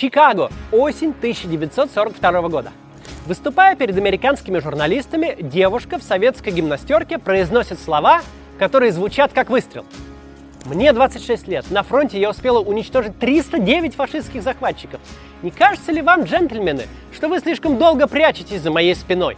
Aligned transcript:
Чикаго, 0.00 0.50
осень 0.72 1.10
1942 1.10 2.48
года. 2.48 2.72
Выступая 3.26 3.76
перед 3.76 3.98
американскими 3.98 4.58
журналистами, 4.58 5.36
девушка 5.38 5.98
в 5.98 6.02
советской 6.02 6.54
гимнастерке 6.54 7.18
произносит 7.18 7.78
слова, 7.78 8.22
которые 8.58 8.92
звучат 8.92 9.34
как 9.34 9.50
выстрел. 9.50 9.84
Мне 10.64 10.94
26 10.94 11.48
лет. 11.48 11.70
На 11.70 11.82
фронте 11.82 12.18
я 12.18 12.30
успела 12.30 12.60
уничтожить 12.60 13.18
309 13.18 13.94
фашистских 13.94 14.42
захватчиков. 14.42 15.02
Не 15.42 15.50
кажется 15.50 15.92
ли 15.92 16.00
вам, 16.00 16.22
джентльмены, 16.22 16.84
что 17.12 17.28
вы 17.28 17.38
слишком 17.38 17.76
долго 17.76 18.06
прячетесь 18.06 18.62
за 18.62 18.70
моей 18.70 18.94
спиной? 18.94 19.36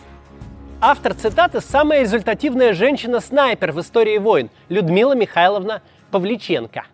Автор 0.80 1.14
цитаты– 1.14 1.60
самая 1.60 2.02
результативная 2.02 2.72
женщина-снайпер 2.72 3.72
в 3.72 3.80
истории 3.80 4.18
войн– 4.18 4.48
Людмила 4.68 5.16
Михайловна 5.16 5.82
Павличенко. 6.12 6.84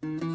В 0.00 0.29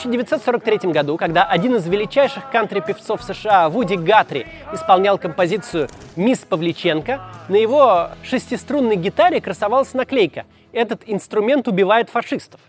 1943 0.00 0.92
году, 0.92 1.16
когда 1.16 1.44
один 1.44 1.76
из 1.76 1.86
величайших 1.86 2.50
кантри-певцов 2.50 3.22
США, 3.22 3.68
Вуди 3.68 3.96
Гатри, 3.96 4.46
исполнял 4.72 5.18
композицию 5.18 5.88
«Мисс 6.16 6.38
Павличенко», 6.40 7.20
на 7.48 7.56
его 7.56 8.10
шестиструнной 8.22 8.96
гитаре 8.96 9.40
красовалась 9.40 9.94
наклейка– 9.94 10.44
этот 10.72 11.02
инструмент 11.06 11.66
убивает 11.66 12.10
фашистов. 12.10 12.60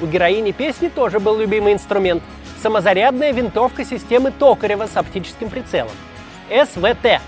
У 0.00 0.06
героини 0.06 0.52
песни 0.52 0.88
тоже 0.88 1.18
был 1.18 1.38
любимый 1.38 1.72
инструмент– 1.72 2.22
самозарядная 2.62 3.32
винтовка 3.32 3.84
системы 3.84 4.30
Токарева 4.30 4.86
с 4.86 4.96
оптическим 4.96 5.48
прицелом– 5.48 5.92
СВТ. 6.50 7.20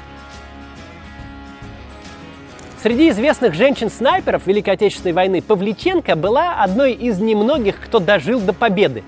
Среди 2.83 3.09
известных 3.09 3.55
женщин-снайперов 3.55 4.47
Великой 4.47 4.75
Отечественной 4.75 5.15
войны 5.15 5.41
Павличенко 5.41 6.17
была 6.17 6.63
одной 6.63 6.93
из 6.93 7.19
немногих, 7.19 7.81
кто 7.81 7.99
дожил 7.99 8.41
до 8.41 8.53
победы. 8.53 9.03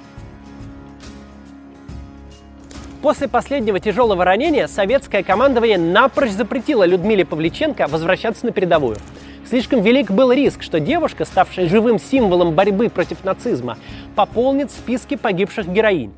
После 3.06 3.28
последнего 3.28 3.78
тяжелого 3.78 4.24
ранения 4.24 4.66
советское 4.66 5.22
командование 5.22 5.78
напрочь 5.78 6.32
запретило 6.32 6.84
Людмиле 6.84 7.24
Павличенко 7.24 7.86
возвращаться 7.86 8.44
на 8.46 8.50
передовую– 8.50 8.96
Слишком 9.48 9.80
велик 9.80 10.10
был 10.10 10.32
риск, 10.32 10.64
что 10.64 10.80
девушка, 10.80 11.24
ставшая 11.24 11.68
живым 11.68 12.00
символом 12.00 12.54
борьбы 12.54 12.88
против 12.88 13.22
нацизма, 13.22 13.78
пополнит 14.16 14.72
списки 14.72 15.14
погибших 15.14 15.68
героинь. 15.68 16.12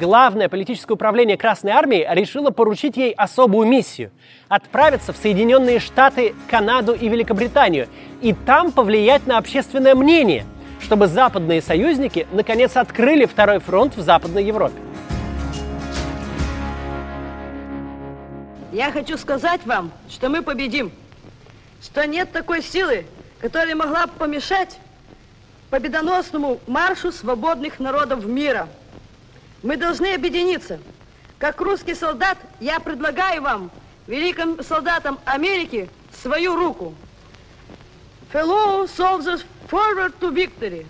Главное 0.00 0.48
политическое 0.48 0.94
управление 0.94 1.36
Красной 1.36 1.70
Армии 1.70 2.04
решило 2.10 2.50
поручить 2.50 2.96
ей 2.96 3.12
особую 3.12 3.68
миссию– 3.68 4.10
отправиться 4.48 5.12
в 5.12 5.16
Соединенные 5.16 5.78
Штаты, 5.78 6.34
Канаду 6.50 6.94
и 6.94 7.08
Великобританию 7.08 7.86
и 8.22 8.32
там 8.32 8.72
повлиять 8.72 9.28
на 9.28 9.38
общественное 9.38 9.94
мнение, 9.94 10.46
чтобы 10.80 11.06
западные 11.06 11.62
союзники 11.62 12.26
наконец 12.32 12.76
открыли 12.76 13.24
второй 13.26 13.60
фронт 13.60 13.96
в 13.96 14.00
Западной 14.00 14.42
Европе. 14.42 14.80
Я 18.76 18.92
хочу 18.92 19.16
сказать 19.16 19.64
вам, 19.64 19.90
что 20.10 20.28
мы 20.28 20.42
победим 20.42 20.92
что 21.82 22.06
нет 22.06 22.30
такой 22.30 22.62
силы, 22.62 23.06
которая 23.40 23.74
могла 23.74 24.06
бы 24.06 24.12
помешать 24.18 24.78
победоносному 25.70 26.60
маршу 26.66 27.10
свободных 27.10 27.80
народов 27.80 28.26
мира. 28.26 28.68
Мы 29.62 29.78
должны 29.78 30.12
объединиться. 30.12 30.78
Как 31.38 31.58
русский 31.62 31.94
солдат 31.94 32.36
я 32.60 32.78
предлагаю 32.78 33.40
вам, 33.40 33.70
великим 34.06 34.62
солдатам 34.62 35.18
Америки, 35.24 35.88
свою 36.22 36.54
руку. 36.54 36.94
Fellow 38.30 38.84
soldiers, 38.86 39.42
forward 39.70 40.12
to 40.20 40.34
victory. 40.34 40.84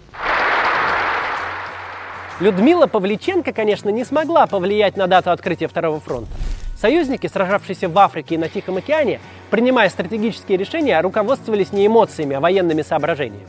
Людмила 2.40 2.88
Павличенко, 2.88 3.52
конечно, 3.52 3.90
не 3.90 4.04
смогла 4.04 4.48
повлиять 4.48 4.96
на 4.96 5.06
дату 5.06 5.30
открытия 5.30 5.68
Второго 5.68 6.00
фронта. 6.00 6.32
Союзники, 6.80 7.26
сражавшиеся 7.26 7.88
в 7.88 7.98
Африке 7.98 8.34
и 8.34 8.38
на 8.38 8.48
Тихом 8.48 8.76
океане, 8.76 9.20
принимая 9.50 9.88
стратегические 9.88 10.58
решения, 10.58 11.00
руководствовались 11.00 11.72
не 11.72 11.86
эмоциями, 11.86 12.36
а 12.36 12.40
военными 12.40 12.82
соображениями. 12.82 13.46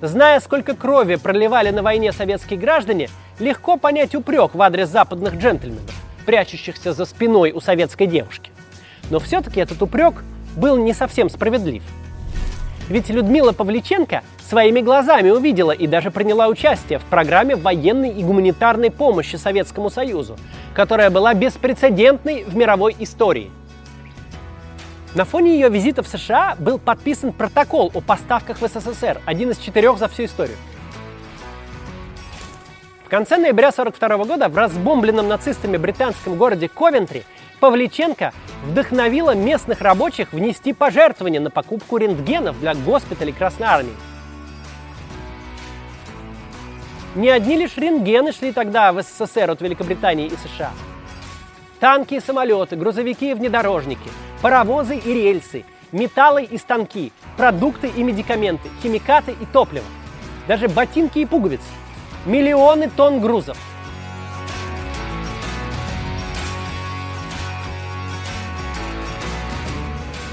Зная, 0.00 0.40
сколько 0.40 0.74
крови 0.74 1.16
проливали 1.16 1.70
на 1.70 1.82
войне 1.82 2.12
советские 2.12 2.58
граждане, 2.58 3.10
легко 3.38 3.76
понять 3.76 4.14
упрек 4.14 4.54
в 4.54 4.62
адрес 4.62 4.88
западных 4.88 5.34
джентльменов, 5.34 5.94
прячущихся 6.24 6.94
за 6.94 7.04
спиной 7.04 7.52
у 7.52 7.60
советской 7.60 8.06
девушки. 8.06 8.50
Но 9.10 9.18
все-таки 9.18 9.60
этот 9.60 9.82
упрек 9.82 10.22
был 10.56 10.78
не 10.78 10.94
совсем 10.94 11.28
справедлив– 11.28 11.82
ведь 12.90 13.08
Людмила 13.08 13.52
Павличенко 13.52 14.22
своими 14.46 14.80
глазами 14.80 15.30
увидела 15.30 15.70
и 15.70 15.86
даже 15.86 16.10
приняла 16.10 16.48
участие 16.48 16.98
в 16.98 17.04
программе 17.04 17.54
военной 17.54 18.10
и 18.10 18.22
гуманитарной 18.22 18.90
помощи 18.90 19.36
Советскому 19.36 19.90
Союзу, 19.90 20.36
которая 20.74 21.08
была 21.08 21.32
беспрецедентной 21.32 22.44
в 22.44 22.56
мировой 22.56 22.96
истории. 22.98 23.50
На 25.14 25.24
фоне 25.24 25.54
ее 25.54 25.68
визита 25.68 26.02
в 26.02 26.08
США 26.08 26.56
был 26.58 26.78
подписан 26.78 27.32
протокол 27.32 27.90
о 27.94 28.00
поставках 28.00 28.60
в 28.60 28.66
СССР, 28.66 29.20
один 29.24 29.50
из 29.50 29.58
четырех 29.58 29.98
за 29.98 30.08
всю 30.08 30.24
историю. 30.24 30.56
В 33.04 33.08
конце 33.08 33.38
ноября 33.38 33.68
1942 33.68 34.24
года 34.24 34.48
в 34.48 34.56
разбомбленном 34.56 35.26
нацистами 35.26 35.76
британском 35.76 36.36
городе 36.36 36.68
Ковентри 36.68 37.24
Павличенко 37.58 38.32
вдохновила 38.62 39.34
местных 39.34 39.80
рабочих 39.80 40.32
внести 40.32 40.72
пожертвования 40.72 41.40
на 41.40 41.50
покупку 41.50 41.96
рентгенов 41.96 42.58
для 42.60 42.74
госпиталей 42.74 43.32
Красной 43.32 43.66
Армии. 43.66 43.94
Не 47.14 47.28
одни 47.30 47.56
лишь 47.56 47.76
рентгены 47.76 48.32
шли 48.32 48.52
тогда 48.52 48.92
в 48.92 49.02
СССР 49.02 49.50
от 49.50 49.60
Великобритании 49.60 50.26
и 50.26 50.36
США. 50.36 50.70
Танки 51.80 52.14
и 52.14 52.20
самолеты, 52.20 52.76
грузовики 52.76 53.30
и 53.30 53.34
внедорожники, 53.34 54.10
паровозы 54.42 54.96
и 54.96 55.12
рельсы, 55.12 55.64
металлы 55.92 56.44
и 56.44 56.56
станки, 56.58 57.12
продукты 57.36 57.88
и 57.88 58.02
медикаменты, 58.02 58.68
химикаты 58.82 59.32
и 59.32 59.46
топливо. 59.46 59.86
Даже 60.46 60.68
ботинки 60.68 61.18
и 61.18 61.26
пуговицы. 61.26 61.64
Миллионы 62.26 62.90
тонн 62.90 63.20
грузов– 63.20 63.56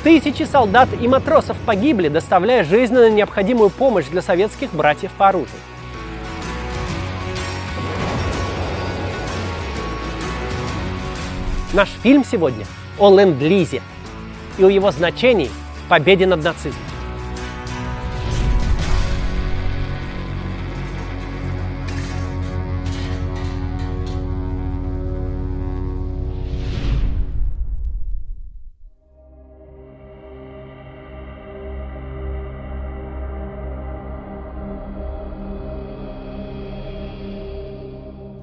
Тысячи 0.04 0.44
солдат 0.44 0.90
и 1.00 1.08
матросов 1.08 1.58
погибли, 1.66 2.08
доставляя 2.08 2.64
жизненно 2.64 3.10
необходимую 3.10 3.70
помощь 3.70 4.06
для 4.06 4.22
советских 4.22 4.72
братьев 4.72 5.12
по 5.18 5.30
оружию. 5.30 5.60
Наш 11.74 11.90
фильм 12.02 12.24
сегодня 12.24 12.66
о 12.98 13.10
ленд-лизе 13.10 13.82
и 14.58 14.64
о 14.64 14.70
его 14.70 14.92
значении 14.92 15.52
в 15.86 15.90
победе 15.90 16.26
над 16.26 16.44
нацизмом. 16.44 16.97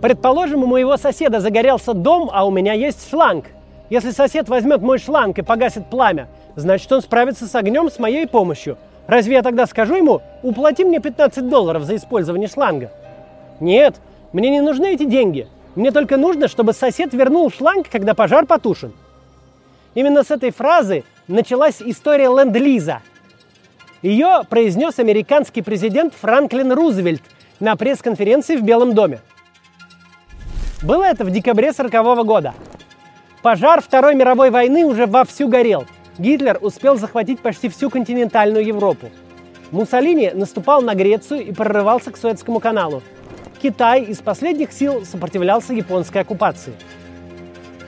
Предположим, 0.05 0.63
у 0.63 0.67
моего 0.67 0.99
соседа 0.99 1.41
загорелся 1.41 1.95
дом, 1.95 2.29
а 2.31 2.47
у 2.47 2.51
меня 2.51 2.75
есть 2.75 3.09
шланг. 3.09 3.47
Если 3.89 4.11
сосед 4.11 4.51
возьмет 4.51 4.83
мой 4.83 4.99
шланг 4.99 5.39
и 5.39 5.43
погасит 5.43 5.87
пламя, 5.87 6.29
значит, 6.57 6.93
он 6.93 7.01
справится 7.01 7.47
с 7.47 7.55
огнем 7.55 7.91
с 7.91 7.99
моей 7.99 8.27
помощью. 8.27 8.77
Разве 9.07 9.37
я 9.37 9.43
тогда 9.43 9.65
скажу 9.65 9.95
ему, 9.95 10.21
уплати 10.43 10.85
мне 10.85 11.01
15 11.01 11.49
долларов 11.49 11.85
за 11.85 11.97
использование 11.97 12.49
шланга? 12.49 12.93
Нет, 13.61 13.95
мне 14.35 14.51
не 14.51 14.61
нужны 14.61 14.93
эти 14.93 15.05
деньги. 15.05 15.49
Мне 15.75 15.91
только 15.91 16.19
нужно, 16.19 16.49
чтобы 16.49 16.75
сосед 16.75 17.15
вернул 17.15 17.51
шланг, 17.51 17.89
когда 17.89 18.13
пожар 18.13 18.45
потушен. 18.45 18.93
Именно 19.95 20.23
с 20.23 20.31
этой 20.31 20.51
фразы 20.51 21.05
началась 21.29 21.81
история 21.81 22.27
ленд-лиза. 22.29 23.01
Ее 24.03 24.43
произнес 24.51 24.99
американский 24.99 25.63
президент 25.63 26.13
Франклин 26.13 26.73
Рузвельт 26.73 27.23
на 27.59 27.75
пресс-конференции 27.75 28.57
в 28.57 28.63
Белом 28.63 28.93
доме. 28.93 29.21
Было 30.85 31.05
это 31.05 31.25
в 31.25 31.31
декабре 31.31 31.71
1940 31.71 32.27
года. 32.27 32.55
Пожар 33.43 33.81
Второй 33.81 34.15
мировой 34.15 34.51
войны 34.51 34.85
уже 34.85 35.07
вовсю 35.07 35.49
горел. 35.49 35.87
Гитлер 36.19 36.59
успел 36.61 36.99
захватить 36.99 37.41
почти 37.41 37.71
всю 37.71 37.89
континентальную 37.89 38.67
Европу. 38.67 39.09
Муссолини 39.71 40.31
наступал 40.35 40.83
на 40.83 40.95
Грецию 40.95 41.41
и 41.41 41.53
прорывался 41.53 42.11
к 42.11 42.19
Суэцкому 42.19 42.61
каналу. 42.61 43.03
Китай 43.63 44.03
из 44.03 44.19
последних 44.19 44.73
сил 44.73 45.07
сопротивлялся 45.07 45.73
японской 45.73 46.19
оккупации. 46.19 46.75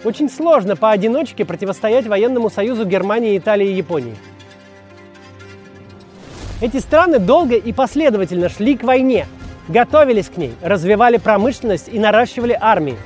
Очень 0.02 0.30
сложно 0.30 0.74
поодиночке 0.74 1.44
противостоять 1.44 2.06
военному 2.06 2.48
союзу 2.48 2.86
Германии, 2.86 3.36
Италии 3.36 3.68
и 3.68 3.74
Японии. 3.74 4.16
Эти 6.62 6.78
страны 6.78 7.18
долго 7.18 7.56
и 7.56 7.74
последовательно 7.74 8.48
шли 8.48 8.74
к 8.74 8.84
войне, 8.84 9.26
готовились 9.68 10.28
к 10.28 10.36
ней, 10.36 10.54
развивали 10.62 11.16
промышленность 11.18 11.88
и 11.88 11.98
наращивали 11.98 12.56
армии. 12.58 12.96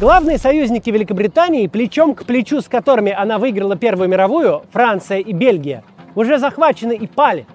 Главные 0.00 0.38
союзники 0.38 0.90
Великобритании, 0.90 1.66
плечом 1.66 2.14
к 2.14 2.24
плечу 2.24 2.60
с 2.60 2.68
которыми 2.68 3.12
она 3.12 3.38
выиграла 3.38 3.76
Первую 3.76 4.08
мировую, 4.08 4.64
Франция 4.72 5.20
и 5.20 5.32
Бельгия, 5.32 5.82
уже 6.14 6.38
захвачены 6.38 6.94
и 6.94 7.06
пали. 7.06 7.46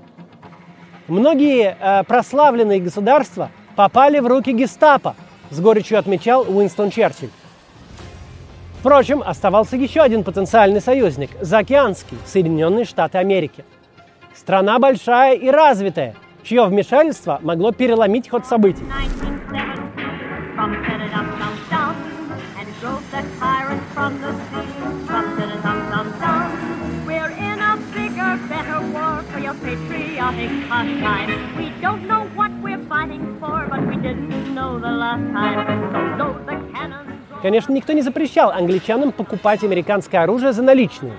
Многие 1.08 1.78
э, 1.80 2.04
прославленные 2.06 2.80
государства 2.80 3.52
попали 3.76 4.20
в 4.20 4.26
руки 4.26 4.52
гестапо, 4.52 5.16
с 5.52 5.60
горечью 5.60 6.00
отмечал 6.00 6.46
Уинстон 6.48 6.92
Черчилль. 6.92 7.30
Впрочем, 8.80 9.22
оставался 9.26 9.76
еще 9.76 10.00
один 10.00 10.24
потенциальный 10.24 10.80
союзник– 10.80 11.32
заокеанский, 11.42 12.18
Соединенные 12.26 12.86
Штаты 12.86 13.18
Америки. 13.18 13.66
Страна 14.34 14.80
большая 14.80 15.36
и 15.36 15.50
развитая, 15.50 16.16
чье 16.44 16.66
вмешательство 16.66 17.40
могло 17.44 17.74
переломить 17.74 18.30
ход 18.30 18.46
событий. 18.46 18.86
We 31.58 31.70
don't 31.82 32.08
know 32.08 32.28
what 32.36 32.52
we're 32.62 32.78
fighting 32.88 33.38
for, 33.40 33.68
but 33.70 33.82
we 33.88 33.96
didn't 33.98 34.54
know 34.54 34.80
the 34.80 34.92
last 34.92 35.26
time. 35.34 35.92
So 35.92 36.24
load 36.24 36.46
the. 36.46 36.69
Конечно, 37.42 37.72
никто 37.72 37.94
не 37.94 38.02
запрещал 38.02 38.52
англичанам 38.52 39.12
покупать 39.12 39.64
американское 39.64 40.22
оружие 40.22 40.52
за 40.52 40.62
наличные. 40.62 41.14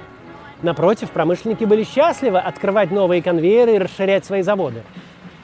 Напротив, 0.63 1.11
промышленники 1.11 1.65
были 1.65 1.85
счастливы 1.85 2.39
открывать 2.39 2.91
новые 2.91 3.23
конвейеры 3.23 3.77
и 3.77 3.79
расширять 3.79 4.27
свои 4.27 4.43
заводы. 4.43 4.83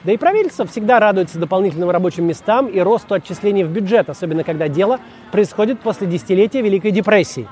Да 0.03 0.11
и 0.11 0.17
правительство 0.17 0.67
всегда 0.67 0.99
радуется 0.99 1.39
дополнительным 1.39 1.89
рабочим 1.89 2.25
местам 2.25 2.67
и 2.67 2.79
росту 2.79 3.15
отчислений 3.15 3.63
в 3.63 3.69
бюджет, 3.69 4.09
особенно 4.09 4.43
когда 4.43 4.67
дело 4.67 4.99
происходит 5.31 5.79
после 5.79 6.05
десятилетия 6.05 6.61
Великой 6.61 6.91
депрессии. 6.91 7.47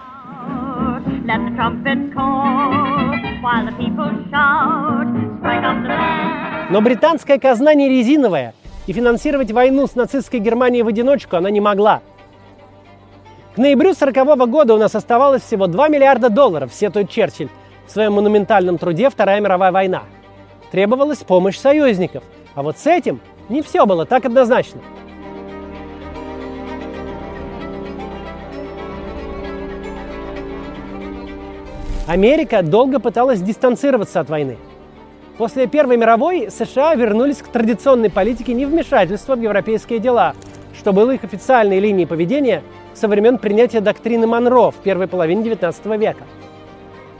Но 6.70 6.82
британская 6.82 7.40
казна 7.40 7.74
не 7.74 7.90
резиновая, 7.90 8.54
и 8.86 8.94
финансировать 8.94 9.52
войну 9.52 9.88
с 9.88 9.96
нацистской 9.96 10.40
Германией 10.40 10.84
в 10.84 10.88
одиночку 10.88 11.38
она 11.38 11.50
не 11.50 11.62
могла. 11.62 12.02
К 13.56 13.58
ноябрю 13.58 13.92
1940 13.92 14.50
года 14.50 14.74
у 14.74 14.78
нас 14.78 14.96
оставалось 14.96 15.42
всего 15.42 15.68
2 15.68 15.88
миллиарда 15.88 16.30
долларов, 16.30 16.74
сетует 16.74 17.10
Черчилль 17.10 17.48
в 17.88 17.92
своем 17.92 18.12
монументальном 18.12 18.78
труде 18.78 19.10
«Вторая 19.10 19.40
мировая 19.40 19.72
война». 19.72 20.04
Требовалась 20.72 21.20
помощь 21.20 21.58
союзников. 21.58 22.22
А 22.54 22.64
вот 22.64 22.78
с 22.78 22.86
этим 22.86 23.22
не 23.48 23.62
все 23.62 23.86
было 23.86 24.06
так 24.06 24.26
однозначно. 24.26 24.82
Америка 32.10 32.62
долго 32.62 33.00
пыталась 33.00 33.40
дистанцироваться 33.40 34.20
от 34.20 34.30
войны. 34.30 34.58
После 35.38 35.68
Первой 35.68 35.96
мировой 35.96 36.52
США 36.52 36.94
вернулись 36.96 37.38
к 37.38 37.48
традиционной 37.48 38.10
политике 38.10 38.54
невмешательства 38.54 39.38
в 39.38 39.42
европейские 39.42 40.00
дела, 40.00 40.36
что 40.78 40.92
было 40.92 41.12
их 41.12 41.24
официальной 41.24 41.80
линией 41.80 42.06
поведения 42.06 42.62
со 42.96 43.08
времен 43.08 43.38
принятия 43.38 43.82
доктрины 43.82 44.26
Монро 44.26 44.72
в 44.72 44.76
первой 44.76 45.08
половине 45.08 45.44
XIX 45.52 45.98
века. 45.98 46.24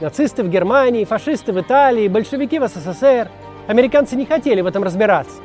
Нацисты 0.00 0.42
в 0.42 0.48
Германии, 0.48 1.04
фашисты 1.04 1.52
в 1.52 1.60
Италии, 1.60 2.08
большевики 2.08 2.58
в 2.58 2.66
СССР. 2.66 3.28
Американцы 3.66 4.16
не 4.16 4.26
хотели 4.26 4.60
в 4.60 4.66
этом 4.66 4.82
разбираться. 4.82 5.36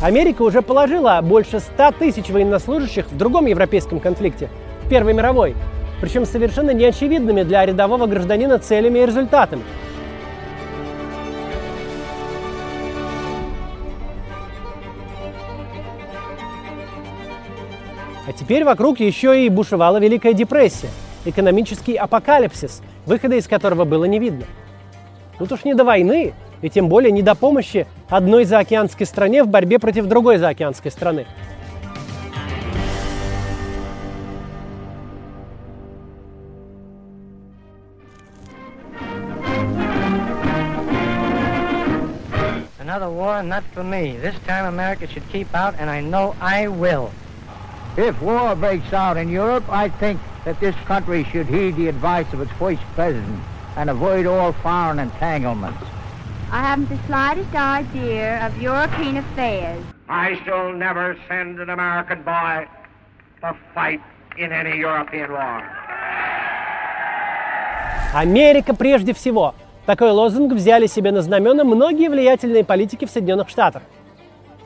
Америка 0.00 0.42
уже 0.42 0.62
положила 0.62 1.20
больше 1.22 1.60
100 1.60 1.92
тысяч 1.92 2.28
военнослужащих 2.28 3.06
в 3.06 3.16
другом 3.16 3.46
европейском 3.46 4.00
конфликте, 4.00 4.48
в 4.84 4.88
Первой 4.88 5.14
мировой, 5.14 5.54
причем 6.00 6.26
совершенно 6.26 6.72
неочевидными 6.72 7.44
для 7.44 7.64
рядового 7.64 8.06
гражданина 8.06 8.58
целями 8.58 8.98
и 8.98 9.06
результатами. 9.06 9.62
А 18.32 18.34
теперь 18.34 18.64
вокруг 18.64 18.98
еще 18.98 19.44
и 19.44 19.50
бушевала 19.50 19.98
Великая 19.98 20.32
депрессия, 20.32 20.88
экономический 21.26 21.96
апокалипсис, 21.96 22.80
выхода 23.04 23.36
из 23.36 23.46
которого 23.46 23.84
было 23.84 24.06
не 24.06 24.18
видно. 24.18 24.46
Тут 25.38 25.52
уж 25.52 25.64
не 25.64 25.74
до 25.74 25.84
войны, 25.84 26.32
и 26.62 26.70
тем 26.70 26.88
более 26.88 27.12
не 27.12 27.20
до 27.20 27.34
помощи 27.34 27.86
одной 28.08 28.46
заокеанской 28.46 29.04
стране 29.04 29.44
в 29.44 29.48
борьбе 29.48 29.78
против 29.78 30.06
другой 30.06 30.38
заокеанской 30.38 30.90
страны. 30.90 31.26
Another 42.80 43.10
war, 43.10 43.42
not 43.42 43.62
for 43.74 43.84
me. 43.84 44.16
This 44.22 44.34
time 44.46 44.64
America 44.64 45.06
should 45.06 45.22
keep 45.30 45.54
out, 45.54 45.74
and 45.78 45.90
I 45.90 46.00
know 46.00 46.34
I 46.40 46.68
will. 46.68 47.10
If 47.96 48.22
war 48.22 48.54
breaks 48.56 48.90
out 48.94 49.18
in 49.18 49.28
Europe, 49.28 49.64
I 49.68 49.90
think 49.90 50.18
that 50.46 50.58
this 50.60 50.74
country 50.86 51.24
should 51.24 51.46
heed 51.46 51.76
the 51.76 51.88
advice 51.88 52.32
of 52.32 52.40
its 52.40 52.50
first 52.52 52.80
president 52.94 53.42
and 53.76 53.90
avoid 53.90 54.24
all 54.26 54.52
foreign 54.52 54.98
entanglements. 54.98 55.84
I 56.50 56.62
haven't 56.62 56.88
the 56.88 56.98
slightest 57.06 57.54
idea 57.54 58.46
of 58.46 58.56
European 58.62 59.18
affairs. 59.18 59.84
I 60.08 60.40
shall 60.44 60.72
never 60.72 61.18
send 61.28 61.60
an 61.60 61.68
American 61.68 62.22
boy 62.22 62.66
to 63.42 63.54
fight 63.74 64.00
in 64.38 64.52
any 64.52 64.78
European 64.78 65.30
war. 65.30 65.62
Америка 68.14 68.74
прежде 68.74 69.12
всего. 69.12 69.54
Такой 69.84 70.12
лозунг 70.12 70.52
взяли 70.52 70.86
себе 70.86 71.12
на 71.12 71.20
знамена 71.20 71.64
многие 71.64 72.08
влиятельные 72.08 72.64
политики 72.64 73.04
в 73.04 73.10
Соединенных 73.10 73.50
Штатах. 73.50 73.82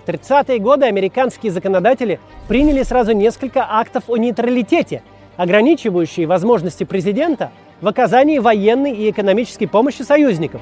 В 0.07 0.09
30-е 0.09 0.61
годы 0.61 0.87
американские 0.87 1.51
законодатели 1.51 2.21
приняли 2.47 2.85
сразу 2.85 3.11
несколько 3.11 3.67
актов 3.69 4.05
о 4.07 4.17
нейтралитете, 4.17 5.03
ограничивающие 5.37 6.27
возможности 6.27 6.85
президента 6.85 7.51
в 7.81 7.89
оказании 7.89 8.39
военной 8.39 8.93
и 8.93 9.11
экономической 9.11 9.67
помощи 9.67 10.03
союзникам. 10.03 10.61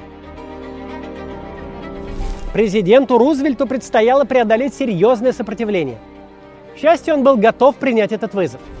Президенту 2.53 3.19
Рузвельту 3.19 3.67
предстояло 3.67 4.23
преодолеть 4.23 4.73
серьезное 4.73 5.31
сопротивление. 5.31 5.99
К 6.75 6.79
счастью, 6.79 7.13
он 7.13 7.23
был 7.23 7.37
готов 7.37 7.75
принять 7.75 8.11
этот 8.11 8.33
вызов– 8.33 8.61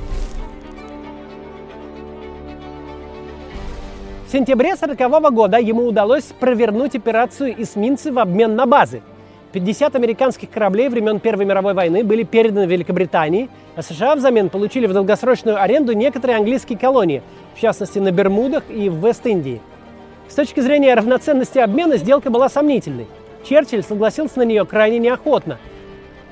В 4.25 4.31
сентябре 4.31 4.73
1940 4.73 5.33
года 5.33 5.59
ему 5.59 5.85
удалось 5.85 6.23
провернуть 6.39 6.95
операцию 6.95 7.61
эсминцы 7.61 8.11
в 8.11 8.17
обмен 8.17 8.55
на 8.55 8.65
базы. 8.65 9.03
50 9.55 9.95
американских 9.95 10.49
кораблей 10.49 10.89
времен 10.89 11.21
Первой 11.21 11.45
мировой 11.45 11.73
войны 11.73 12.03
были 12.03 12.23
переданы 12.23 12.65
Великобритании, 12.65 13.47
а 13.77 13.81
США 13.81 14.17
взамен 14.17 14.49
получили 14.49 14.85
в 14.85 14.91
долгосрочную 14.91 15.61
аренду 15.61 15.93
некоторые 15.93 16.39
английские 16.39 16.77
колонии, 16.77 17.23
в 17.55 17.61
частности 17.61 17.97
на 17.99 18.11
Бермудах 18.11 18.63
и 18.69 18.89
в 18.89 18.95
Вест-Индии. 18.95 19.61
С 20.27 20.35
точки 20.35 20.59
зрения 20.59 20.93
равноценности 20.93 21.57
обмена 21.57 21.95
сделка 21.95 22.29
была 22.29 22.49
сомнительной. 22.49 23.07
Черчилль 23.47 23.83
согласился 23.83 24.39
на 24.39 24.43
нее 24.43 24.65
крайне 24.65 24.99
неохотно. 24.99 25.57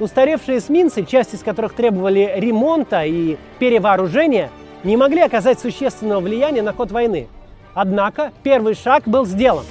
Устаревшие 0.01 0.58
эсминцы, 0.58 1.06
часть 1.06 1.34
из 1.34 1.44
которых 1.44 1.75
требовали 1.75 2.30
ремонта 2.36 3.06
и 3.06 3.38
перевооружения, 3.58 4.50
не 4.84 4.98
могли 4.98 5.22
оказать 5.22 5.62
существенного 5.62 6.20
влияния 6.20 6.62
на 6.62 6.74
ход 6.74 6.92
войны. 6.92 7.27
Однако 7.74 8.34
первый 8.44 8.74
шаг 8.74 9.03
был 9.06 9.25
сделан. 9.25 9.63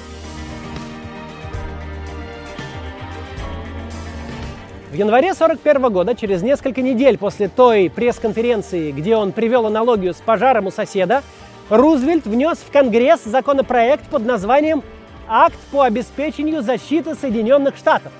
В 4.92 4.94
январе 4.94 5.30
1941 5.30 5.90
года, 5.90 6.14
через 6.14 6.42
несколько 6.42 6.82
недель 6.82 7.16
после 7.16 7.49
той 7.49 7.88
пресс-конференции, 7.88 8.92
где 8.92 9.16
он 9.16 9.32
привел 9.32 9.64
аналогию 9.64 10.12
с 10.12 10.18
пожаром 10.18 10.66
у 10.66 10.70
соседа, 10.70 11.22
Рузвельт 11.70 12.26
внес 12.26 12.58
в 12.58 12.70
Конгресс 12.70 13.25
законопроект 13.25 14.06
под 14.11 14.26
названием 14.26 14.82
«Акт 15.26 15.56
по 15.70 15.84
обеспечению 15.84 16.61
защиты 16.61 17.14
Соединенных 17.14 17.78
Штатов». 17.78 18.12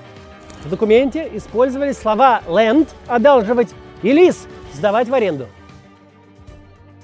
В 0.63 0.69
документе 0.71 1.29
использовались 1.35 1.99
слова 1.99 2.41
«land»– 2.47 2.87
«одалживать» 3.07 3.69
и 4.01 4.07
«lease»– 4.07 4.47
«сдавать 4.73 5.07
в 5.09 5.13
аренду». 5.13 5.45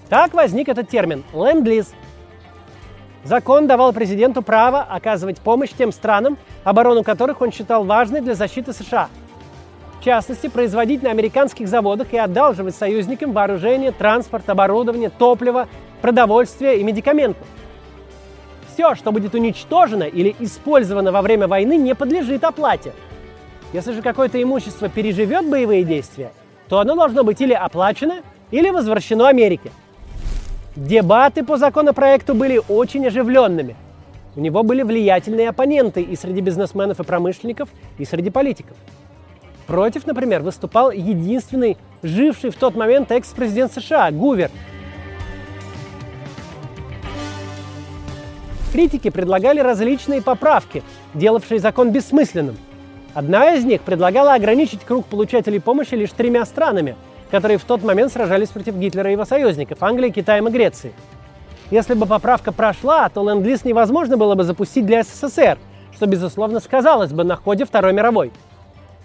Так 0.10 0.34
возник 0.34 0.68
этот 0.68 0.90
термин– 0.90 1.24
«ленд-лиз», 1.32 1.94
Закон 3.24 3.68
давал 3.68 3.94
президенту 3.94 4.42
право 4.42 4.82
оказывать 4.82 5.40
помощь 5.40 5.72
тем 5.78 5.92
странам, 5.92 6.38
оборону 6.64 7.04
которых 7.04 7.42
он 7.42 7.52
считал 7.52 7.84
важной 7.84 8.22
для 8.22 8.34
защиты 8.34 8.74
США. 8.74 9.10
В 10.00 10.04
частности, 10.04 10.48
производить 10.48 11.04
на 11.04 11.12
американских 11.12 11.68
заводах 11.68 12.14
и 12.14 12.18
одалживать 12.18 12.74
союзникам 12.74 13.34
вооружение, 13.34 13.92
транспорт, 13.92 14.50
оборудование, 14.50 15.10
топливо, 15.10 15.68
продовольствие 16.02 16.80
и 16.80 16.84
медикаменты. 16.84 17.42
Все, 18.74 18.96
что 18.96 19.12
будет 19.12 19.36
уничтожено 19.36 20.04
или 20.04 20.34
использовано 20.40 21.12
во 21.12 21.22
время 21.22 21.50
войны, 21.50 21.76
не 21.76 21.96
подлежит 21.96 22.46
оплате. 22.46 22.94
Если 23.74 23.92
же 23.92 24.02
какое-то 24.02 24.42
имущество 24.42 24.88
переживет 24.88 25.50
боевые 25.50 25.84
действия, 25.84 26.32
то 26.70 26.80
оно 26.80 26.96
должно 26.96 27.26
быть 27.26 27.42
или 27.42 27.54
оплачено, 27.54 28.22
или 28.52 28.70
возвращено 28.70 29.28
Америке. 29.28 29.70
Дебаты 30.78 31.44
по 31.44 31.58
законопроекту 31.58 32.36
были 32.36 32.62
очень 32.70 33.06
оживленными. 33.06 33.76
У 34.38 34.40
него 34.40 34.64
были 34.64 34.84
влиятельные 34.84 35.50
оппоненты 35.50 36.02
и 36.02 36.16
среди 36.16 36.40
бизнесменов 36.40 37.02
и 37.02 37.04
промышленников, 37.04 37.68
и 37.98 38.06
среди 38.06 38.30
политиков. 38.30 38.78
Против, 39.70 40.06
например, 40.06 40.42
выступал 40.42 40.92
единственный 40.92 41.78
живший 42.04 42.50
в 42.50 42.56
тот 42.56 42.76
момент 42.76 43.10
экс-президент 43.12 43.72
США 43.72 44.12
Гувер. 44.12 44.52
Критики 48.74 49.10
предлагали 49.10 49.62
различные 49.62 50.22
поправки, 50.22 50.84
делавшие 51.14 51.62
закон 51.62 51.92
бессмысленным. 51.92 52.58
Одна 53.14 53.54
из 53.54 53.64
них 53.64 53.82
предлагала 53.82 54.34
ограничить 54.34 54.84
круг 54.84 55.06
получателей 55.06 55.62
помощи 55.62 55.94
лишь 55.94 56.12
тремя 56.12 56.46
странами– 56.46 56.98
которые 57.32 57.58
в 57.58 57.64
тот 57.64 57.84
момент 57.84 58.12
сражались 58.12 58.50
против 58.50 58.76
Гитлера 58.76 59.10
и 59.10 59.14
его 59.14 59.26
союзников– 59.26 59.78
Англии, 59.82 60.10
Китаем 60.10 60.48
и 60.48 60.52
Греции. 60.52 60.94
Если 61.72 61.94
бы 61.94 62.06
поправка 62.06 62.52
прошла, 62.52 63.08
то 63.10 63.24
ленд-лиз 63.24 63.64
невозможно 63.64 64.18
было 64.18 64.36
бы 64.36 64.44
запустить 64.44 64.86
для 64.86 65.04
СССР, 65.04 65.58
что, 65.94 66.08
безусловно, 66.08 66.60
сказалось 66.60 67.12
бы 67.12 67.24
на 67.24 67.36
ходе 67.36 67.66
Второй 67.66 67.94
мировой. 67.94 68.32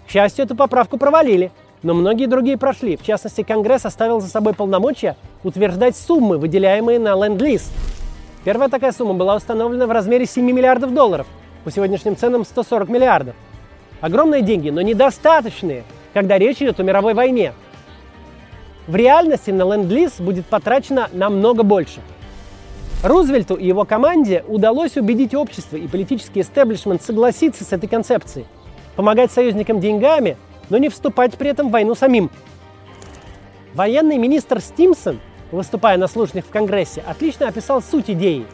К 0.07 0.11
счастью, 0.11 0.45
эту 0.45 0.55
поправку 0.55 0.97
провалили, 0.97 1.51
но 1.83 1.93
многие 1.93 2.27
другие 2.27 2.57
прошли. 2.57 2.97
В 2.97 3.03
частности, 3.03 3.43
Конгресс 3.43 3.85
оставил 3.85 4.21
за 4.21 4.27
собой 4.27 4.53
полномочия 4.53 5.15
утверждать 5.43 5.95
суммы, 5.95 6.37
выделяемые 6.37 6.99
на 6.99 7.15
ленд-лиз. 7.15 7.71
Первая 8.43 8.69
такая 8.69 8.91
сумма 8.91 9.13
была 9.13 9.35
установлена 9.35 9.87
в 9.87 9.91
размере 9.91 10.25
7 10.25 10.45
миллиардов 10.45 10.93
долларов, 10.93 11.27
по 11.63 11.71
сегодняшним 11.71 12.15
ценам 12.15 12.45
140 12.45 12.89
миллиардов. 12.89 13.35
Огромные 14.01 14.41
деньги, 14.41 14.69
но 14.69 14.81
недостаточные, 14.81 15.83
когда 16.13 16.37
речь 16.37 16.57
идет 16.57 16.79
о 16.79 16.83
мировой 16.83 17.13
войне– 17.13 17.53
в 18.87 18.95
реальности 18.95 19.49
на 19.49 19.63
ленд-лиз 19.63 20.19
будет 20.19 20.45
потрачено 20.45 21.09
намного 21.11 21.63
больше. 21.63 22.01
Рузвельту 23.03 23.55
и 23.55 23.65
его 23.65 23.83
команде 23.83 24.43
удалось 24.47 24.95
убедить 24.95 25.33
общество 25.33 25.75
и 25.75 25.87
политический 25.87 26.41
истеблишмент 26.41 27.01
согласиться 27.01 27.63
с 27.63 27.73
этой 27.73 27.89
концепцией, 27.89 28.45
помогать 28.95 29.31
союзникам 29.31 29.79
деньгами, 29.79 30.37
но 30.69 30.77
не 30.77 30.89
вступать 30.89 31.35
при 31.35 31.49
этом 31.49 31.69
в 31.69 31.71
войну 31.71 31.95
самим. 31.95 32.29
Военный 33.73 34.17
министр 34.17 34.61
Стимсон, 34.61 35.19
выступая 35.51 35.97
на 35.97 36.07
слушаниях 36.07 36.45
в 36.45 36.49
Конгрессе, 36.49 37.03
отлично 37.05 37.47
описал 37.47 37.81
суть 37.81 38.09
идеи. 38.09 38.45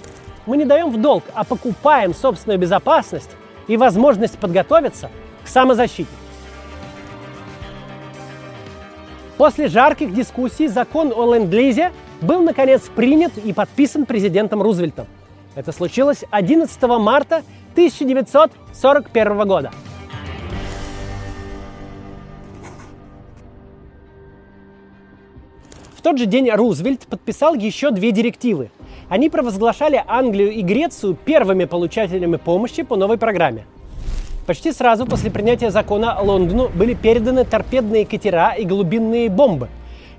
Мы 0.45 0.57
не 0.57 0.65
даем 0.65 0.89
в 0.89 0.99
долг, 0.99 1.23
а 1.33 1.43
покупаем 1.43 2.13
собственную 2.15 2.59
безопасность 2.59 3.29
и 3.67 3.77
возможность 3.77 4.37
подготовиться 4.39 5.09
к 5.43 5.47
самозащите. 5.47 6.09
После 9.37 9.67
жарких 9.67 10.13
дискуссий 10.13 10.67
закон 10.67 11.11
о 11.15 11.33
ленд-лизе 11.33 11.91
был, 12.21 12.43
наконец, 12.43 12.83
принят 12.95 13.37
и 13.37 13.53
подписан 13.53 14.05
президентом 14.05 14.61
Рузвельтом. 14.61 15.07
Это 15.55 15.71
случилось 15.71 16.23
11 16.29 16.81
марта 16.83 17.43
1941 17.73 19.47
года. 19.47 19.71
В 26.01 26.03
тот 26.03 26.17
же 26.17 26.25
день 26.25 26.49
Рузвельт 26.49 27.05
подписал 27.05 27.53
еще 27.53 27.91
две 27.91 28.11
директивы. 28.11 28.71
Они 29.07 29.29
провозглашали 29.29 30.03
Англию 30.07 30.51
и 30.51 30.63
Грецию 30.63 31.15
первыми 31.15 31.65
получателями 31.65 32.37
помощи 32.37 32.81
по 32.81 32.95
новой 32.95 33.19
программе– 33.19 33.65
Почти 34.47 34.71
сразу 34.71 35.05
после 35.05 35.29
принятия 35.29 35.69
закона 35.69 36.17
Лондону 36.19 36.69
были 36.69 36.93
переданы 36.93 37.45
торпедные 37.45 38.05
катера 38.05 38.53
и 38.53 38.65
глубинные 38.65 39.29
бомбы. 39.29 39.69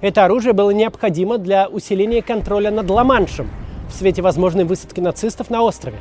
Это 0.01 0.25
оружие 0.25 0.53
было 0.53 0.71
необходимо 0.71 1.39
для 1.39 1.69
усиления 1.69 2.23
контроля 2.23 2.71
над 2.71 2.89
Ла-Маншем 2.89 3.51
в 3.89 3.95
свете 3.95 4.23
возможной 4.23 4.65
высадки 4.65 5.01
нацистов 5.01 5.51
на 5.51 5.63
острове. 5.63 5.99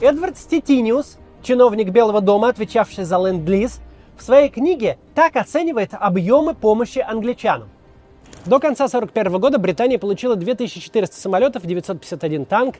Эдвард 0.00 0.38
Стетиниус, 0.38 1.18
чиновник 1.42 1.90
Белого 1.90 2.20
дома, 2.20 2.48
отвечавший 2.48 3.04
за 3.04 3.16
ленд-лиз, 3.16 3.80
в 4.18 4.22
своей 4.22 4.48
книге 4.48 4.98
так 5.14 5.36
оценивает 5.36 5.90
объемы 5.92 6.54
помощи 6.54 6.98
англичанам. 6.98 7.68
До 8.46 8.60
конца 8.60 8.84
1941 8.84 9.40
года 9.40 9.58
Британия 9.58 9.98
получила 9.98 10.36
2400 10.36 11.16
самолетов, 11.16 11.66
951 11.66 12.46
танк, 12.46 12.76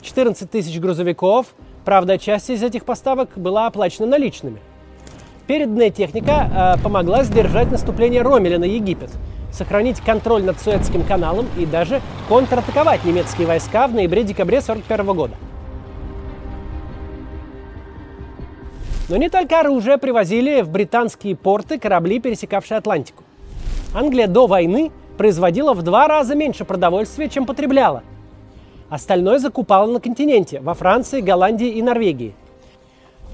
14 0.00 0.50
тысяч 0.50 0.78
грузовиков. 0.78 1.54
Правда, 1.84 2.18
часть 2.18 2.50
из 2.50 2.62
этих 2.62 2.84
поставок 2.84 3.30
была 3.36 3.66
оплачена 3.66 4.06
наличными. 4.06 4.58
Переданная 5.46 5.90
техника 5.90 6.76
э, 6.78 6.82
помогла 6.82 7.24
сдержать 7.24 7.70
наступление 7.70 8.22
Ромеля 8.22 8.58
на 8.58 8.64
Египет, 8.64 9.10
сохранить 9.52 10.00
контроль 10.00 10.44
над 10.44 10.60
Суэцким 10.60 11.04
каналом 11.04 11.46
и 11.58 11.66
даже 11.66 12.00
контратаковать 12.28 13.04
немецкие 13.04 13.46
войска 13.46 13.88
в 13.88 13.94
ноябре-декабре 13.94 14.58
1941 14.58 15.16
года. 15.16 15.34
Но 19.12 19.18
не 19.18 19.28
только 19.28 19.60
оружие 19.60 19.98
привозили 19.98 20.62
в 20.62 20.70
британские 20.70 21.36
порты 21.36 21.78
корабли, 21.78 22.18
пересекавшие 22.18 22.78
Атлантику. 22.78 23.24
Англия 23.94 24.26
до 24.26 24.46
войны 24.46 24.90
производила 25.18 25.74
в 25.74 25.82
два 25.82 26.08
раза 26.08 26.34
меньше 26.34 26.64
продовольствия, 26.64 27.28
чем 27.28 27.44
потребляла, 27.44 28.04
Остальное 28.88 29.38
закупало 29.38 29.92
на 29.92 30.00
континенте, 30.00 30.60
во 30.60 30.72
Франции, 30.72 31.20
Голландии 31.20 31.68
и 31.68 31.82
Норвегии. 31.82 32.34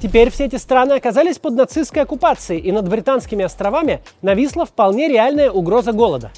Теперь 0.02 0.30
все 0.30 0.46
эти 0.46 0.56
страны 0.56 0.94
оказались 0.94 1.38
под 1.38 1.54
нацистской 1.54 2.02
оккупацией, 2.02 2.60
и 2.60 2.72
над 2.72 2.88
британскими 2.88 3.44
островами 3.44 4.02
нависла 4.20 4.66
вполне 4.66 5.06
реальная 5.06 5.52
угроза 5.52 5.92
голода. 5.92 6.32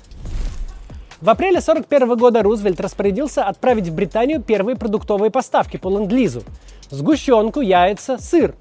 В 1.22 1.30
апреле 1.30 1.60
1941 1.60 2.18
года 2.18 2.42
Рузвельт 2.42 2.78
распорядился 2.78 3.44
отправить 3.44 3.88
в 3.88 3.94
Британию 3.94 4.42
первые 4.42 4.76
продуктовые 4.76 5.30
поставки 5.30 5.78
по 5.78 5.88
ленд-лизу– 5.88 6.42
сгущенку, 6.90 7.62
яйца, 7.62 8.18
сыр. 8.18 8.54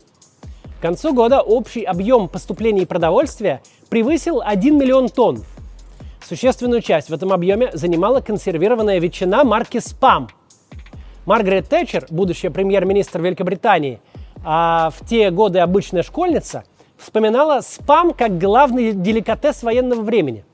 К 0.80 0.82
концу 0.82 1.14
года 1.14 1.42
общий 1.42 1.84
объем 1.84 2.30
поступлений 2.30 2.86
продовольствия 2.86 3.62
превысил 3.90 4.42
1 4.42 4.78
миллион 4.78 5.10
тонн. 5.10 5.44
Существенную 6.24 6.82
часть 6.82 7.10
в 7.10 7.14
этом 7.14 7.34
объеме 7.34 7.70
занимала 7.74 8.22
консервированная 8.22 9.00
ветчина 9.00 9.44
марки 9.44 9.80
«Спам», 9.80 10.30
Маргарет 11.26 11.68
Тэтчер, 11.68 12.06
будущая 12.10 12.50
премьер-министр 12.50 13.22
Великобритании, 13.22 14.00
а 14.46 14.92
в 14.92 15.06
те 15.06 15.32
годы 15.32 15.60
обычная 15.60 16.02
школьница, 16.02 16.64
вспоминала 16.98 17.60
спам 17.60 18.14
как 18.14 18.38
главный 18.38 18.94
деликатес 18.94 19.64
военного 19.64 20.02
времени. 20.02 20.46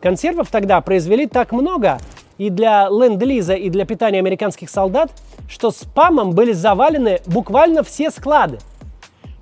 Консервов 0.00 0.48
тогда 0.50 0.80
произвели 0.80 1.26
так 1.26 1.52
много 1.52 1.98
и 2.38 2.48
для 2.48 2.88
ленд-лиза, 2.88 3.56
и 3.56 3.68
для 3.68 3.84
питания 3.84 4.20
американских 4.20 4.70
солдат, 4.70 5.12
что 5.50 5.70
спамом 5.70 6.30
были 6.30 6.52
завалены 6.52 7.20
буквально 7.26 7.82
все 7.82 8.10
склады. 8.10 8.58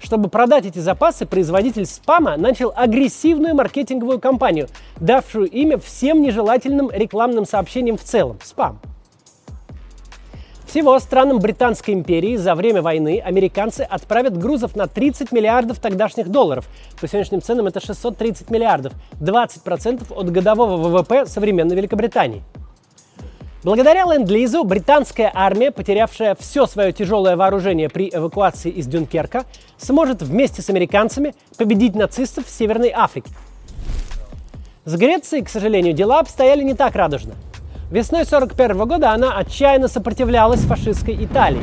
Чтобы 0.01 0.29
продать 0.29 0.67
эти 0.67 0.79
запасы, 0.79 1.27
производитель 1.27 1.87
спама 1.87 2.37
начал 2.37 2.73
агрессивную 2.75 3.55
маркетинговую 3.55 4.21
кампанию, 4.21 4.69
давшую 5.01 5.51
имя 5.51 5.79
всем 5.79 6.23
нежелательным 6.23 6.91
рекламным 6.91 7.45
сообщениям 7.45 7.97
в 7.97 8.03
целом– 8.03 8.39
спам. 8.45 8.81
Всего 10.69 10.99
странам 10.99 11.39
Британской 11.39 11.95
империи 11.95 12.37
за 12.37 12.55
время 12.55 12.83
войны 12.83 13.23
американцы 13.25 13.81
отправят 13.81 14.37
грузов 14.37 14.77
на 14.77 14.87
30 14.87 15.33
миллиардов 15.33 15.81
тогдашних 15.81 16.29
долларов. 16.29 16.67
По 17.01 17.09
сегодняшним 17.09 17.41
ценам 17.41 17.69
это 17.69 17.81
630 17.81 18.51
миллиардов, 18.51 18.93
20% 19.19 20.13
от 20.15 20.31
годового 20.31 20.77
ВВП 20.77 21.25
современной 21.25 21.75
Великобритании. 21.75 22.45
Благодаря 23.65 24.05
ленд-лизу 24.05 24.65
британская 24.65 25.31
армия, 25.35 25.71
потерявшая 25.71 26.37
все 26.39 26.67
свое 26.67 26.93
тяжелое 26.93 27.37
вооружение 27.37 27.89
при 27.89 28.09
эвакуации 28.13 28.71
из 28.71 28.87
Дюнкерка, 28.87 29.45
сможет 29.79 30.23
вместе 30.23 30.63
с 30.63 30.71
американцами 30.71 31.35
победить 31.57 31.95
нацистов 31.95 32.47
в 32.47 32.51
Северной 32.51 32.93
Африке. 32.95 33.31
С 34.85 34.95
Грецией, 34.95 35.45
к 35.45 35.49
сожалению, 35.49 35.93
дела 35.93 36.21
обстояли 36.21 36.63
не 36.63 36.75
так 36.75 36.95
радужно– 36.95 37.35
Весной 37.91 38.21
1941 38.21 38.87
года 38.87 39.13
она 39.13 39.39
отчаянно 39.39 39.89
сопротивлялась 39.89 40.61
фашистской 40.61 41.25
Италии. 41.25 41.63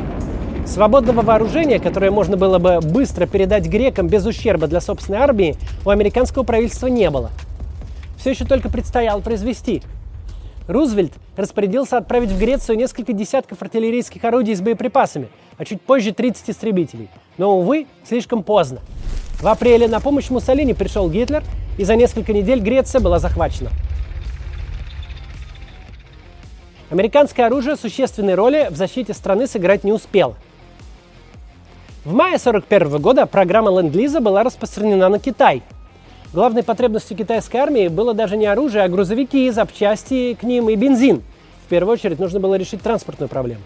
Свободного 0.66 1.22
вооружения, 1.22 1.78
которое 1.78 2.10
можно 2.10 2.36
было 2.36 2.58
бы 2.58 2.80
быстро 2.80 3.26
передать 3.26 3.68
грекам 3.68 4.08
без 4.08 4.26
ущерба 4.26 4.66
для 4.66 4.80
собственной 4.80 5.20
армии, 5.20 5.56
у 5.84 5.90
американского 5.90 6.42
правительства 6.42 6.88
не 6.88 7.08
было. 7.10 7.30
Все 8.18 8.30
еще 8.30 8.44
только 8.44 8.68
предстояло 8.68 9.20
произвести. 9.20 9.84
Рузвельт 10.68 11.12
распорядился 11.36 11.96
отправить 11.96 12.30
в 12.30 12.38
Грецию 12.38 12.76
несколько 12.76 13.12
десятков 13.12 13.62
артиллерийских 13.62 14.24
орудий 14.24 14.54
с 14.54 14.60
боеприпасами, 14.60 15.28
а 15.58 15.64
чуть 15.64 15.80
позже 15.80 16.12
30 16.12 16.50
истребителей. 16.50 17.08
Но, 17.38 17.58
увы, 17.58 17.86
слишком 18.04 18.42
поздно. 18.42 18.80
В 19.40 19.46
апреле 19.46 19.86
на 19.86 20.00
помощь 20.00 20.30
Муссолини 20.30 20.72
пришел 20.72 21.08
Гитлер, 21.10 21.44
и 21.78 21.84
за 21.84 21.94
несколько 21.94 22.32
недель 22.32 22.60
Греция 22.60 23.00
была 23.00 23.18
захвачена. 23.18 23.70
Американское 26.90 27.46
оружие 27.46 27.76
существенной 27.76 28.34
роли 28.34 28.68
в 28.70 28.76
защите 28.76 29.12
страны 29.12 29.46
сыграть 29.46 29.84
не 29.84 29.92
успело. 29.92 30.36
В 32.04 32.14
мае 32.14 32.36
1941 32.36 33.02
года 33.02 33.26
программа 33.26 33.70
Ленд-Лиза 33.72 34.20
была 34.20 34.44
распространена 34.44 35.08
на 35.08 35.18
Китай. 35.18 35.62
Главной 36.36 36.62
потребностью 36.62 37.16
китайской 37.16 37.56
армии 37.56 37.88
было 37.88 38.12
даже 38.12 38.36
не 38.36 38.44
оружие, 38.44 38.84
а 38.84 38.88
грузовики, 38.88 39.50
запчасти 39.50 40.36
к 40.38 40.42
ним 40.42 40.68
и 40.68 40.76
бензин. 40.76 41.22
В 41.64 41.70
первую 41.70 41.94
очередь 41.94 42.18
нужно 42.18 42.40
было 42.40 42.56
решить 42.56 42.82
транспортную 42.82 43.30
проблему. 43.30 43.62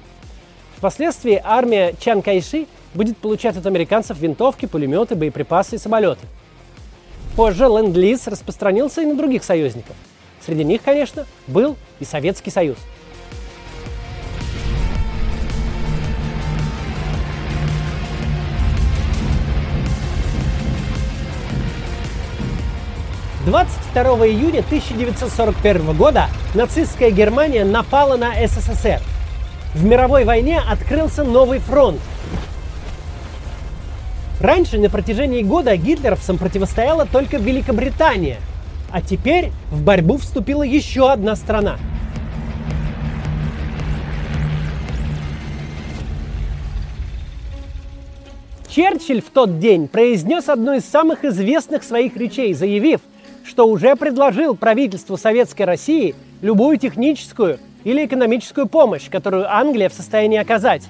Впоследствии 0.77 1.43
армия 1.43 1.97
Чан 1.99 2.23
Кайши 2.23 2.69
будет 2.95 3.17
получать 3.17 3.57
от 3.57 3.67
американцев 3.67 4.21
винтовки, 4.21 4.67
пулеметы, 4.67 5.17
боеприпасы 5.17 5.75
и 5.75 5.79
самолеты. 5.79 6.25
Позже 7.35 7.65
Ленд-Лиз 7.65 8.29
распространился 8.29 9.03
и 9.03 9.07
на 9.07 9.17
других 9.17 9.43
союзников. 9.43 9.97
Среди 10.41 10.63
них, 10.63 10.81
конечно, 10.81 11.27
был 11.49 11.75
и 11.99 12.05
Советский 12.05 12.53
Союз. 12.53 12.77
22 23.47 24.03
июня 24.27 24.61
1941 24.61 25.97
года 25.97 26.27
нацистская 26.55 27.11
Германия 27.11 27.65
напала 27.65 28.19
на 28.19 28.35
СССР. 28.35 29.01
В 29.75 29.83
мировой 29.83 30.25
войне 30.25 30.61
открылся 30.61 31.25
новый 31.25 31.59
фронт. 31.59 32.01
Раньше 34.41 34.79
на 34.79 34.91
протяжении 34.91 35.43
года 35.43 35.75
гитлеровцам 35.77 36.37
противостояла 36.37 37.07
только 37.07 37.39
Великобритания, 37.39 38.39
а 38.91 39.01
теперь 39.01 39.53
в 39.71 39.83
борьбу 39.83 40.19
вступила 40.19 40.63
еще 40.63 41.11
одна 41.11 41.35
страна. 41.35 41.79
Черчилль 48.69 49.23
в 49.23 49.31
тот 49.31 49.59
день 49.59 49.89
произнес 49.89 50.49
одну 50.49 50.75
из 50.75 50.85
самых 50.85 51.25
известных 51.25 51.83
своих 51.83 52.17
речей, 52.17 52.55
заявив, 52.55 53.01
что 53.51 53.67
уже 53.67 53.97
предложил 53.97 54.55
правительству 54.55 55.17
Советской 55.17 55.63
России 55.63 56.15
любую 56.41 56.79
техническую 56.79 57.59
или 57.83 58.07
экономическую 58.07 58.69
помощь, 58.69 59.11
которую 59.11 59.53
Англия 59.53 59.89
в 59.89 59.93
состоянии 59.93 60.39
оказать. 60.39 60.85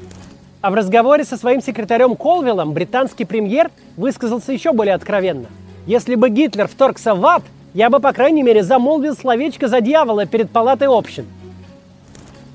А 0.61 0.71
в 0.71 0.75
разговоре 0.75 1.25
со 1.25 1.39
своим 1.39 1.63
секретарем 1.63 2.17
Колвиллом 2.17 2.75
британский 2.75 3.25
премьер 3.25 3.71
высказался 3.97 4.53
еще 4.53 4.73
более 4.73 4.95
откровенно. 4.95 5.47
Если 5.87 6.17
бы 6.17 6.29
Гитлер 6.29 6.69
вторгся 6.69 7.15
в 7.15 7.25
ад, 7.25 7.43
я 7.73 7.89
бы, 7.89 7.99
по 7.99 8.13
крайней 8.13 8.43
мере, 8.43 8.63
замолвил 8.63 9.17
словечко 9.17 9.67
за 9.67 9.81
дьявола 9.81 10.27
перед 10.27 10.51
палатой 10.51 10.89
общин. 10.89 11.25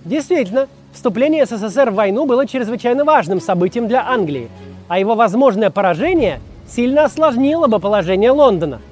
Действительно, 0.03 0.67
вступление 0.93 1.47
СССР 1.47 1.89
в 1.89 1.95
войну 1.95 2.27
было 2.27 2.45
чрезвычайно 2.45 3.05
важным 3.05 3.41
событием 3.41 3.87
для 3.87 4.07
Англии, 4.07 4.49
а 4.87 4.99
его 4.99 5.15
возможное 5.15 5.71
поражение 5.71 6.41
сильно 6.67 7.05
осложнило 7.05 7.65
бы 7.65 7.79
положение 7.79 8.29
Лондона– 8.29 8.81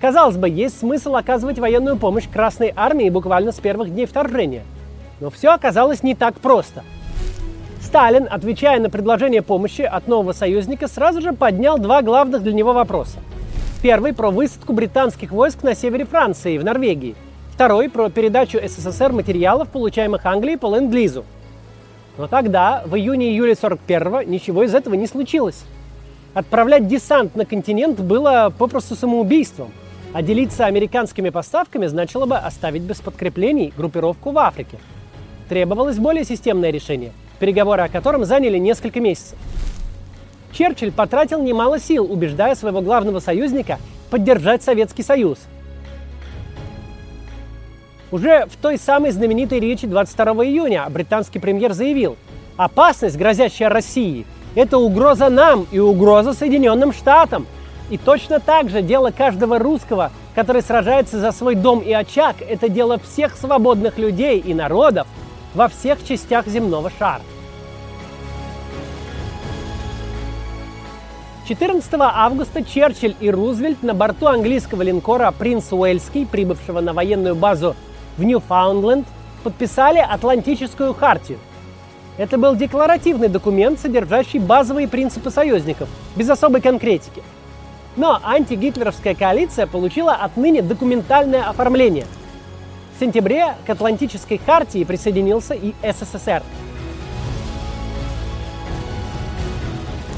Казалось 0.00 0.38
бы, 0.38 0.48
есть 0.48 0.78
смысл 0.78 1.16
оказывать 1.16 1.58
военную 1.58 1.98
помощь 1.98 2.26
Красной 2.26 2.72
Армии 2.74 3.10
буквально 3.10 3.52
с 3.52 3.60
первых 3.60 3.90
дней 3.90 4.06
вторжения. 4.06 4.62
Но 5.20 5.28
все 5.28 5.50
оказалось 5.50 6.02
не 6.02 6.14
так 6.14 6.34
просто. 6.40 6.82
Сталин, 7.82 8.26
отвечая 8.30 8.80
на 8.80 8.88
предложение 8.88 9.42
помощи 9.42 9.82
от 9.82 10.08
нового 10.08 10.32
союзника, 10.32 10.88
сразу 10.88 11.20
же 11.20 11.34
поднял 11.34 11.78
два 11.78 12.00
главных 12.00 12.42
для 12.42 12.54
него 12.54 12.72
вопроса. 12.72 13.18
Первый 13.82 14.14
про 14.14 14.30
высадку 14.30 14.72
британских 14.72 15.32
войск 15.32 15.62
на 15.62 15.74
севере 15.74 16.06
Франции, 16.06 16.56
в 16.56 16.64
Норвегии. 16.64 17.14
Второй 17.52 17.90
про 17.90 18.08
передачу 18.08 18.58
СССР 18.58 19.12
материалов, 19.12 19.68
получаемых 19.68 20.24
Англией 20.24 20.56
по 20.56 20.74
ленд-лизу. 20.74 21.26
Но 22.16 22.26
тогда, 22.26 22.82
в 22.86 22.94
июне-июле 22.94 23.52
41-го, 23.52 24.22
ничего 24.22 24.62
из 24.62 24.74
этого 24.74 24.94
не 24.94 25.06
случилось. 25.06 25.64
Отправлять 26.32 26.86
десант 26.88 27.36
на 27.36 27.44
континент 27.44 28.00
было 28.00 28.52
попросту 28.56 28.94
самоубийством. 28.94 29.72
А 30.12 30.22
делиться 30.22 30.66
американскими 30.66 31.30
поставками 31.30 31.86
значило 31.86 32.26
бы 32.26 32.36
оставить 32.36 32.82
без 32.82 33.00
подкреплений 33.00 33.72
группировку 33.76 34.32
в 34.32 34.38
Африке. 34.38 34.78
Требовалось 35.48 35.98
более 35.98 36.24
системное 36.24 36.70
решение, 36.70 37.12
переговоры 37.38 37.82
о 37.82 37.88
котором 37.88 38.24
заняли 38.24 38.58
несколько 38.58 39.00
месяцев. 39.00 39.38
Черчилль 40.52 40.90
потратил 40.90 41.40
немало 41.42 41.78
сил, 41.78 42.10
убеждая 42.10 42.56
своего 42.56 42.80
главного 42.80 43.20
союзника 43.20 43.78
поддержать 44.10 44.64
Советский 44.64 45.04
Союз. 45.04 45.38
Уже 48.10 48.46
в 48.46 48.56
той 48.56 48.78
самой 48.78 49.12
знаменитой 49.12 49.60
речи 49.60 49.86
22 49.86 50.44
июня 50.44 50.88
британский 50.90 51.38
премьер 51.38 51.72
заявил, 51.72 52.16
опасность, 52.56 53.16
грозящая 53.16 53.68
России, 53.68 54.26
это 54.56 54.78
угроза 54.78 55.28
нам 55.28 55.68
и 55.70 55.78
угроза 55.78 56.32
Соединенным 56.32 56.92
Штатам– 56.92 57.46
и 57.90 57.98
точно 57.98 58.38
так 58.38 58.70
же 58.70 58.82
дело 58.82 59.10
каждого 59.10 59.58
русского, 59.58 60.12
который 60.34 60.62
сражается 60.62 61.18
за 61.18 61.32
свой 61.32 61.56
дом 61.56 61.80
и 61.80 61.92
очаг, 61.92 62.36
это 62.40 62.68
дело 62.68 62.98
всех 62.98 63.36
свободных 63.36 63.98
людей 63.98 64.38
и 64.38 64.54
народов 64.54 65.06
во 65.54 65.68
всех 65.68 66.04
частях 66.06 66.46
земного 66.46 66.90
шара. 66.98 67.22
14 71.48 71.92
августа 71.98 72.64
Черчилль 72.64 73.16
и 73.18 73.28
Рузвельт 73.28 73.82
на 73.82 73.92
борту 73.92 74.28
английского 74.28 74.82
линкора 74.82 75.32
«Принц 75.36 75.72
Уэльский», 75.72 76.24
прибывшего 76.24 76.80
на 76.80 76.92
военную 76.92 77.34
базу 77.34 77.74
в 78.16 78.22
Ньюфаундленд, 78.22 79.04
подписали 79.42 79.98
Атлантическую 79.98 80.94
хартию. 80.94 81.40
Это 82.18 82.38
был 82.38 82.54
декларативный 82.54 83.28
документ, 83.28 83.80
содержащий 83.80 84.38
базовые 84.38 84.86
принципы 84.86 85.30
союзников, 85.30 85.88
без 86.14 86.30
особой 86.30 86.60
конкретики– 86.60 87.20
но 87.96 88.20
антигитлеровская 88.22 89.14
коалиция 89.14 89.66
получила 89.66 90.12
отныне 90.12 90.62
документальное 90.62 91.48
оформление. 91.48 92.06
В 92.96 93.00
сентябре 93.00 93.54
к 93.66 93.70
Атлантической 93.70 94.38
хартии 94.38 94.84
присоединился 94.84 95.54
и 95.54 95.74
СССР. 95.82 96.42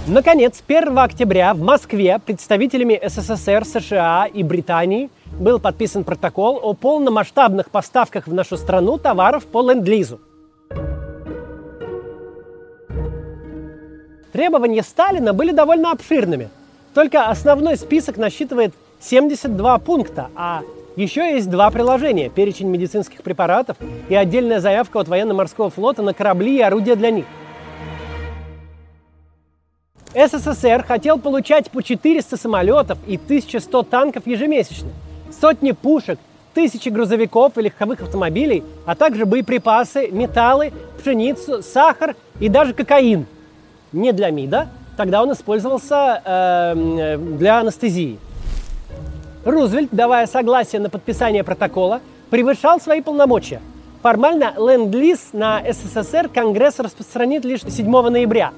Наконец, 0.08 0.62
1 0.66 0.98
октября 0.98 1.54
в 1.54 1.60
Москве 1.60 2.18
представителями 2.18 3.00
СССР, 3.06 3.64
США 3.64 4.26
и 4.26 4.42
Британии 4.42 5.10
был 5.38 5.60
подписан 5.60 6.02
протокол 6.02 6.58
о 6.60 6.74
полномасштабных 6.74 7.70
поставках 7.70 8.26
в 8.26 8.34
нашу 8.34 8.56
страну 8.56 8.98
товаров 8.98 9.46
по 9.46 9.62
ленд-лизу. 9.62 10.20
Требования 14.32 14.82
Сталина 14.82 15.32
были 15.32 15.52
довольно 15.52 15.92
обширными– 15.92 16.48
только 16.94 17.26
основной 17.26 17.76
список 17.76 18.16
насчитывает 18.16 18.74
72 19.00 19.78
пункта, 19.78 20.30
а 20.36 20.62
еще 20.96 21.34
есть 21.34 21.48
два 21.50 21.70
приложения– 21.70 22.28
перечень 22.34 22.68
медицинских 22.68 23.22
препаратов 23.22 23.76
и 24.08 24.14
отдельная 24.14 24.60
заявка 24.60 25.00
от 25.00 25.08
военно-морского 25.08 25.70
флота 25.70 26.02
на 26.02 26.12
корабли 26.12 26.58
и 26.58 26.62
орудия 26.62 26.96
для 26.96 27.10
них. 27.10 27.24
СССР 30.14 30.84
хотел 30.86 31.18
получать 31.18 31.70
по 31.70 31.82
400 31.82 32.36
самолетов 32.36 32.98
и 33.06 33.16
1100 33.16 33.82
танков 33.84 34.26
ежемесячно, 34.26 34.90
сотни 35.40 35.72
пушек, 35.72 36.18
тысячи 36.52 36.90
грузовиков 36.90 37.56
и 37.56 37.62
легковых 37.62 38.02
автомобилей, 38.02 38.62
а 38.84 38.94
также 38.94 39.24
боеприпасы, 39.24 40.08
металлы, 40.08 40.72
пшеницу, 41.00 41.62
сахар 41.62 42.14
и 42.38 42.50
даже 42.50 42.74
кокаин. 42.74 43.24
Не 43.92 44.12
для 44.12 44.30
МИДа, 44.30 44.68
Тогда 44.96 45.22
он 45.22 45.32
использовался 45.32 46.22
э, 46.24 47.16
для 47.38 47.60
анестезии. 47.60 48.18
Рузвельт, 49.44 49.88
давая 49.92 50.26
согласие 50.26 50.80
на 50.80 50.90
подписание 50.90 51.42
протокола, 51.42 52.00
превышал 52.30 52.80
свои 52.80 53.00
полномочия. 53.00 53.60
Формально 54.02 54.54
ленд-лиз 54.56 55.30
на 55.32 55.62
СССР 55.64 56.28
Конгресс 56.28 56.78
распространит 56.78 57.44
лишь 57.44 57.62
7 57.62 57.88
ноября. 57.88 58.52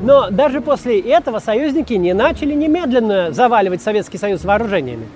Но 0.00 0.30
даже 0.30 0.60
после 0.60 1.00
этого 1.00 1.38
союзники 1.38 1.94
не 1.94 2.12
начали 2.14 2.54
немедленно 2.54 3.32
заваливать 3.32 3.82
Советский 3.82 4.18
Союз 4.18 4.44
вооружениями. 4.44 5.08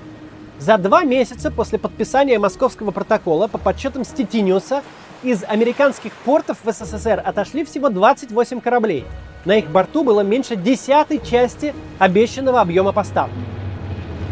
За 0.58 0.78
два 0.78 1.02
месяца 1.02 1.50
после 1.50 1.78
подписания 1.78 2.38
Московского 2.38 2.92
протокола, 2.92 3.48
по 3.48 3.58
подсчетам 3.58 4.04
Стетиниуса, 4.04 4.82
из 5.22 5.44
американских 5.44 6.12
портов 6.24 6.58
в 6.62 6.72
СССР 6.72 7.22
отошли 7.24 7.64
всего 7.64 7.88
28 7.88 8.60
кораблей– 8.60 9.04
на 9.44 9.56
их 9.58 9.68
борту 9.68 10.04
было 10.04 10.20
меньше 10.20 10.54
десятой 10.54 11.18
части 11.18 11.74
обещанного 11.98 12.60
объема 12.60 12.92
поставок. 12.92 13.34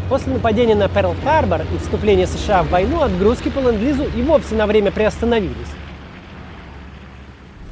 После 0.09 0.33
нападения 0.33 0.75
на 0.75 0.87
Перл-Харбор 0.87 1.61
и 1.73 1.77
вступления 1.77 2.27
США 2.27 2.63
в 2.63 2.69
войну 2.69 3.01
отгрузки 3.01 3.49
по 3.49 3.59
ленд-лизу 3.59 4.05
и 4.15 4.21
вовсе 4.23 4.55
на 4.55 4.67
время 4.67 4.91
приостановились. 4.91 5.55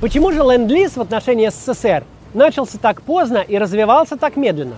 Почему 0.01 0.31
же 0.31 0.39
ленд-лиз 0.39 0.97
в 0.97 1.01
отношении 1.01 1.49
СССР 1.49 2.03
начался 2.33 2.77
так 2.77 3.01
поздно 3.01 3.37
и 3.37 3.57
развивался 3.57 4.17
так 4.17 4.35
медленно? 4.35 4.75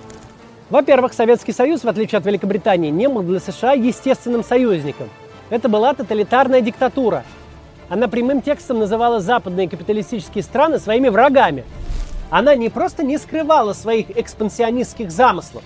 Во-первых, 0.69 1.13
Советский 1.13 1.53
Союз, 1.53 1.83
в 1.83 1.89
отличие 1.89 2.19
от 2.19 2.25
Великобритании, 2.25 2.89
не 2.89 3.07
был 3.07 3.23
для 3.23 3.39
США 3.39 3.73
естественным 3.73 4.43
союзником. 4.43 5.09
Это 5.49 5.67
была 5.67 5.93
тоталитарная 5.93 6.61
диктатура. 6.61 7.23
Она 7.91 8.07
прямым 8.07 8.41
текстом 8.41 8.79
называла 8.79 9.19
западные 9.19 9.67
капиталистические 9.67 10.45
страны 10.45 10.79
своими 10.79 11.09
врагами. 11.09 11.65
Она 12.29 12.55
не 12.55 12.69
просто 12.69 13.03
не 13.03 13.17
скрывала 13.17 13.73
своих 13.73 14.17
экспансионистских 14.17 15.11
замыслов, 15.11 15.61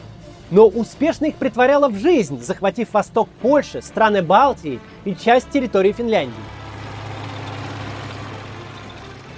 но 0.49 0.65
успешно 0.65 1.25
их 1.25 1.35
притворяла 1.35 1.87
в 1.87 1.99
жизнь, 1.99 2.41
захватив 2.41 2.91
восток 2.93 3.29
Польши, 3.43 3.83
страны 3.83 4.23
Балтии 4.23 4.79
и 5.05 5.13
часть 5.13 5.51
территории 5.51 5.91
Финляндии. 5.91 6.33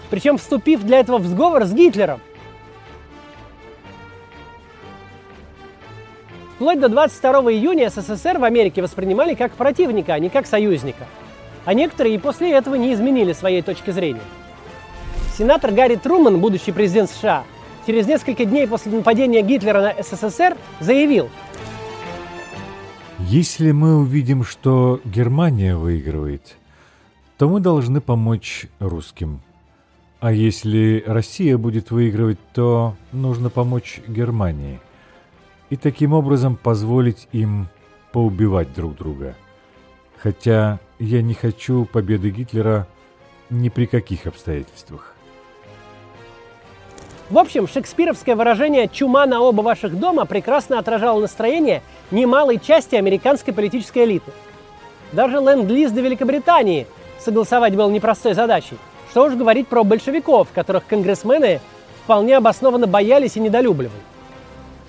Причем 0.09 0.37
вступив 0.37 0.81
для 0.83 0.99
этого 1.01 1.17
в 1.17 1.27
сговор 1.27 1.65
с 1.65 1.73
Гитлером. 1.73 2.21
Вплоть 6.55 6.79
до 6.79 6.87
22 6.87 7.51
июня 7.51 7.89
СССР 7.89 8.37
в 8.37 8.45
Америке 8.45 8.81
воспринимали 8.81 9.33
как 9.33 9.51
противника, 9.51 10.13
а 10.13 10.19
не 10.19 10.29
как 10.29 10.47
союзника. 10.47 11.05
А 11.67 11.73
некоторые 11.73 12.15
и 12.15 12.17
после 12.17 12.53
этого 12.53 12.75
не 12.75 12.93
изменили 12.93 13.33
своей 13.33 13.61
точки 13.61 13.91
зрения. 13.91 14.21
Сенатор 15.37 15.73
Гарри 15.73 15.95
Труман, 15.95 16.39
будущий 16.39 16.71
президент 16.71 17.09
США, 17.09 17.43
через 17.85 18.07
несколько 18.07 18.45
дней 18.45 18.65
после 18.69 18.93
нападения 18.93 19.41
Гитлера 19.41 19.81
на 19.81 20.01
СССР 20.01 20.55
заявил, 20.79 21.27
Если 23.19 23.73
мы 23.73 23.97
увидим, 23.97 24.45
что 24.45 25.01
Германия 25.03 25.75
выигрывает, 25.75 26.55
то 27.37 27.49
мы 27.49 27.59
должны 27.59 27.99
помочь 27.99 28.67
русским. 28.79 29.41
А 30.21 30.31
если 30.31 31.03
Россия 31.05 31.57
будет 31.57 31.91
выигрывать, 31.91 32.39
то 32.53 32.95
нужно 33.11 33.49
помочь 33.49 33.99
Германии. 34.07 34.79
И 35.69 35.75
таким 35.75 36.13
образом 36.13 36.55
позволить 36.55 37.27
им 37.33 37.67
поубивать 38.13 38.73
друг 38.73 38.95
друга. 38.95 39.35
Хотя 40.21 40.79
я 40.99 41.21
не 41.21 41.33
хочу 41.33 41.85
победы 41.85 42.29
Гитлера 42.29 42.87
ни 43.49 43.69
при 43.69 43.85
каких 43.85 44.25
обстоятельствах. 44.25 45.15
В 47.29 47.37
общем, 47.37 47.67
шекспировское 47.67 48.35
выражение 48.35 48.87
«чума 48.87 49.25
на 49.25 49.41
оба 49.41 49.61
ваших 49.61 49.99
дома» 49.99 50.25
прекрасно 50.25 50.79
отражало 50.79 51.19
настроение 51.19 51.81
немалой 52.09 52.57
части 52.57 52.95
американской 52.95 53.53
политической 53.53 54.05
элиты. 54.05 54.31
Даже 55.11 55.37
ленд-лиз 55.37 55.91
до 55.91 56.01
Великобритании 56.01 56.87
согласовать 57.19 57.75
был 57.75 57.89
непростой 57.89 58.33
задачей. 58.33 58.77
Что 59.11 59.25
уж 59.25 59.33
говорить 59.33 59.67
про 59.67 59.83
большевиков, 59.83 60.47
которых 60.53 60.85
конгрессмены 60.85 61.59
вполне 62.03 62.37
обоснованно 62.37 62.87
боялись 62.87 63.35
и 63.35 63.41
недолюбливали. 63.41 63.99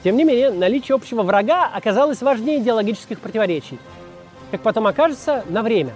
Тем 0.05 0.17
не 0.17 0.23
менее, 0.23 0.51
наличие 0.51 0.95
общего 0.95 1.23
врага 1.23 1.69
оказалось 1.73 2.23
важнее 2.23 2.61
идеологических 2.61 3.19
противоречий. 3.19 3.79
Как 4.51 4.61
потом 4.63 4.87
окажется, 4.87 5.45
на 5.49 5.63
время. 5.63 5.95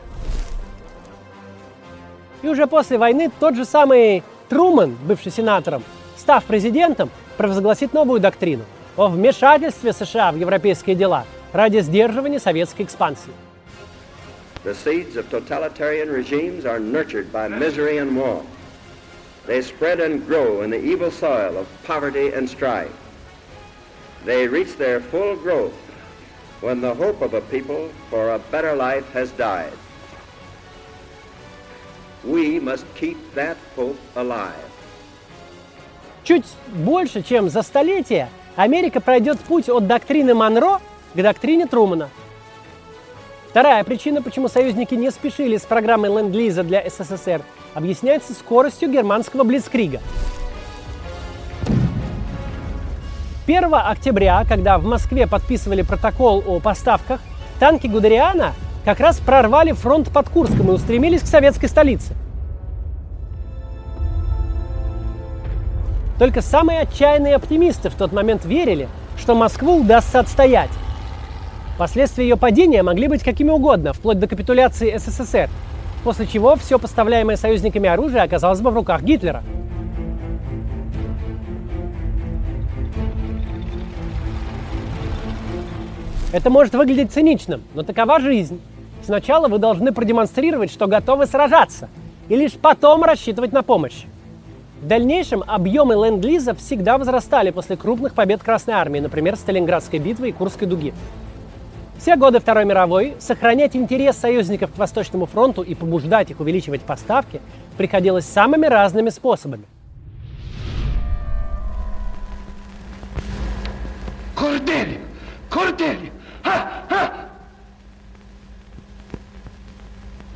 И 2.42 2.48
уже 2.48 2.66
после 2.66 2.98
войны 2.98 3.30
тот 3.40 3.54
же 3.54 3.64
самый 3.64 4.22
Труман, 4.48 4.96
бывший 5.04 5.32
сенатором, 5.32 5.82
став 6.16 6.44
президентом, 6.44 7.10
провозгласит 7.36 7.94
новую 7.94 8.20
доктрину 8.20 8.64
о 8.96 9.08
вмешательстве 9.08 9.92
США 9.92 10.32
в 10.32 10.36
европейские 10.36 10.96
дела 10.96 11.24
ради 11.52 11.80
сдерживания 11.80 12.38
советской 12.38 12.82
экспансии. 12.82 13.32
The 14.64 14.74
seeds 14.74 15.16
of 15.16 15.28
totalitarian 15.30 16.08
regimes 16.08 16.64
are 16.64 16.78
nurtured 16.78 17.32
by 17.32 17.48
misery 17.48 17.98
and 17.98 18.14
war. 18.14 18.42
They 19.46 19.60
spread 19.60 19.98
and 19.98 20.24
grow 20.24 20.62
in 20.62 20.70
the 20.70 20.80
evil 20.80 21.10
soil 21.10 21.56
of 21.56 21.66
poverty 21.84 22.32
and 22.32 22.48
strife. 22.48 22.92
They 24.24 24.46
reach 24.46 24.76
their 24.76 25.00
full 25.00 25.34
growth 25.34 25.74
when 26.62 26.80
the 26.80 26.94
hope 26.94 27.20
of 27.20 27.34
a 27.34 27.40
people 27.50 27.90
for 28.08 28.34
a 28.34 28.38
better 28.50 28.74
life 28.74 29.04
has 29.12 29.30
died. 29.32 29.72
We 32.24 32.60
must 32.60 32.86
keep 32.94 33.18
that 33.34 33.56
hope 33.76 33.98
alive. 34.14 34.70
Чуть 36.24 36.46
больше, 36.68 37.22
чем 37.22 37.50
за 37.50 37.62
столетие, 37.62 38.28
Америка 38.54 39.00
пройдет 39.00 39.40
путь 39.40 39.68
от 39.68 39.88
доктрины 39.88 40.34
Монро 40.34 40.80
к 41.14 41.20
доктрине 41.20 41.66
Трумана. 41.66 42.10
Вторая 43.48 43.82
причина, 43.82 44.22
почему 44.22 44.48
союзники 44.48 44.94
не 44.94 45.10
спешили 45.10 45.56
с 45.56 45.62
программой 45.62 46.10
Ленд-Лиза 46.10 46.62
для 46.62 46.88
СССР, 46.88 47.42
объясняется 47.74 48.34
скоростью 48.34 48.88
германского 48.88 49.42
блицкрига. 49.42 50.00
1 53.46 53.74
октября, 53.74 54.44
когда 54.48 54.78
в 54.78 54.84
Москве 54.84 55.26
подписывали 55.26 55.82
протокол 55.82 56.44
о 56.46 56.60
поставках, 56.60 57.20
танки 57.58 57.88
Гудериана 57.88 58.52
как 58.84 59.00
раз 59.00 59.18
прорвали 59.18 59.72
фронт 59.72 60.10
под 60.10 60.28
Курском 60.28 60.68
и 60.68 60.72
устремились 60.72 61.22
к 61.22 61.26
советской 61.26 61.66
столице. 61.66 62.14
Только 66.20 66.40
самые 66.40 66.82
отчаянные 66.82 67.34
оптимисты 67.34 67.90
в 67.90 67.94
тот 67.94 68.12
момент 68.12 68.44
верили, 68.44 68.88
что 69.18 69.34
Москву 69.34 69.80
удастся 69.80 70.20
отстоять. 70.20 70.70
Последствия 71.78 72.24
ее 72.24 72.36
падения 72.36 72.84
могли 72.84 73.08
быть 73.08 73.24
какими 73.24 73.50
угодно, 73.50 73.92
вплоть 73.92 74.20
до 74.20 74.28
капитуляции 74.28 74.96
СССР, 74.96 75.50
после 76.04 76.28
чего 76.28 76.54
все 76.54 76.78
поставляемое 76.78 77.36
союзниками 77.36 77.88
оружие 77.88 78.22
оказалось 78.22 78.60
бы 78.60 78.70
в 78.70 78.74
руках 78.74 79.02
Гитлера. 79.02 79.42
Это 86.32 86.48
может 86.48 86.74
выглядеть 86.74 87.12
циничным, 87.12 87.62
но 87.74 87.82
такова 87.82 88.18
жизнь. 88.18 88.58
Сначала 89.04 89.48
вы 89.48 89.58
должны 89.58 89.92
продемонстрировать, 89.92 90.72
что 90.72 90.86
готовы 90.86 91.26
сражаться, 91.26 91.90
и 92.28 92.36
лишь 92.36 92.52
потом 92.52 93.04
рассчитывать 93.04 93.52
на 93.52 93.62
помощь. 93.62 94.04
В 94.80 94.86
дальнейшем 94.86 95.44
объемы 95.46 95.94
ленд-лиза 95.94 96.54
всегда 96.54 96.96
возрастали 96.96 97.50
после 97.50 97.76
крупных 97.76 98.14
побед 98.14 98.42
Красной 98.42 98.74
Армии, 98.74 99.00
например, 99.00 99.36
Сталинградской 99.36 99.98
битвы 99.98 100.30
и 100.30 100.32
Курской 100.32 100.66
дуги. 100.66 100.94
Все 101.98 102.16
годы 102.16 102.40
Второй 102.40 102.64
мировой 102.64 103.14
сохранять 103.20 103.76
интерес 103.76 104.16
союзников 104.16 104.72
к 104.72 104.78
Восточному 104.78 105.26
фронту 105.26 105.62
и 105.62 105.74
побуждать 105.74 106.30
их 106.30 106.40
увеличивать 106.40 106.80
поставки 106.80 107.40
приходилось 107.76 108.24
самыми 108.24 108.66
разными 108.66 109.10
способами. 109.10 109.66
Кордель! 114.34 114.98
Кордель! 115.48 116.10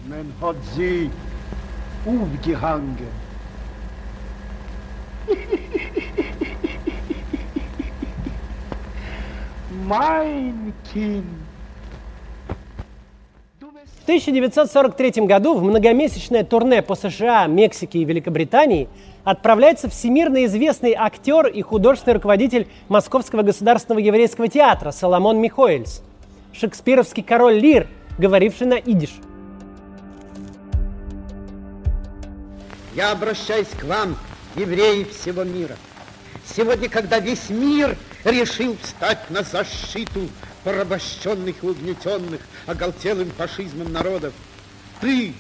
Men 0.09 0.33
hat 0.41 0.57
sie 0.75 1.11
aufgehangen. 2.07 3.27
mein 9.87 10.73
Kind. 10.93 11.25
В 13.61 14.09
1943 14.09 15.27
году 15.27 15.55
в 15.55 15.65
многомесячное 15.65 16.45
турне 16.45 16.81
по 16.81 16.95
США, 16.95 17.47
Мексике 17.47 17.99
и 17.99 18.05
Великобритании 18.05 18.89
отправляется 19.27 19.91
всемирно 19.91 20.45
известный 20.45 20.95
актер 20.97 21.49
и 21.49 21.61
художественный 21.61 22.15
руководитель 22.15 22.69
Московского 22.89 23.43
государственного 23.43 23.99
еврейского 23.99 24.47
театра 24.47 24.93
Соломон 24.93 25.41
Михоэльс, 25.41 26.01
шекспировский 26.53 27.25
король 27.25 27.59
Лир, 27.59 27.89
говоривший 28.19 28.69
на 28.69 28.75
идиш. 28.75 29.11
Я 32.95 33.11
обращаюсь 33.11 33.67
к 33.67 33.83
вам, 33.83 34.17
евреи 34.55 35.03
всего 35.03 35.43
мира. 35.43 35.77
Сегодня, 36.45 36.89
когда 36.89 37.19
весь 37.19 37.51
мир 37.51 37.99
решил 38.23 38.77
встать 38.81 39.29
на 39.29 39.43
защиту 39.43 40.29
порабощенных 40.63 41.65
и 41.65 41.67
угнетенных 41.67 42.43
оголтелым 42.67 43.33
фашизмом 43.33 43.93
народов, 43.93 44.33
ты, 45.01 45.35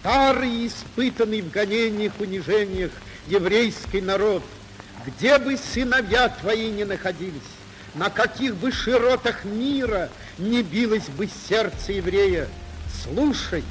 старый 0.00 0.68
испытанный 0.68 1.42
в 1.42 1.50
гонениях, 1.50 2.12
унижениях, 2.20 2.92
еврейский 3.28 4.00
народ, 4.00 4.42
где 5.06 5.38
бы 5.38 5.56
сыновья 5.56 6.28
твои 6.28 6.70
ни 6.70 6.84
находились, 6.84 7.32
на 7.94 8.10
каких 8.10 8.56
бы 8.56 8.72
широтах 8.72 9.44
мира 9.44 10.08
не 10.38 10.62
билось 10.62 11.08
бы 11.16 11.28
сердце 11.48 11.92
еврея, 11.92 12.46
слушай. 13.02 13.64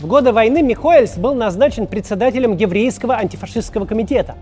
В 0.00 0.06
годы 0.06 0.32
войны 0.32 0.62
Михоэльс 0.62 1.16
был 1.16 1.34
назначен 1.34 1.86
председателем 1.86 2.56
еврейского 2.56 3.16
антифашистского 3.16 3.86
комитета. 3.86 4.36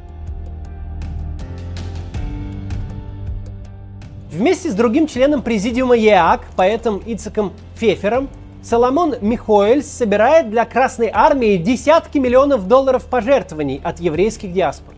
Вместе 4.31 4.71
с 4.71 4.75
другим 4.75 5.09
членом 5.09 5.43
президиума 5.43 5.97
ЕАК, 5.97 6.43
поэтом 6.55 7.03
Ицеком 7.05 7.53
Фефером, 7.77 8.29
Соломон 8.69 9.15
Михоэльс 9.23 9.87
собирает 9.87 10.51
для 10.51 10.67
Красной 10.67 11.11
Армии 11.11 11.57
десятки 11.57 12.19
миллионов 12.19 12.69
долларов 12.69 13.07
пожертвований 13.07 13.81
от 13.83 13.99
еврейских 13.99 14.53
диаспор. 14.53 14.95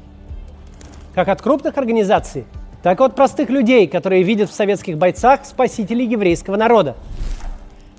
Как 1.15 1.29
от 1.29 1.41
крупных 1.41 1.79
организаций, 1.79 2.47
так 2.83 2.99
и 2.99 3.05
от 3.05 3.15
простых 3.15 3.49
людей, 3.49 3.87
которые 3.87 4.25
видят 4.25 4.51
в 4.51 4.55
советских 4.55 4.99
бойцах 4.99 5.45
спасителей 5.45 6.05
еврейского 6.05 6.57
народа. 6.57 6.97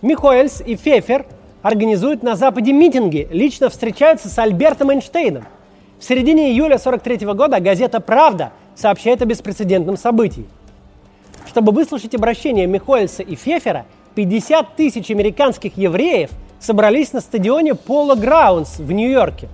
Михоэльс 0.01 0.59
и 0.59 0.75
Фефер 0.75 1.25
организуют 1.61 2.21
на 2.21 2.35
Западе 2.35 2.73
митинги, 2.73 3.29
лично 3.31 3.69
встречаются 3.69 4.27
с 4.27 4.37
Альбертом 4.37 4.91
Эйнштейном. 4.91 5.45
В 5.99 6.03
середине 6.03 6.51
июля 6.51 6.75
1943 6.75 7.27
года 7.33 7.61
газета 7.61 8.01
«Правда» 8.01 8.51
сообщает 8.75 9.21
о 9.21 9.25
беспрецедентном 9.25 9.95
событии. 9.95 10.47
Чтобы 11.47 11.71
выслушать 11.71 12.13
обращение 12.13 12.67
Михоэльса 12.67 13.23
и 13.23 13.35
Фефера, 13.35 13.85
50 14.15 14.75
тысяч 14.75 15.09
американских 15.09 15.77
евреев 15.77 16.31
собрались 16.59 17.13
на 17.13 17.21
стадионе 17.21 17.75
Пола 17.75 18.15
Граунс 18.15 18.77
в 18.77 18.91
Нью-Йорке. 18.91 19.47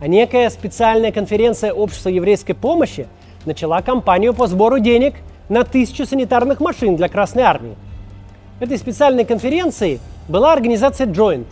А 0.00 0.08
некая 0.08 0.50
специальная 0.50 1.12
конференция 1.12 1.72
Общества 1.72 2.10
еврейской 2.10 2.52
помощи 2.52 3.06
начала 3.46 3.80
кампанию 3.82 4.34
по 4.34 4.46
сбору 4.46 4.78
денег 4.78 5.14
на 5.48 5.64
тысячу 5.64 6.06
санитарных 6.06 6.60
машин 6.60 6.96
для 6.96 7.08
Красной 7.08 7.44
Армии. 7.44 7.76
Этой 8.60 8.78
специальной 8.78 9.24
конференцией 9.24 10.00
была 10.28 10.52
организация 10.52 11.06
Joint. 11.06 11.46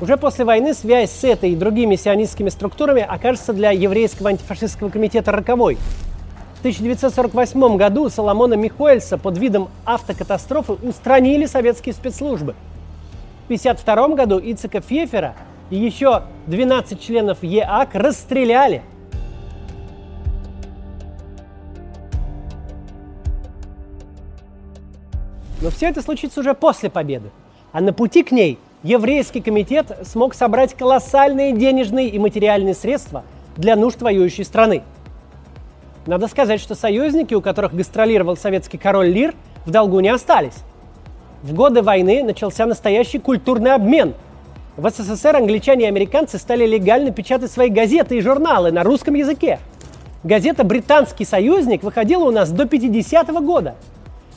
Уже 0.00 0.16
после 0.16 0.44
войны 0.44 0.74
связь 0.74 1.10
с 1.10 1.24
этой 1.24 1.50
и 1.50 1.56
другими 1.56 1.96
сионистскими 1.96 2.50
структурами 2.50 3.04
окажется 3.06 3.52
для 3.52 3.72
еврейского 3.72 4.30
антифашистского 4.30 4.90
комитета 4.90 5.32
роковой– 5.32 5.76
в 6.58 6.60
1948 6.60 7.76
году 7.76 8.10
Соломона 8.10 8.54
Михоэльса 8.54 9.16
под 9.16 9.38
видом 9.38 9.68
автокатастрофы 9.84 10.72
устранили 10.72 11.46
советские 11.46 11.94
спецслужбы. 11.94 12.56
В 13.42 13.44
1952 13.44 14.16
году 14.16 14.40
Ицека 14.40 14.80
Фефера 14.80 15.36
и 15.70 15.76
еще 15.76 16.24
12 16.48 17.00
членов 17.00 17.44
ЕАК 17.44 17.94
расстреляли. 17.94 18.82
Но 25.62 25.70
все 25.70 25.90
это 25.90 26.02
случится 26.02 26.40
уже 26.40 26.54
после 26.54 26.90
победы. 26.90 27.30
А 27.70 27.80
на 27.80 27.92
пути 27.92 28.24
к 28.24 28.32
ней 28.32 28.58
еврейский 28.82 29.42
комитет 29.42 29.96
смог 30.02 30.34
собрать 30.34 30.74
колоссальные 30.74 31.52
денежные 31.52 32.08
и 32.08 32.18
материальные 32.18 32.74
средства 32.74 33.22
для 33.56 33.76
нужд 33.76 34.02
воюющей 34.02 34.44
страны– 34.44 34.82
надо 36.08 36.26
сказать, 36.26 36.58
что 36.58 36.74
союзники, 36.74 37.34
у 37.34 37.42
которых 37.42 37.74
гастролировал 37.74 38.34
советский 38.34 38.78
король 38.78 39.08
Лир, 39.08 39.34
в 39.66 39.70
долгу 39.70 40.00
не 40.00 40.08
остались. 40.08 40.54
В 41.42 41.52
годы 41.52 41.82
войны 41.82 42.22
начался 42.24 42.64
настоящий 42.64 43.18
культурный 43.18 43.74
обмен. 43.74 44.14
В 44.78 44.88
СССР 44.88 45.36
англичане 45.36 45.84
и 45.84 45.88
американцы 45.88 46.38
стали 46.38 46.64
легально 46.64 47.10
печатать 47.10 47.52
свои 47.52 47.68
газеты 47.68 48.16
и 48.16 48.22
журналы 48.22 48.72
на 48.72 48.84
русском 48.84 49.12
языке. 49.12 49.58
Газета 50.24 50.64
«Британский 50.64 51.26
союзник» 51.26 51.82
выходила 51.82 52.24
у 52.24 52.30
нас 52.30 52.50
до 52.50 52.62
50-го 52.64 53.40
года. 53.40 53.74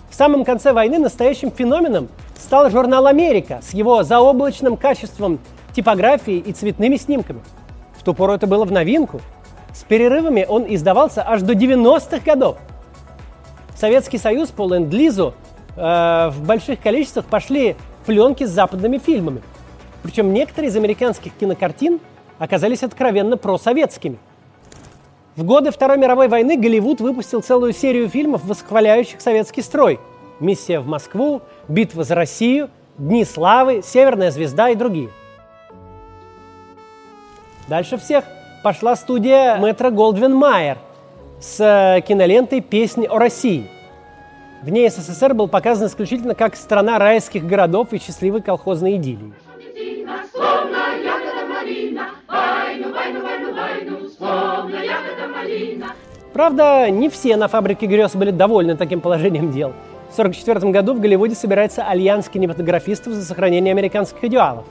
В 0.09 0.15
самом 0.15 0.43
конце 0.43 0.73
войны 0.73 0.99
настоящим 0.99 1.51
феноменом 1.51 2.09
стал 2.37 2.69
журнал 2.69 3.07
«Америка» 3.07 3.61
с 3.63 3.73
его 3.73 4.03
заоблачным 4.03 4.75
качеством 4.75 5.39
типографии 5.73 6.35
и 6.35 6.51
цветными 6.51 6.97
снимками. 6.97 7.39
В 7.97 8.03
ту 8.03 8.13
пору 8.13 8.33
это 8.33 8.45
было 8.45 8.65
в 8.65 8.73
новинку– 8.73 9.21
с 9.73 9.83
перерывами 9.83 10.45
он 10.47 10.65
издавался 10.67 11.27
аж 11.27 11.41
до 11.41 11.53
90-х 11.53 12.19
годов. 12.25 12.57
В 13.73 13.79
Советский 13.79 14.17
Союз 14.17 14.49
по 14.49 14.67
ленд-лизу 14.67 15.33
э, 15.75 16.29
в 16.29 16.43
больших 16.45 16.81
количествах 16.81 17.25
пошли 17.25 17.75
пленки 18.05 18.45
с 18.45 18.49
западными 18.49 18.97
фильмами. 18.97 19.41
Причем 20.03 20.33
некоторые 20.33 20.69
из 20.69 20.75
американских 20.75 21.33
кинокартин 21.33 21.99
оказались 22.37 22.83
откровенно 22.83 23.37
просоветскими. 23.37 24.17
В 25.35 25.43
годы 25.43 25.71
Второй 25.71 25.97
мировой 25.97 26.27
войны 26.27 26.57
Голливуд 26.57 26.99
выпустил 26.99 27.41
целую 27.41 27.71
серию 27.71 28.09
фильмов, 28.09 28.43
восхваляющих 28.43 29.21
советский 29.21 29.61
строй. 29.61 29.99
«Миссия 30.39 30.79
в 30.79 30.87
Москву», 30.87 31.41
«Битва 31.67 32.03
за 32.03 32.15
Россию», 32.15 32.69
«Дни 32.97 33.23
славы», 33.23 33.81
«Северная 33.83 34.31
звезда» 34.31 34.69
и 34.69 34.75
другие. 34.75 35.09
Дальше 37.67 37.97
всех– 37.97 38.25
пошла 38.63 38.95
студия 38.95 39.57
Метро 39.57 39.91
Голдвин 39.91 40.35
Майер 40.35 40.77
с 41.39 41.59
э, 41.59 42.01
кинолентой 42.01 42.61
«Песни 42.61 43.07
о 43.07 43.17
России». 43.17 43.67
В 44.61 44.69
ней 44.69 44.89
СССР 44.89 45.33
был 45.33 45.47
показан 45.47 45.87
исключительно 45.87 46.35
как 46.35 46.55
страна 46.55 46.99
райских 46.99 47.45
городов 47.45 47.93
и 47.93 47.97
счастливой 47.99 48.41
колхозной 48.41 48.97
идиллии. 48.97 49.33
Правда, 56.33 56.89
не 56.89 57.09
все 57.09 57.35
на 57.35 57.47
фабрике 57.47 57.87
грез 57.87 58.15
были 58.15 58.31
довольны 58.31 58.77
таким 58.77 59.01
положением 59.01 59.51
дел. 59.51 59.73
В 60.09 60.13
1944 60.13 60.71
году 60.71 60.93
в 60.93 60.99
Голливуде 60.99 61.35
собирается 61.35 61.83
альянс 61.83 62.29
кинематографистов 62.29 63.13
за 63.13 63.25
сохранение 63.25 63.71
американских 63.71 64.23
идеалов. 64.23 64.65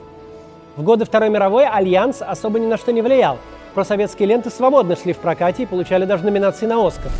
В 0.77 0.83
годы 0.83 1.03
Второй 1.03 1.29
мировой 1.29 1.67
альянс 1.67 2.21
особо 2.21 2.59
ни 2.59 2.65
на 2.65 2.77
что 2.77 2.93
не 2.93 3.01
влиял– 3.01 3.37
просоветские 3.71 4.27
ленты 4.27 4.49
свободно 4.49 4.95
шли 4.95 5.13
в 5.13 5.17
прокате 5.17 5.63
и 5.63 5.65
получали 5.65 6.05
даже 6.05 6.23
номинации 6.23 6.65
на 6.65 6.85
Оскар. 6.85 7.11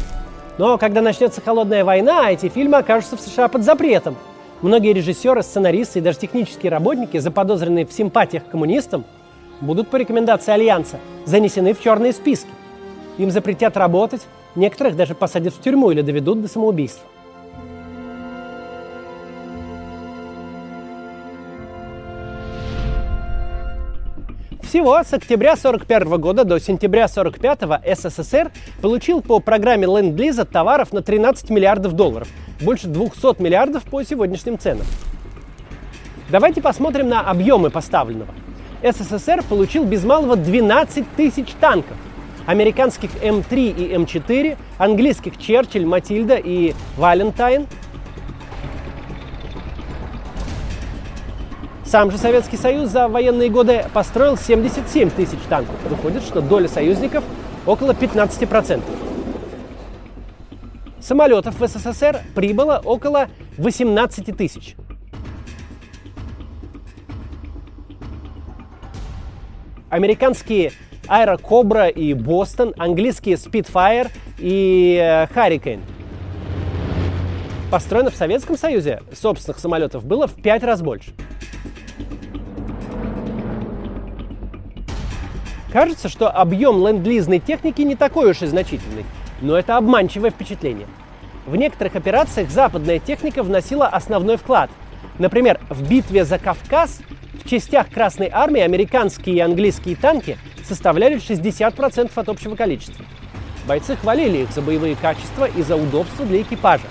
Но 0.58 0.78
когда 0.78 1.02
начнется 1.02 1.42
холодная 1.42 1.84
война, 1.84 2.32
эти 2.32 2.50
фильмы 2.50 2.78
окажутся 2.78 3.18
в 3.18 3.22
США 3.22 3.48
под 3.48 3.64
запретом. 3.64 4.16
Многие 4.62 4.94
режиссеры, 4.94 5.42
сценаристы 5.42 6.00
и 6.00 6.02
даже 6.02 6.20
технические 6.20 6.72
работники, 6.72 7.18
заподозренные 7.18 7.86
в 7.86 7.94
симпатиях 7.94 8.46
к 8.46 8.50
коммунистам, 8.50 9.06
будут 9.60 9.88
по 9.90 9.96
рекомендации 9.96 10.52
Альянса 10.52 11.00
занесены 11.26 11.74
в 11.74 11.82
черные 11.82 12.14
списки. 12.14 12.50
Им 13.18 13.32
запретят 13.32 13.78
работать, 13.78 14.22
некоторых 14.56 14.96
даже 14.96 15.16
посадят 15.16 15.54
в 15.54 15.62
тюрьму 15.62 15.92
или 15.92 16.02
доведут 16.02 16.42
до 16.42 16.48
самоубийства. 16.48 17.08
Всего 24.72 25.04
с 25.04 25.12
октября 25.14 25.56
1941 25.56 26.22
года 26.22 26.46
до 26.46 26.58
сентября 26.58 27.04
1945 27.04 27.98
СССР 27.98 28.52
получил 28.82 29.22
по 29.22 29.42
программе 29.42 29.86
Ленд-Лиза 29.86 30.46
товаров 30.46 30.94
на 30.94 31.02
13 31.02 31.50
миллиардов 31.50 31.92
долларов, 31.92 32.30
больше 32.62 32.88
200 32.88 33.42
миллиардов 33.42 33.84
по 33.84 34.02
сегодняшним 34.02 34.58
ценам. 34.58 34.86
Давайте 36.30 36.62
посмотрим 36.62 37.10
на 37.10 37.20
объемы 37.20 37.70
поставленного. 37.70 38.34
СССР 38.82 39.44
получил 39.44 39.84
без 39.84 40.06
малого 40.06 40.38
12 40.38 41.06
тысяч 41.18 41.48
танков, 41.60 41.98
американских 42.46 43.10
М3 43.22 43.76
и 43.76 43.94
М4, 43.94 44.58
английских 44.78 45.38
Черчилль, 45.38 45.86
Матильда 45.86 46.36
и 46.36 46.76
Валентайн– 46.96 47.68
Сам 51.92 52.10
же 52.10 52.18
Советский 52.18 52.56
Союз 52.56 52.90
за 52.90 53.10
военные 53.10 53.50
годы 53.50 53.84
построил 53.94 54.38
77 54.38 55.10
тысяч 55.10 55.40
танков. 55.50 55.76
Выходит, 55.90 56.24
что 56.24 56.40
доля 56.40 56.70
союзников 56.70 57.22
около 57.66 57.92
15%. 57.92 58.82
Самолетов 61.02 61.60
в 61.60 61.68
СССР 61.68 62.22
прибыло 62.34 62.82
около 62.82 63.28
18 63.58 64.38
тысяч. 64.38 64.78
Американские 69.90 70.72
Аэрокобра 71.10 71.90
и 71.90 72.14
Бостон, 72.14 72.74
английские 72.78 73.36
Spitfire 73.36 74.10
и 74.38 75.28
Харрикейн. 75.34 75.82
Построено 77.70 78.12
в 78.12 78.16
Советском 78.16 78.58
Союзе 78.58 79.02
собственных 79.14 79.60
самолетов 79.60 80.06
было 80.06 80.28
в 80.28 80.42
пять 80.42 80.64
раз 80.64 80.82
больше. 80.82 81.14
Кажется, 85.72 86.10
что 86.10 86.30
объем 86.30 86.86
ленд-лизной 86.86 87.40
техники 87.40 87.82
не 87.82 87.96
такой 87.96 88.32
уж 88.32 88.42
и 88.42 88.46
значительный, 88.46 89.06
но 89.40 89.58
это 89.58 89.78
обманчивое 89.78 90.30
впечатление. 90.30 90.88
В 91.46 91.56
некоторых 91.56 91.96
операциях 91.96 92.50
западная 92.50 93.00
техника 93.00 93.42
вносила 93.42 93.88
основной 93.88 94.36
вклад. 94.38 94.70
Например, 95.18 95.60
в 95.70 95.88
битве 95.88 96.26
за 96.26 96.40
Кавказ 96.40 97.00
в 97.44 97.50
частях 97.50 97.90
Красной 97.90 98.30
Армии 98.32 98.62
американские 98.62 99.36
и 99.38 99.40
английские 99.40 99.96
танки 99.96 100.38
составляли 100.68 101.18
60% 101.18 102.12
от 102.14 102.30
общего 102.30 102.56
количества. 102.56 103.06
Бойцы 103.66 103.96
хвалили 103.96 104.40
их 104.40 104.52
за 104.52 104.62
боевые 104.62 104.96
качества 104.96 105.46
и 105.46 105.62
за 105.62 105.76
удобство 105.78 106.26
для 106.26 106.42
экипажа. 106.42 106.84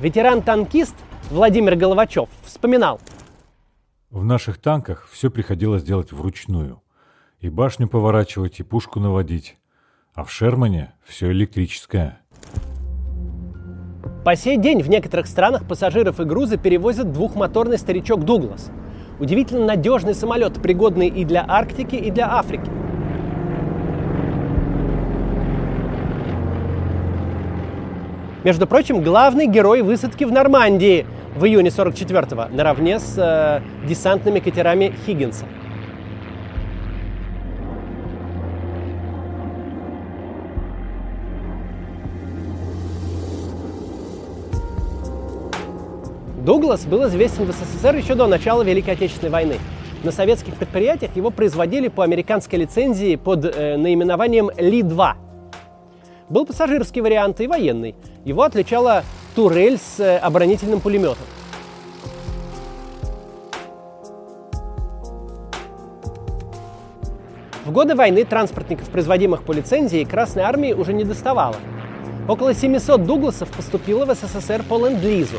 Ветеран-танкист 0.00 0.96
Владимир 1.30 1.76
Головачев 1.76 2.28
вспоминал. 2.62 3.00
В 4.10 4.24
наших 4.24 4.58
танках 4.58 5.08
все 5.10 5.32
приходилось 5.32 5.82
делать 5.82 6.12
вручную. 6.12 6.80
И 7.40 7.48
башню 7.48 7.88
поворачивать, 7.88 8.60
и 8.60 8.62
пушку 8.62 9.00
наводить. 9.00 9.56
А 10.14 10.22
в 10.22 10.30
Шермане 10.30 10.92
все 11.04 11.32
электрическое. 11.32 12.20
По 14.24 14.36
сей 14.36 14.58
день 14.58 14.80
в 14.80 14.88
некоторых 14.88 15.26
странах 15.26 15.66
пассажиров 15.66 16.20
и 16.20 16.24
грузы 16.24 16.56
перевозят 16.56 17.10
двухмоторный 17.10 17.78
старичок 17.78 18.24
«Дуглас». 18.24 18.70
Удивительно 19.18 19.66
надежный 19.66 20.14
самолет, 20.14 20.62
пригодный 20.62 21.08
и 21.08 21.24
для 21.24 21.44
Арктики, 21.44 21.96
и 21.96 22.12
для 22.12 22.32
Африки. 22.32 22.70
Между 28.44 28.68
прочим, 28.68 29.02
главный 29.02 29.48
герой 29.48 29.82
высадки 29.82 30.22
в 30.22 30.30
Нормандии 30.30 31.06
в 31.42 31.44
июне 31.44 31.70
44-го, 31.70 32.54
наравне 32.54 33.00
с 33.00 33.18
э, 33.18 33.84
десантными 33.84 34.38
катерами 34.38 34.94
Хиггинса. 35.04 35.44
Дуглас 46.44 46.84
был 46.84 47.08
известен 47.08 47.44
в 47.46 47.50
СССР 47.50 47.96
еще 47.96 48.14
до 48.14 48.28
начала 48.28 48.62
Великой 48.62 48.94
Отечественной 48.94 49.32
войны. 49.32 49.56
На 50.04 50.12
советских 50.12 50.54
предприятиях 50.54 51.16
его 51.16 51.30
производили 51.30 51.88
по 51.88 52.04
американской 52.04 52.60
лицензии 52.60 53.16
под 53.16 53.46
э, 53.46 53.76
наименованием 53.76 54.48
Ли-2. 54.56 55.14
Был 56.28 56.46
пассажирский 56.46 57.00
вариант 57.00 57.40
и 57.40 57.48
военный. 57.48 57.96
Его 58.24 58.44
отличала 58.44 59.02
турель 59.34 59.78
с 59.78 60.00
э, 60.00 60.18
оборонительным 60.18 60.80
пулеметом. 60.80 61.24
В 67.64 67.70
годы 67.70 67.94
войны 67.94 68.24
транспортников, 68.24 68.90
производимых 68.90 69.44
по 69.44 69.52
лицензии, 69.52 70.04
Красной 70.04 70.42
Армии 70.42 70.72
уже 70.72 70.92
не 70.92 71.04
доставало. 71.04 71.56
Около 72.28 72.54
700 72.54 73.04
Дугласов 73.04 73.50
поступило 73.50 74.04
в 74.04 74.14
СССР 74.14 74.62
по 74.68 74.78
ленд-лизу. 74.86 75.38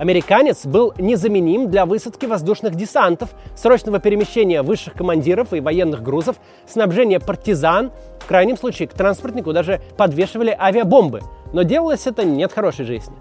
Американец 0.00 0.64
был 0.64 0.94
незаменим 0.96 1.70
для 1.70 1.84
высадки 1.84 2.24
воздушных 2.24 2.74
десантов, 2.74 3.28
срочного 3.54 4.00
перемещения 4.00 4.62
высших 4.62 4.94
командиров 4.94 5.52
и 5.52 5.60
военных 5.60 6.02
грузов, 6.02 6.36
снабжения 6.66 7.20
партизан. 7.20 7.92
В 8.20 8.26
крайнем 8.26 8.56
случае 8.56 8.88
к 8.88 8.94
транспортнику 8.94 9.52
даже 9.52 9.82
подвешивали 9.98 10.56
авиабомбы. 10.58 11.20
Но 11.52 11.64
делалось 11.64 12.06
это 12.06 12.24
не 12.24 12.42
от 12.42 12.50
хорошей 12.50 12.86
жизни. 12.86 13.14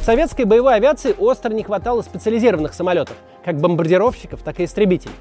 В 0.00 0.04
советской 0.04 0.44
боевой 0.44 0.76
авиации 0.76 1.16
остро 1.18 1.52
не 1.52 1.64
хватало 1.64 2.02
специализированных 2.02 2.74
самолетов, 2.74 3.16
как 3.44 3.60
бомбардировщиков, 3.60 4.40
так 4.42 4.60
и 4.60 4.64
истребителей. 4.64 5.16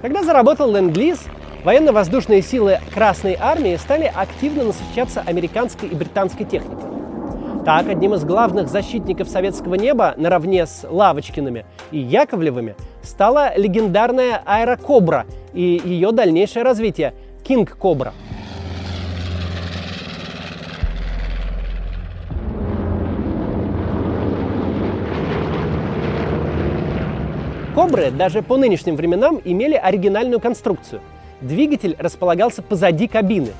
Когда 0.00 0.24
заработал 0.24 0.72
Ленд-Лиз, 0.72 1.20
Военно-воздушные 1.64 2.42
силы 2.42 2.80
Красной 2.92 3.36
Армии 3.40 3.76
стали 3.76 4.12
активно 4.12 4.64
насыщаться 4.64 5.22
американской 5.24 5.88
и 5.88 5.94
британской 5.94 6.44
техникой. 6.44 6.90
Так, 7.64 7.88
одним 7.88 8.14
из 8.14 8.24
главных 8.24 8.68
защитников 8.68 9.28
советского 9.28 9.76
неба, 9.76 10.14
наравне 10.16 10.66
с 10.66 10.84
Лавочкиными 10.88 11.64
и 11.92 11.98
Яковлевыми, 12.00 12.74
стала 13.02 13.56
легендарная 13.56 14.42
Аэрокобра 14.44 15.24
и 15.52 15.80
ее 15.84 16.10
дальнейшее 16.10 16.64
развитие– 16.64 17.14
Кинг 17.44 17.76
Кобра. 17.76 18.12
Кобры 27.76 28.10
даже 28.10 28.42
по 28.42 28.56
нынешним 28.56 28.96
временам 28.96 29.40
имели 29.44 29.76
оригинальную 29.76 30.40
конструкцию– 30.40 31.00
Двигатель 31.42 31.96
располагался 31.98 32.62
позади 32.62 33.08
кабины. 33.08 33.52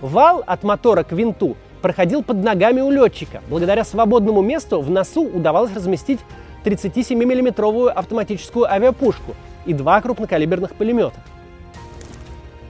Вал 0.00 0.42
от 0.44 0.64
мотора 0.64 1.04
к 1.04 1.12
винту 1.12 1.56
проходил 1.82 2.22
под 2.22 2.42
ногами 2.42 2.80
у 2.80 2.90
летчика. 2.90 3.42
Благодаря 3.48 3.84
свободному 3.84 4.42
месту 4.42 4.80
в 4.80 4.90
носу 4.90 5.22
удавалось 5.22 5.72
разместить 5.72 6.18
37 6.64 7.16
миллиметровую 7.16 7.96
автоматическую 7.96 8.70
авиапушку 8.70 9.34
и 9.66 9.72
два 9.72 10.00
крупнокалиберных 10.00 10.74
пулемета. 10.74 11.14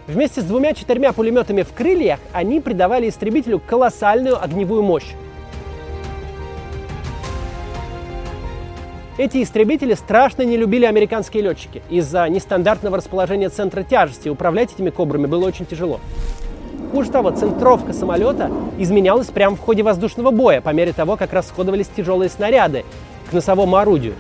Вместе 0.07 0.42
с 0.42 0.44
двумя-четырьмя 0.44 1.12
пулеметами 1.12 1.62
в 1.62 1.72
крыльях 1.72 2.20
они 2.33 2.61
придавали 2.61 3.09
истребителю 3.09 3.59
колоссальную 3.59 4.42
огневую 4.42 4.83
мощь. 4.83 5.14
Эти 9.20 9.42
истребители 9.42 9.92
страшно 9.92 10.44
не 10.44 10.56
любили 10.56 10.87
американские 10.87 11.42
летчики. 11.42 11.83
Из-за 11.90 12.26
нестандартного 12.30 12.96
расположения 12.96 13.50
центра 13.50 13.83
тяжести 13.83 14.30
управлять 14.30 14.72
этими 14.72 14.88
кобрами 14.88 15.26
было 15.26 15.46
очень 15.46 15.66
тяжело. 15.66 16.00
Хуже 16.90 17.11
того, 17.11 17.30
центровка 17.30 17.92
самолета 17.92 18.50
изменялась 18.78 19.26
прямо 19.26 19.56
в 19.56 19.61
ходе 19.61 19.83
воздушного 19.83 20.30
боя, 20.30 20.62
по 20.62 20.70
мере 20.70 20.94
того, 20.94 21.18
как 21.18 21.35
расходовались 21.35 21.88
тяжелые 21.94 22.30
снаряды 22.30 22.87
к 23.28 23.35
носовому 23.35 23.76
орудию. 23.76 24.14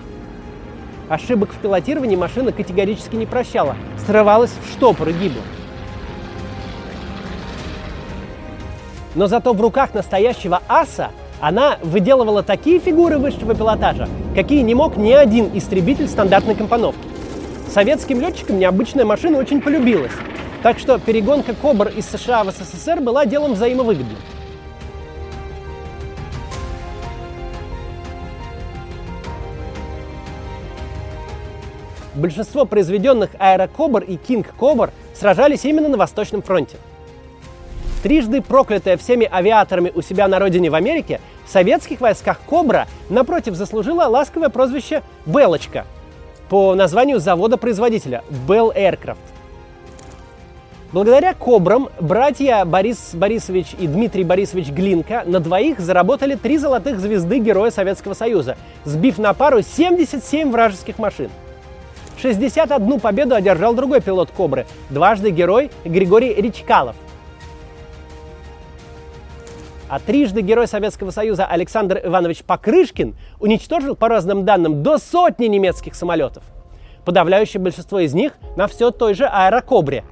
Ошибок 1.08 1.54
в 1.54 1.56
пилотировании 1.56 2.16
машина 2.16 2.52
категорически 2.52 3.16
не 3.16 3.24
прощала, 3.24 3.76
срывалась 4.06 4.52
в 4.62 4.70
штопор 4.70 5.08
и 5.08 5.12
гибла. 5.14 5.40
Но 9.14 9.28
зато 9.28 9.54
в 9.54 9.60
руках 9.62 9.94
настоящего 9.94 10.60
аса 10.68 11.10
она 11.40 11.78
выделывала 11.82 12.42
такие 12.42 12.78
фигуры 12.78 13.18
высшего 13.18 13.54
пилотажа, 13.54 14.08
какие 14.34 14.60
не 14.62 14.74
мог 14.74 14.96
ни 14.96 15.12
один 15.12 15.50
истребитель 15.54 16.08
стандартной 16.08 16.54
компоновки. 16.54 17.00
Советским 17.72 18.20
летчикам 18.20 18.58
необычная 18.58 19.04
машина 19.04 19.38
очень 19.38 19.62
полюбилась, 19.62 20.12
так 20.62 20.78
что 20.78 20.98
перегонка 20.98 21.54
Кобр 21.54 21.88
из 21.88 22.06
США 22.06 22.44
в 22.44 22.50
СССР 22.50 23.00
была 23.00 23.26
делом 23.26 23.54
взаимовыгодным. 23.54 24.18
Большинство 32.14 32.66
произведенных 32.66 33.30
Аэрокобр 33.38 34.02
и 34.02 34.16
Кинг 34.16 34.48
Кобр 34.58 34.90
сражались 35.14 35.64
именно 35.64 35.88
на 35.88 35.96
Восточном 35.96 36.42
фронте. 36.42 36.76
Трижды 38.02 38.40
проклятая 38.40 38.96
всеми 38.96 39.28
авиаторами 39.30 39.92
у 39.94 40.00
себя 40.00 40.26
на 40.26 40.38
родине 40.38 40.70
в 40.70 40.74
Америке, 40.74 41.20
в 41.44 41.50
советских 41.50 42.00
войсках 42.00 42.40
«Кобра» 42.46 42.86
напротив 43.10 43.54
заслужила 43.54 44.04
ласковое 44.04 44.48
прозвище 44.48 45.02
«Белочка» 45.26 45.84
по 46.48 46.74
названию 46.74 47.20
завода-производителя 47.20 48.24
Bell 48.48 48.74
Aircraft. 48.74 49.18
Благодаря 50.92 51.34
«Кобрам» 51.34 51.90
братья 52.00 52.64
Борис 52.64 53.10
Борисович 53.12 53.76
и 53.78 53.86
Дмитрий 53.86 54.24
Борисович 54.24 54.70
Глинка 54.70 55.22
на 55.26 55.38
двоих 55.38 55.78
заработали 55.78 56.36
три 56.36 56.56
золотых 56.56 56.98
звезды 56.98 57.38
Героя 57.38 57.70
Советского 57.70 58.14
Союза, 58.14 58.56
сбив 58.84 59.18
на 59.18 59.34
пару 59.34 59.60
77 59.60 60.50
вражеских 60.50 60.98
машин. 60.98 61.30
61 62.20 62.98
победу 62.98 63.34
одержал 63.34 63.74
другой 63.74 64.00
пилот 64.00 64.30
«Кобры», 64.30 64.66
дважды 64.88 65.30
герой 65.30 65.70
Григорий 65.84 66.34
Ричкалов– 66.34 66.96
а 69.90 69.98
трижды 69.98 70.40
Герой 70.40 70.68
Советского 70.68 71.10
Союза 71.10 71.46
Александр 71.46 72.00
Иванович 72.04 72.44
Покрышкин 72.44 73.16
уничтожил, 73.40 73.96
по 73.96 74.08
разным 74.08 74.44
данным, 74.44 74.84
до 74.84 74.98
сотни 74.98 75.46
немецких 75.46 75.96
самолетов. 75.96 76.44
Подавляющее 77.04 77.60
большинство 77.60 77.98
из 77.98 78.14
них 78.14 78.34
на 78.56 78.68
все 78.68 78.92
той 78.92 79.14
же 79.14 79.26
аэрокобре. 79.26 80.04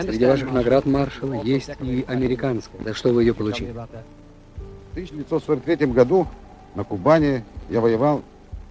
Среди 0.00 0.24
ваших 0.24 0.50
наград 0.50 0.86
маршала 0.86 1.34
есть 1.42 1.70
и 1.82 2.06
американская. 2.08 2.82
За 2.82 2.94
что 2.94 3.12
вы 3.12 3.22
ее 3.22 3.34
получили? 3.34 3.70
В 3.70 4.92
1943 4.92 5.88
году 5.88 6.26
на 6.74 6.84
Кубани 6.84 7.44
я 7.68 7.82
воевал 7.82 8.22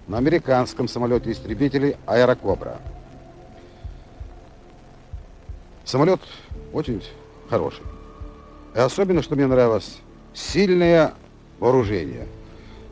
на 0.08 0.18
американском 0.18 0.88
самолете-истребителе 0.88 1.98
«Аэрокобра». 2.06 2.78
Самолет 5.86 6.20
очень 6.72 7.04
хороший. 7.50 7.84
И 8.76 8.80
особенно, 8.80 9.22
что 9.22 9.36
мне 9.36 9.48
нравилось, 9.48 10.00
сильное 10.34 11.14
вооружение. 11.60 12.28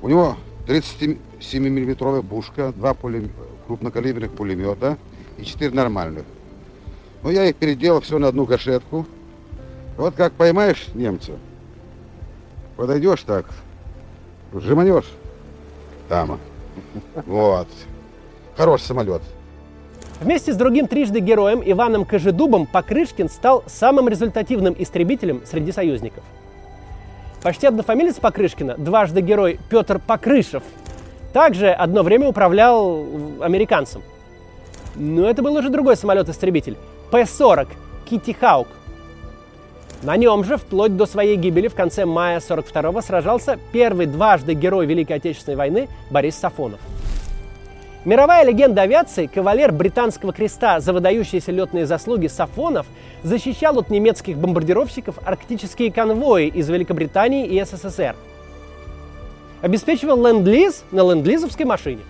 У 0.01 0.09
него 0.09 0.38
37-миллиметровая 0.68 2.22
пушка, 2.22 2.72
два 2.74 2.93
пулем... 2.93 3.32
крупнокалиберных 3.68 4.32
пулемета 4.32 4.97
и 5.38 5.45
четыре 5.45 5.72
нормальных. 5.72 6.26
Но 7.24 7.32
я 7.32 7.45
их 7.45 7.55
переделал 7.55 8.01
все 8.01 8.20
на 8.20 8.28
одну 8.28 8.45
кашетку. 8.45 9.05
Вот 9.97 10.16
как 10.16 10.34
поймаешь 10.34 10.88
немца, 10.93 11.34
подойдешь 12.76 13.22
так, 13.24 13.45
Жеманешь? 14.53 15.12
Там. 16.09 16.39
Вот. 17.25 17.67
Хороший 18.55 18.84
самолет. 18.84 19.21
Вместе 20.19 20.53
с 20.53 20.55
другим 20.55 20.88
трижды 20.88 21.19
героем 21.19 21.63
Иваном 21.65 22.05
Кожедубом 22.05 22.67
Покрышкин 22.67 23.27
стал 23.27 23.63
самым 23.65 24.07
результативным 24.07 24.75
истребителем 24.77 25.41
среди 25.45 25.71
союзников. 25.71 26.23
Почти 27.41 27.65
однофамилец 27.65 28.17
Покрышкина, 28.17 28.75
дважды 28.77 29.21
герой 29.21 29.59
Петр 29.69 29.97
Покрышев, 29.97 30.61
также 31.34 31.71
одно 31.71 32.03
время 32.03 32.27
управлял 32.27 33.03
американцем. 33.41 34.03
Но 34.95 35.27
это 35.27 35.41
был 35.41 35.55
уже 35.55 35.69
другой 35.69 35.95
самолет-истребитель– 35.95 36.77
П-40 37.11 37.67
Китти 38.07 38.34
Хаук. 38.34 38.67
На 40.04 40.18
нем 40.18 40.43
же, 40.43 40.58
вплоть 40.58 40.97
до 40.97 41.06
своей 41.06 41.36
гибели 41.36 41.68
в 41.68 41.76
конце 41.76 42.06
мая 42.06 42.39
42-го, 42.39 43.02
сражался 43.02 43.60
первый 43.72 44.08
дважды 44.08 44.56
герой 44.56 44.88
Великой 44.88 45.18
Отечественной 45.18 45.58
войны 45.58 45.89
Борис 46.10 46.36
Сафонов. 46.36 46.80
Мировая 48.04 48.43
легенда 48.43 48.82
авиации, 48.82 49.28
кавалер 49.28 49.72
британского 49.72 50.34
креста 50.34 50.80
за 50.80 50.91
выдающиеся 50.91 51.52
летные 51.52 51.86
заслуги 51.86 52.26
Сафонов, 52.26 52.88
защищал 53.22 53.78
от 53.78 53.91
немецких 53.91 54.38
бомбардировщиков 54.38 55.20
арктические 55.24 55.91
конвои 55.91 56.47
из 56.47 56.68
Великобритании 56.68 57.45
и 57.45 57.64
СССР. 57.64 58.16
Обеспечивал 59.62 60.26
ленд-лиз 60.26 60.84
на 60.89 61.02
ленд-лизовской 61.02 61.66
машине. 61.66 62.02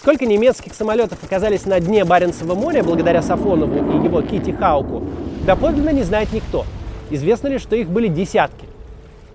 Сколько 0.00 0.26
немецких 0.26 0.74
самолетов 0.74 1.24
оказались 1.24 1.66
на 1.66 1.80
дне 1.80 2.04
Баренцева 2.04 2.54
моря 2.54 2.84
благодаря 2.84 3.20
Сафонову 3.20 3.74
и 3.74 4.04
его 4.04 4.22
Кити 4.22 4.52
Хауку, 4.52 5.02
доподлинно 5.44 5.90
не 5.90 6.04
знает 6.04 6.32
никто. 6.32 6.64
Известно 7.10 7.48
лишь, 7.48 7.62
что 7.62 7.74
их 7.74 7.88
были 7.90 8.06
десятки. 8.06 8.66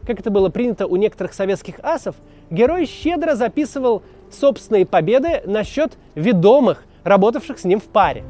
Как 0.07 0.21
это 0.21 0.31
было 0.31 0.47
принято 0.47 0.87
у 0.87 0.95
некоторых 0.95 1.33
советских 1.33 1.75
асов, 1.83 2.15
герой 2.49 2.85
щедро 2.85 3.35
записывал 3.35 4.03
собственные 4.31 4.85
победы 4.85 5.41
на 5.45 5.65
счет 5.65 5.97
ведомых, 6.15 6.85
работавших 7.03 7.59
с 7.59 7.65
ним 7.65 7.81
в 7.81 7.85
паре. 7.85 8.23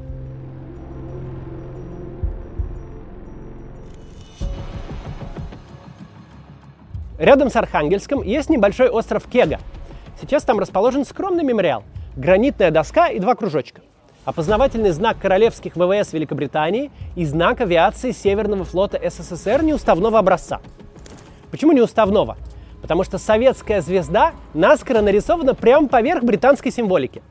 Рядом 7.20 7.52
с 7.52 7.56
Архангельском 7.56 8.24
есть 8.24 8.50
небольшой 8.50 8.90
остров 8.90 9.28
Кега. 9.32 9.60
Сейчас 10.20 10.44
там 10.44 10.58
расположен 10.58 11.06
скромный 11.06 11.44
мемориал. 11.44 11.84
Гранитная 12.16 12.70
доска 12.70 13.08
и 13.08 13.18
два 13.18 13.34
кружочка. 13.34 13.82
Опознавательный 14.24 14.92
знак 14.92 15.18
королевских 15.20 15.76
ВВС 15.76 16.14
Великобритании 16.14 16.92
и 17.16 17.26
знак 17.26 17.60
авиации 17.62 18.12
Северного 18.12 18.66
флота 18.66 19.02
СССР 19.04 19.64
неуставного 19.64 20.20
образца. 20.20 20.62
Почему 21.50 21.72
неуставного? 21.72 22.38
Потому 22.84 23.04
что 23.04 23.18
советская 23.18 23.82
звезда 23.82 24.34
наскоро 24.54 25.02
нарисована 25.02 25.56
прямо 25.56 25.88
поверх 25.88 26.24
британской 26.24 26.72
символики. 26.72 27.24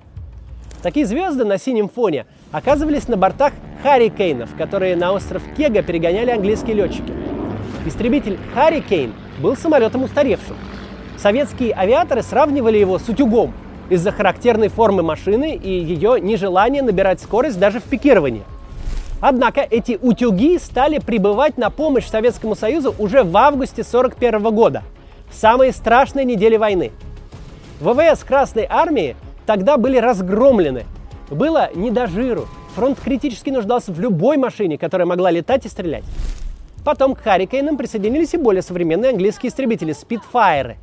Такие 0.83 1.07
звезды 1.07 1.45
на 1.45 1.59
синем 1.59 1.89
фоне 1.89 2.27
оказывались 2.51 3.07
на 3.07 3.17
бортах 3.17 3.53
Харрикейнов, 3.85 4.51
которые 4.57 4.97
на 4.97 5.13
остров 5.13 5.45
Кега 5.57 5.83
перегоняли 5.83 6.31
английские 6.33 6.75
летчики. 6.75 7.13
Истребитель 7.87 8.37
Харрикейн 8.53 9.15
был 9.41 9.57
самолетом 9.57 10.03
устаревшим. 10.03 10.57
Советские 11.17 11.73
авиаторы 11.73 12.23
сравнивали 12.23 12.79
его 12.79 12.99
с 12.99 13.09
утюгом 13.09 13.55
из-за 13.93 14.11
характерной 14.11 14.69
формы 14.69 15.03
машины 15.03 15.55
и 15.55 15.71
ее 15.71 16.19
нежелания 16.19 16.83
набирать 16.83 17.21
скорость 17.21 17.59
даже 17.59 17.79
в 17.79 17.83
пикировании. 17.83 18.43
Однако 19.21 19.61
эти 19.61 19.99
утюги 20.01 20.59
стали 20.59 20.99
прибывать 20.99 21.59
на 21.59 21.69
помощь 21.69 22.07
Советскому 22.07 22.57
Союзу 22.57 22.95
уже 22.99 23.23
в 23.23 23.37
августе 23.37 23.83
1941 23.83 24.55
года, 24.55 24.83
в 25.31 25.35
самые 25.35 25.73
страшные 25.73 26.25
недели 26.25 26.57
войны. 26.57 26.91
ВВС 27.81 28.25
Красной 28.25 28.67
Армии 28.69 29.15
тогда 29.45 29.77
были 29.77 29.99
разгромлены. 29.99 30.85
Было 31.31 31.69
не 31.75 31.91
до 31.91 32.07
жиру. 32.07 32.49
Фронт 32.75 32.99
критически 32.99 33.51
нуждался 33.51 33.93
в 33.93 34.01
любой 34.01 34.39
машине, 34.39 34.79
которая 34.79 35.07
могла 35.07 35.31
летать 35.31 35.67
и 35.67 35.69
стрелять. 35.69 36.05
Потом 36.83 37.15
к 37.15 37.21
Харрикейнам 37.21 37.77
присоединились 37.77 38.33
и 38.33 38.39
более 38.39 38.63
современные 38.63 39.11
английские 39.11 39.51
истребители– 39.51 39.93
Спитфайры. 39.93 40.79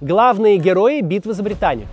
Главные 0.00 0.56
герои 0.56 1.00
битвы 1.00 1.32
за 1.32 1.44
Британию. 1.44 1.86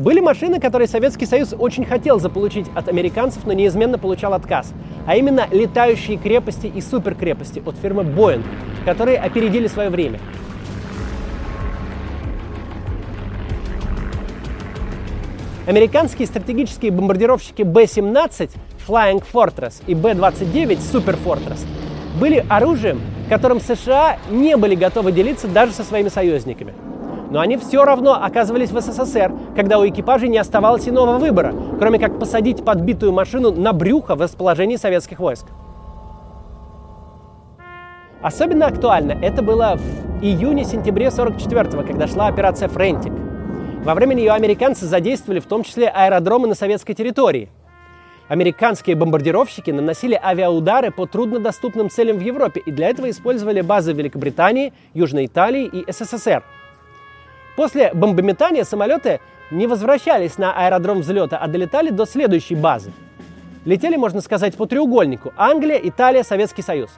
Были 0.00 0.20
машины, 0.20 0.58
которые 0.58 0.88
Советский 0.88 1.26
Союз 1.26 1.54
очень 1.58 1.84
хотел 1.84 2.18
заполучить 2.18 2.64
от 2.74 2.88
американцев, 2.88 3.44
но 3.44 3.52
неизменно 3.52 3.98
получал 3.98 4.32
отказ. 4.32 4.72
А 5.06 5.14
именно 5.14 5.46
летающие 5.50 6.16
крепости 6.16 6.68
и 6.68 6.80
суперкрепости 6.80 7.62
от 7.66 7.76
фирмы 7.76 8.04
Boeing, 8.04 8.42
которые 8.86 9.18
опередили 9.18 9.66
свое 9.66 9.90
время. 9.90 10.18
Американские 15.66 16.26
стратегические 16.26 16.92
бомбардировщики 16.92 17.60
B-17 17.60 18.52
Flying 18.88 19.22
Fortress 19.30 19.82
и 19.86 19.94
B-29 19.94 20.78
Super 20.78 21.18
Fortress 21.22 21.66
были 22.18 22.42
оружием, 22.48 23.02
которым 23.28 23.60
США 23.60 24.18
не 24.30 24.56
были 24.56 24.76
готовы 24.76 25.12
делиться 25.12 25.46
даже 25.46 25.72
со 25.72 25.84
своими 25.84 26.08
союзниками. 26.08 26.72
Но 27.30 27.38
они 27.38 27.56
все 27.56 27.84
равно 27.84 28.20
оказывались 28.20 28.72
в 28.72 28.80
СССР, 28.80 29.32
когда 29.54 29.78
у 29.78 29.88
экипажей 29.88 30.28
не 30.28 30.38
оставалось 30.38 30.88
иного 30.88 31.18
выбора, 31.18 31.54
кроме 31.78 31.98
как 31.98 32.18
посадить 32.18 32.64
подбитую 32.64 33.12
машину 33.12 33.52
на 33.52 33.72
брюхо 33.72 34.16
в 34.16 34.20
расположении 34.20 34.76
советских 34.76 35.20
войск. 35.20 35.46
Особенно 38.20 38.66
актуально 38.66 39.12
это 39.12 39.42
было 39.42 39.76
в 39.76 40.22
июне-сентябре 40.22 41.06
44-го, 41.06 41.82
когда 41.84 42.06
шла 42.06 42.26
операция 42.26 42.68
«Френтик». 42.68 43.12
Во 43.84 43.94
время 43.94 44.12
нее 44.12 44.32
американцы 44.32 44.84
задействовали 44.84 45.40
в 45.40 45.46
том 45.46 45.62
числе 45.62 45.88
аэродромы 45.88 46.48
на 46.48 46.54
советской 46.54 46.92
территории. 46.92 47.48
Американские 48.28 48.94
бомбардировщики 48.94 49.70
наносили 49.70 50.20
авиаудары 50.22 50.90
по 50.90 51.06
труднодоступным 51.06 51.88
целям 51.88 52.18
в 52.18 52.20
Европе 52.20 52.60
и 52.64 52.70
для 52.70 52.88
этого 52.88 53.08
использовали 53.08 53.62
базы 53.62 53.92
Великобритании, 53.92 54.72
Южной 54.92 55.26
Италии 55.26 55.64
и 55.64 55.90
СССР. 55.90 56.44
После 57.60 57.92
бомбометания 57.92 58.64
самолеты 58.64 59.20
не 59.50 59.66
возвращались 59.66 60.38
на 60.38 60.50
аэродром 60.50 61.00
взлета, 61.00 61.36
а 61.36 61.46
долетали 61.46 61.90
до 61.90 62.06
следующей 62.06 62.54
базы. 62.54 62.90
Летели, 63.66 63.96
можно 63.96 64.22
сказать, 64.22 64.56
по 64.56 64.64
треугольнику– 64.64 65.34
Англия, 65.36 65.76
Италия, 65.76 66.24
Советский 66.24 66.62
Союз. 66.62 66.88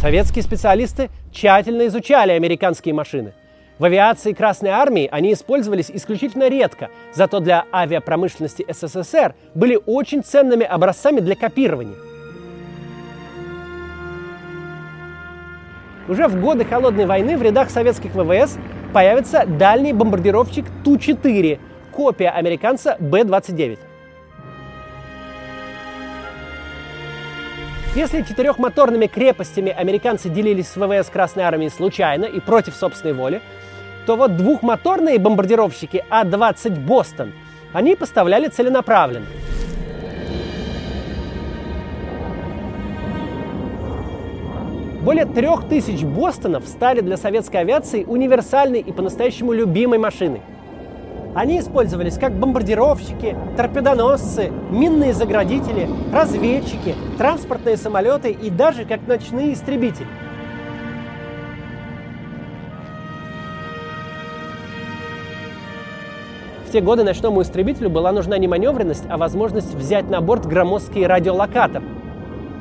Советские 0.00 0.42
специалисты 0.42 1.10
тщательно 1.30 1.88
изучали 1.88 2.32
американские 2.32 2.94
машины. 2.94 3.34
В 3.78 3.84
авиации 3.84 4.32
Красной 4.32 4.70
Армии 4.70 5.10
они 5.12 5.34
использовались 5.34 5.90
исключительно 5.90 6.48
редко, 6.48 6.88
зато 7.12 7.40
для 7.40 7.66
авиапромышленности 7.70 8.64
СССР 8.66 9.34
были 9.54 9.78
очень 9.84 10.24
ценными 10.24 10.64
образцами 10.64 11.20
для 11.20 11.36
копирования. 11.36 12.05
Уже 16.08 16.28
в 16.28 16.40
годы 16.40 16.64
Холодной 16.64 17.06
войны 17.06 17.36
в 17.36 17.42
рядах 17.42 17.70
советских 17.70 18.14
ВВС 18.14 18.58
появится 18.92 19.44
дальний 19.46 19.92
бомбардировщик 19.92 20.64
Ту-4, 20.84 21.58
копия 21.92 22.30
американца 22.30 22.96
Б-29. 23.00 23.78
Если 27.96 28.22
четырехмоторными 28.22 29.06
крепостями 29.06 29.72
американцы 29.72 30.28
делились 30.28 30.68
с 30.68 30.76
ВВС 30.76 31.08
Красной 31.08 31.44
Армии 31.44 31.68
случайно 31.68 32.26
и 32.26 32.40
против 32.40 32.76
собственной 32.76 33.14
воли, 33.14 33.40
то 34.04 34.16
вот 34.16 34.36
двухмоторные 34.36 35.18
бомбардировщики 35.18 36.04
А-20 36.10 36.78
«Бостон» 36.78 37.32
они 37.72 37.96
поставляли 37.96 38.48
целенаправленно. 38.48 39.26
Более 45.06 45.24
трех 45.24 45.68
тысяч 45.68 46.02
«Бостонов» 46.02 46.66
стали 46.66 47.00
для 47.00 47.16
советской 47.16 47.58
авиации 47.58 48.02
универсальной 48.02 48.80
и 48.80 48.90
по-настоящему 48.90 49.52
любимой 49.52 49.98
машиной– 49.98 50.42
они 51.36 51.60
использовались 51.60 52.16
как 52.16 52.32
бомбардировщики, 52.32 53.36
торпедоносцы, 53.58 54.50
минные 54.70 55.12
заградители, 55.12 55.86
разведчики, 56.10 56.94
транспортные 57.18 57.76
самолеты 57.76 58.30
и 58.30 58.48
даже 58.48 58.86
как 58.86 59.06
ночные 59.06 59.52
истребители. 59.52 60.06
В 66.66 66.72
те 66.72 66.80
годы 66.80 67.04
ночному 67.04 67.42
истребителю 67.42 67.90
была 67.90 68.12
нужна 68.12 68.38
не 68.38 68.48
маневренность, 68.48 69.04
а 69.10 69.18
возможность 69.18 69.74
взять 69.74 70.08
на 70.08 70.22
борт 70.22 70.46
громоздкий 70.46 71.06
радиолокатор. 71.06 71.82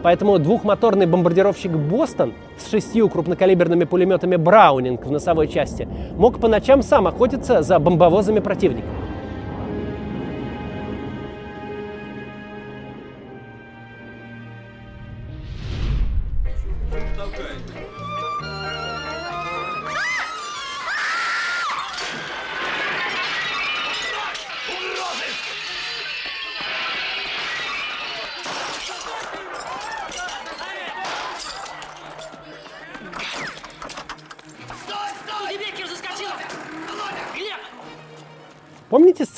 Поэтому 0.06 0.38
двухмоторный 0.38 1.08
бомбардировщик 1.08 1.72
«Бостон» 1.72 2.34
с 2.60 2.70
шестью 2.70 3.10
крупнокалиберными 3.10 3.86
пулеметами 3.86 4.36
«Браунинг» 4.36 5.04
в 5.04 5.10
носовой 5.10 5.48
части 5.48 5.88
мог 6.16 6.40
по 6.40 6.48
ночам 6.48 6.84
сам 6.84 7.08
охотиться 7.08 7.64
за 7.64 7.80
бомбовозами 7.80 8.40
противника. 8.40 8.86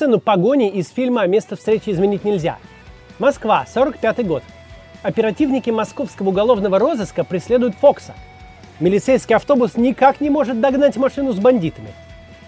Сцену 0.08 0.20
погони 0.20 0.70
из 0.70 0.88
фильма 0.88 1.26
«Место 1.26 1.54
встречи 1.54 1.90
изменить 1.90 2.24
нельзя»? 2.24 2.56
Москва, 3.18 3.66
45 3.70 4.26
год. 4.26 4.42
Оперативники 5.02 5.68
московского 5.68 6.30
уголовного 6.30 6.78
розыска 6.78 7.24
преследуют 7.24 7.74
Фокса. 7.74 8.14
Милицейский 8.80 9.36
автобус 9.36 9.76
никак 9.76 10.22
не 10.22 10.30
может 10.30 10.62
догнать 10.62 10.96
машину 10.96 11.34
с 11.34 11.38
бандитами. 11.38 11.90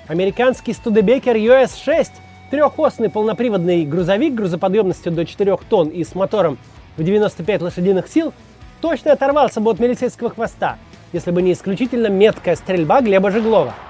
Американский 0.08 0.72
Студебекер 0.72 1.36
US-6, 1.36 2.08
трехосный 2.50 3.10
полноприводный 3.10 3.84
грузовик 3.84 4.32
грузоподъемностью 4.32 5.12
до 5.12 5.26
4 5.26 5.58
тонн 5.68 5.88
и 5.88 6.02
с 6.02 6.14
мотором 6.14 6.56
в 6.96 7.02
95 7.02 7.60
лошадиных 7.60 8.08
сил, 8.08 8.32
точно 8.80 9.12
оторвался 9.12 9.60
бы 9.60 9.70
от 9.70 9.78
милицейского 9.80 10.30
хвоста, 10.30 10.78
если 11.12 11.30
бы 11.30 11.42
не 11.42 11.52
исключительно 11.52 12.06
меткая 12.06 12.56
стрельба 12.56 13.02
Глеба 13.02 13.30
Жеглова– 13.30 13.74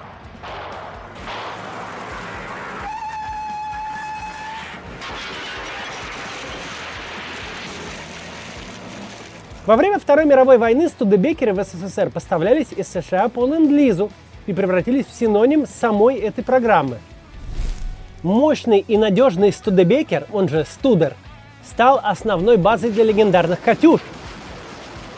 Во 9.70 9.76
время 9.76 10.00
Второй 10.00 10.24
мировой 10.24 10.58
войны 10.58 10.88
студебекеры 10.88 11.52
в 11.52 11.62
СССР 11.62 12.10
поставлялись 12.10 12.72
из 12.76 12.88
США 12.88 13.28
по 13.28 13.46
ленд-лизу 13.46 14.10
и 14.46 14.52
превратились 14.52 15.06
в 15.06 15.14
синоним 15.14 15.64
самой 15.64 16.16
этой 16.16 16.42
программы. 16.42 16.98
Мощный 18.24 18.80
и 18.80 18.98
надежный 18.98 19.52
студебекер, 19.52 20.26
он 20.32 20.48
же 20.48 20.66
студер, 20.68 21.14
стал 21.64 22.00
основной 22.02 22.56
базой 22.56 22.90
для 22.90 23.04
легендарных 23.04 23.60
«Катюш». 23.60 24.00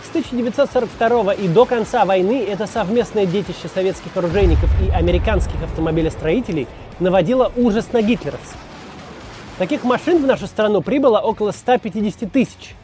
С 0.05 0.11
1942 0.11 1.32
и 1.32 1.48
до 1.48 1.64
конца 1.64 2.05
войны 2.05 2.44
это 2.46 2.66
совместное 2.66 3.24
детище 3.24 3.70
советских 3.74 4.14
оружейников 4.18 4.68
и 4.86 4.90
американских 4.90 5.62
автомобилестроителей 5.62 6.68
наводило 7.00 7.50
ужас 7.57 7.90
на 7.94 8.03
гитлеровцев. 8.03 8.59
Таких 9.57 9.82
машин 9.84 10.22
в 10.22 10.26
нашу 10.26 10.46
страну 10.46 10.82
прибыло 10.82 11.20
около 11.20 11.53
150 11.53 12.30
тысяч– 12.30 12.74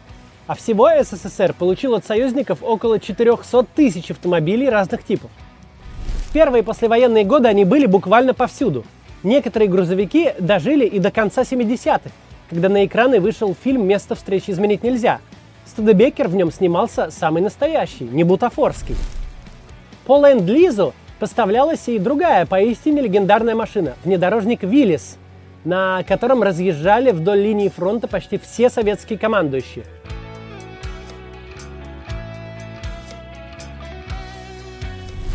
а 0.48 0.54
всего 0.54 0.88
СССР 1.00 1.52
получил 1.52 1.94
от 1.94 2.06
союзников 2.06 2.62
около 2.62 2.98
400 2.98 3.66
тысяч 3.74 4.10
автомобилей 4.10 4.68
разных 4.68 5.04
типов. 5.04 5.30
В 6.26 6.32
первые 6.32 6.62
послевоенные 6.62 7.24
годы 7.24 7.48
они 7.48 7.64
были 7.64 7.84
буквально 7.84 8.32
повсюду. 8.32 8.84
Некоторые 9.22 9.68
грузовики 9.68 10.32
дожили 10.38 10.86
и 10.86 10.98
до 10.98 11.10
конца 11.10 11.42
70-х, 11.42 12.10
когда 12.48 12.70
на 12.70 12.86
экраны 12.86 13.20
вышел 13.20 13.54
фильм 13.62 13.86
«Место 13.86 14.14
встречи 14.14 14.50
изменить 14.50 14.82
нельзя». 14.82 15.20
Студебекер 15.66 16.28
в 16.28 16.34
нем 16.34 16.50
снимался 16.50 17.10
самый 17.10 17.42
настоящий, 17.42 18.04
не 18.04 18.24
бутафорский. 18.24 18.96
По 20.06 20.26
ленд-лизу 20.26 20.94
поставлялась 21.18 21.88
и 21.88 21.98
другая, 21.98 22.46
поистине 22.46 23.02
легендарная 23.02 23.54
машина– 23.54 23.96
внедорожник 24.04 24.62
«Виллис», 24.62 25.18
на 25.64 26.02
котором 26.04 26.42
разъезжали 26.42 27.10
вдоль 27.10 27.40
линии 27.40 27.68
фронта 27.68 28.08
почти 28.08 28.38
все 28.38 28.70
советские 28.70 29.18
командующие– 29.18 29.84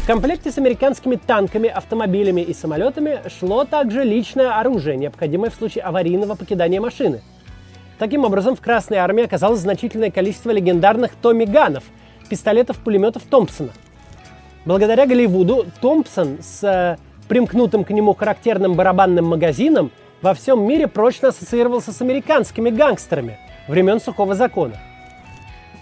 В 0.03 0.05
комплекте 0.05 0.51
с 0.51 0.57
американскими 0.57 1.15
танками, 1.15 1.69
автомобилями 1.69 2.41
и 2.41 2.53
самолетами 2.53 3.21
шло 3.39 3.63
также 3.63 4.03
личное 4.03 4.59
оружие, 4.59 4.97
необходимое 4.97 5.49
в 5.49 5.55
случае 5.55 5.85
аварийного 5.85 6.35
покидания 6.35 6.81
машины. 6.81 7.21
Таким 7.99 8.25
образом, 8.25 8.57
в 8.57 8.59
Красной 8.59 8.97
армии 8.97 9.23
оказалось 9.23 9.61
значительное 9.61 10.11
количество 10.11 10.51
легендарных 10.51 11.11
Томми-ганов, 11.21 11.85
пистолетов-пулеметов 12.29 13.23
Томпсона. 13.23 13.69
Благодаря 14.65 15.05
Голливуду 15.05 15.67
Томпсон 15.79 16.39
с 16.41 16.61
э, 16.65 16.97
примкнутым 17.29 17.85
к 17.85 17.91
нему 17.91 18.13
характерным 18.13 18.73
барабанным 18.73 19.23
магазином 19.23 19.89
во 20.21 20.33
всем 20.33 20.67
мире 20.67 20.89
прочно 20.89 21.29
ассоциировался 21.29 21.93
с 21.93 22.01
американскими 22.01 22.71
гангстерами 22.71 23.39
времен 23.69 24.01
Сухого 24.01 24.35
закона– 24.35 24.75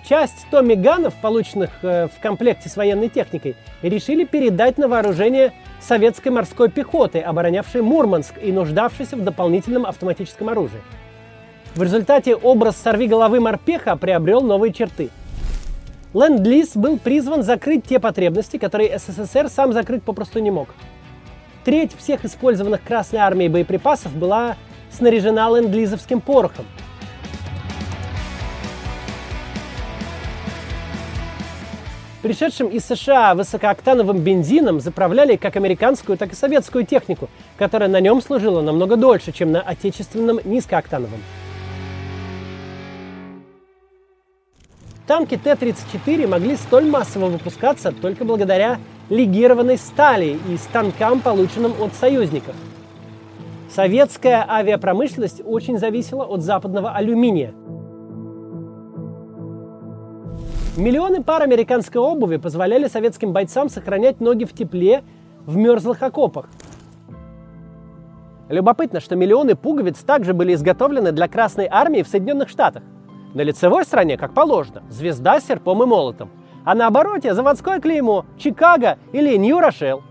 Часть 0.07 0.47
Томми 0.49 0.73
Ганов, 0.73 1.13
полученных 1.21 1.69
э, 1.83 2.07
в 2.07 2.21
комплекте 2.21 2.69
с 2.69 2.75
военной 2.75 3.07
техникой, 3.07 3.55
решили 3.81 4.25
передать 4.25 4.77
на 4.77 4.87
вооружение 4.87 5.53
советской 5.79 6.29
морской 6.29 6.69
пехоты, 6.69 7.19
оборонявшей 7.19 7.81
Мурманск 7.81 8.33
и 8.41 8.51
нуждавшейся 8.51 9.15
в 9.15 9.23
дополнительном 9.23 9.85
автоматическом 9.85 10.49
оружии. 10.49 10.81
В 11.75 11.83
результате 11.83 12.35
образ 12.35 12.77
сорвиголовы 12.77 13.39
морпеха 13.39 13.95
приобрел 13.95 14.41
новые 14.41 14.73
черты. 14.73 15.09
Ленд-лиз 16.13 16.75
был 16.75 16.97
призван 16.97 17.43
закрыть 17.43 17.85
те 17.85 17.99
потребности, 17.99 18.57
которые 18.57 18.97
СССР 18.97 19.49
сам 19.49 19.71
закрыть 19.71 20.03
попросту 20.03 20.39
не 20.39 20.51
мог. 20.51 20.69
Треть 21.63 21.95
всех 21.95 22.25
использованных 22.25 22.83
Красной 22.83 23.19
армией 23.19 23.49
боеприпасов 23.49 24.13
была 24.13 24.57
снаряжена 24.91 25.47
ленд-лизовским 25.47 26.19
порохом– 26.19 26.65
Пришедшим 32.21 32.67
из 32.67 32.85
США 32.85 33.33
высокооктановым 33.33 34.19
бензином 34.19 34.79
заправляли 34.79 35.37
как 35.37 35.55
американскую, 35.55 36.19
так 36.19 36.33
и 36.33 36.35
советскую 36.35 36.85
технику, 36.85 37.29
которая 37.57 37.89
на 37.89 37.99
нем 37.99 38.21
служила 38.21 38.61
намного 38.61 38.95
дольше, 38.95 39.31
чем 39.31 39.51
на 39.51 39.61
отечественном 39.61 40.39
низкооктановом. 40.43 41.19
Танки 45.07 45.35
Т-34 45.35 46.27
могли 46.27 46.55
столь 46.57 46.85
массово 46.85 47.25
выпускаться 47.25 47.91
только 47.91 48.23
благодаря 48.23 48.79
легированной 49.09 49.77
стали 49.77 50.37
и 50.47 50.57
станкам, 50.57 51.21
полученным 51.21 51.73
от 51.81 51.95
союзников. 51.95 52.55
Советская 53.73 54.45
авиапромышленность 54.47 55.41
очень 55.43 55.79
зависела 55.79 56.25
от 56.25 56.43
западного 56.43 56.91
алюминия– 56.91 57.53
Миллионы 60.77 61.21
пар 61.21 61.41
американской 61.41 61.99
обуви 61.99 62.37
позволяли 62.37 62.87
советским 62.87 63.33
бойцам 63.33 63.67
сохранять 63.67 64.21
ноги 64.21 64.45
в 64.45 64.53
тепле 64.53 65.03
в 65.45 65.57
мерзлых 65.57 66.01
окопах. 66.01 66.47
Любопытно, 68.47 69.01
что 69.01 69.17
миллионы 69.17 69.55
пуговиц 69.55 69.97
также 69.99 70.33
были 70.33 70.53
изготовлены 70.53 71.11
для 71.11 71.27
Красной 71.27 71.67
Армии 71.69 72.03
в 72.03 72.07
Соединенных 72.07 72.47
Штатах. 72.47 72.83
На 73.33 73.41
лицевой 73.41 73.83
стороне, 73.83 74.17
как 74.17 74.33
положено, 74.33 74.81
звезда 74.89 75.41
с 75.41 75.45
серпом 75.45 75.83
и 75.83 75.85
молотом, 75.85 76.29
а 76.63 76.73
на 76.73 76.87
обороте 76.87 77.33
заводское 77.33 77.81
клеймо 77.81 78.25
«Чикаго» 78.37 78.97
или 79.11 79.35
«Нью-Рошелл». 79.35 80.03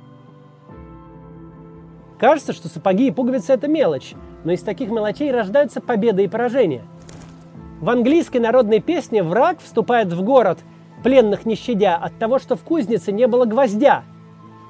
Кажется, 2.18 2.52
что 2.52 2.68
сапоги 2.68 3.06
и 3.06 3.10
пуговицы– 3.10 3.52
это 3.54 3.66
мелочь, 3.66 4.12
но 4.44 4.52
из 4.52 4.60
таких 4.60 4.90
мелочей 4.90 5.32
рождаются 5.32 5.80
победы 5.80 6.24
и 6.24 6.28
поражения– 6.28 6.82
в 7.80 7.88
английской 7.88 8.38
народной 8.38 8.80
песне 8.80 9.22
враг 9.22 9.58
вступает 9.62 10.12
в 10.12 10.22
город, 10.22 10.58
пленных 11.02 11.46
не 11.46 11.54
щадя, 11.54 11.96
от 11.96 12.18
того, 12.18 12.38
что 12.38 12.54
в 12.54 12.60
кузнице 12.60 13.10
не 13.10 13.26
было 13.26 13.46
гвоздя. 13.46 14.04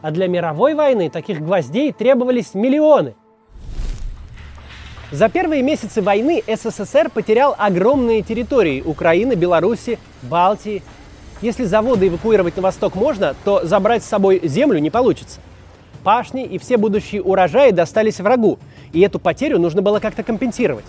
А 0.01 0.13
для 0.13 0.29
мировой 0.29 0.75
войны 0.75 1.11
таких 1.11 1.41
гвоздей 1.41 1.93
требовались 1.93 2.55
миллионы. 2.55 3.15
За 5.11 5.29
первые 5.29 5.63
месяцы 5.63 6.01
войны 6.01 6.41
СССР 6.47 7.11
потерял 7.11 7.57
огромные 7.59 8.23
территории 8.23 8.81
Украины, 8.81 9.35
Беларуси, 9.35 9.99
Балтии. 10.23 10.85
Если 11.43 11.65
заводы 11.65 12.07
эвакуировать 12.07 12.57
на 12.57 12.63
восток 12.63 12.95
можно, 12.95 13.35
то 13.45 13.67
забрать 13.67 14.05
с 14.05 14.09
собой 14.09 14.41
землю 14.45 14.79
не 14.79 14.91
получится. 14.91 15.41
Пашни 16.05 16.45
и 16.45 16.59
все 16.59 16.77
будущие 16.77 17.23
урожаи 17.23 17.73
достались 17.73 18.21
врагу, 18.21 18.59
и 18.93 19.01
эту 19.01 19.19
потерю 19.19 19.59
нужно 19.59 19.83
было 19.83 19.99
как-то 19.99 20.23
компенсировать. 20.23 20.85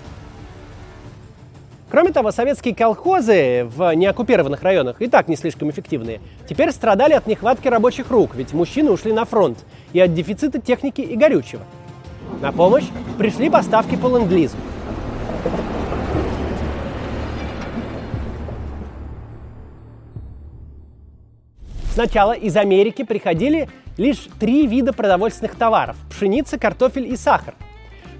Кроме 1.91 2.13
того, 2.13 2.31
советские 2.31 2.73
колхозы 2.73 3.65
в 3.65 3.93
неоккупированных 3.93 4.63
районах 4.63 5.01
и 5.01 5.07
так 5.07 5.27
не 5.27 5.35
слишком 5.35 5.69
эффективные. 5.71 6.21
Теперь 6.47 6.71
страдали 6.71 7.11
от 7.11 7.27
нехватки 7.27 7.67
рабочих 7.67 8.09
рук, 8.09 8.33
ведь 8.33 8.53
мужчины 8.53 8.91
ушли 8.91 9.11
на 9.11 9.25
фронт, 9.25 9.65
и 9.91 9.99
от 9.99 10.13
дефицита 10.13 10.61
техники 10.61 11.01
и 11.01 11.17
горючего. 11.17 11.63
На 12.39 12.53
помощь 12.53 12.85
пришли 13.17 13.49
поставки 13.49 13.97
по 13.97 14.07
ленд-лизу. 14.07 14.55
Сначала 21.93 22.31
из 22.31 22.55
Америки 22.55 23.03
приходили 23.03 23.67
лишь 23.97 24.29
три 24.39 24.65
вида 24.65 24.93
продовольственных 24.93 25.55
товаров– 25.55 25.97
пшеница, 26.09 26.57
картофель 26.57 27.11
и 27.11 27.17
сахар. 27.17 27.53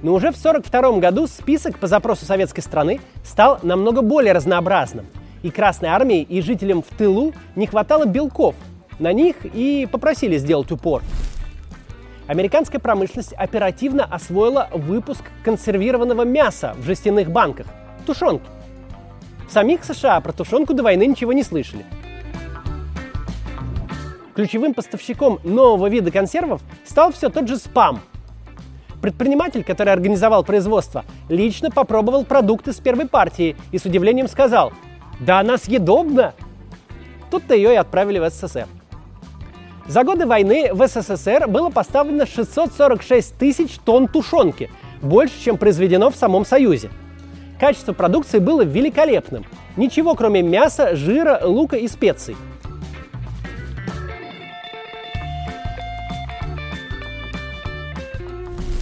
Но 0.03 0.13
уже 0.13 0.31
в 0.31 0.37
1942 0.37 0.99
году 0.99 1.27
список 1.27 1.77
по 1.77 1.87
запросу 1.87 2.25
советской 2.25 2.61
страны 2.61 2.99
стал 3.23 3.59
намного 3.61 4.01
более 4.01 4.33
разнообразным. 4.33 5.05
И 5.43 5.49
Красной 5.49 5.89
армии, 5.89 6.21
и 6.21 6.41
жителям 6.41 6.81
в 6.81 6.95
тылу 6.97 7.33
не 7.55 7.67
хватало 7.67 8.05
белков. 8.05 8.55
На 8.99 9.13
них 9.13 9.35
и 9.43 9.87
попросили 9.91 10.37
сделать 10.37 10.71
упор. 10.71 11.01
Американская 12.27 12.79
промышленность 12.79 13.33
оперативно 13.33 14.05
освоила 14.05 14.69
выпуск 14.71 15.23
консервированного 15.43 16.23
мяса 16.23 16.75
в 16.77 16.85
жестяных 16.85 17.29
банках– 17.29 17.67
тушенки. 18.05 18.45
В 19.47 19.51
самих 19.51 19.83
США 19.83 20.21
про 20.21 20.31
тушенку 20.31 20.73
до 20.73 20.83
войны 20.83 21.07
ничего 21.07 21.33
не 21.33 21.43
слышали. 21.43 21.85
Ключевым 24.33 24.73
поставщиком 24.73 25.39
нового 25.43 25.89
вида 25.89 26.09
консервов 26.09 26.61
стал 26.85 27.11
все 27.11 27.29
тот 27.29 27.49
же 27.49 27.57
спам. 27.57 27.99
Предприниматель, 29.01 29.63
который 29.63 29.91
организовал 29.91 30.43
производство, 30.43 31.05
лично 31.27 31.71
попробовал 31.71 32.23
продукты 32.23 32.71
с 32.71 32.77
первой 32.77 33.07
партии 33.07 33.55
и 33.71 33.79
с 33.79 33.85
удивлением 33.85 34.27
сказал 34.27 34.71
«Да 35.19 35.39
она 35.39 35.57
съедобна!» 35.57 36.33
Тут-то 37.31 37.55
ее 37.55 37.73
и 37.73 37.77
отправили 37.77 38.19
в 38.19 38.29
СССР. 38.29 38.67
За 39.87 40.03
годы 40.03 40.27
войны 40.27 40.73
в 40.73 40.87
СССР 40.87 41.47
было 41.47 41.69
поставлено 41.69 42.25
646 42.25 43.37
тысяч 43.37 43.79
тонн 43.83 44.07
тушенки, 44.07 44.69
больше, 45.01 45.33
чем 45.43 45.57
произведено 45.57 46.11
в 46.11 46.15
самом 46.15 46.45
Союзе. 46.45 46.91
Качество 47.59 47.93
продукции 47.93 48.39
было 48.39 48.63
великолепным. 48.63 49.45
Ничего, 49.77 50.13
кроме 50.15 50.41
мяса, 50.43 50.95
жира, 50.95 51.39
лука 51.43 51.77
и 51.77 51.87
специй. 51.87 52.35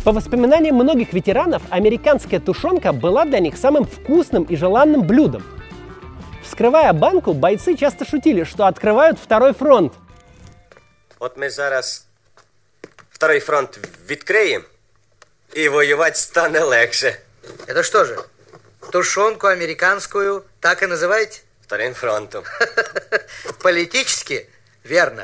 По 0.09 0.13
воспоминаниям 0.13 0.73
многих 0.73 1.13
ветеранов, 1.13 1.61
американская 1.69 2.39
тушенка 2.39 2.93
была 2.93 3.25
для 3.25 3.37
них 3.37 3.55
самым 3.55 3.85
вкусным 3.85 4.43
и 4.45 4.55
желанным 4.55 5.03
блюдом. 5.03 5.43
Вскрывая 6.43 6.93
банку, 6.93 7.33
бойцы 7.33 7.77
часто 7.77 8.05
шутили, 8.05 8.43
что 8.43 8.65
открывают 8.65 9.19
второй 9.19 9.53
фронт. 9.53 9.93
От 11.19 11.37
ми 11.37 11.49
зараз 11.49 12.07
второй 13.11 13.39
фронт 13.39 13.79
відкриємо, 14.09 14.65
и 15.57 15.69
воевать 15.69 16.17
стане 16.17 16.59
легче. 16.59 17.19
Это 17.67 17.83
что 17.83 18.05
же, 18.05 18.17
тушенку 18.91 19.45
американскую 19.45 20.43
так 20.59 20.81
и 20.81 20.87
называете? 20.87 21.41
Вторым 21.61 21.93
фронтом. 21.93 22.43
Политически 23.61 24.49
верно. 24.89 25.23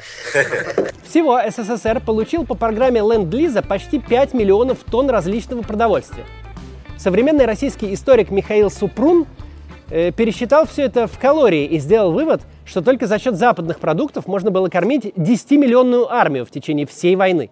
Всего 1.03 1.39
СССР 1.49 2.01
получил 2.05 2.45
по 2.45 2.55
программе 2.55 3.01
Ленд-Лиза 3.01 3.61
почти 3.61 3.99
5 3.99 4.33
миллионов 4.33 4.79
тонн 4.89 5.09
различного 5.09 5.61
продовольствия. 5.61 6.25
Современный 6.97 7.45
российский 7.45 7.93
историк 7.93 8.31
Михаил 8.31 8.69
Супрун 8.69 9.25
э, 9.89 10.11
пересчитал 10.11 10.65
все 10.65 10.83
это 10.83 11.07
в 11.07 11.17
калории 11.19 11.65
и 11.65 11.79
сделал 11.79 12.11
вывод, 12.11 12.41
что 12.65 12.81
только 12.81 13.07
за 13.07 13.19
счет 13.19 13.35
западных 13.35 13.79
продуктов 13.79 14.27
можно 14.27 14.51
было 14.51 14.69
кормить 14.69 15.05
10-миллионную 15.05 16.07
армию 16.09 16.45
в 16.45 16.51
течение 16.51 16.85
всей 16.85 17.15
войны. 17.15 17.51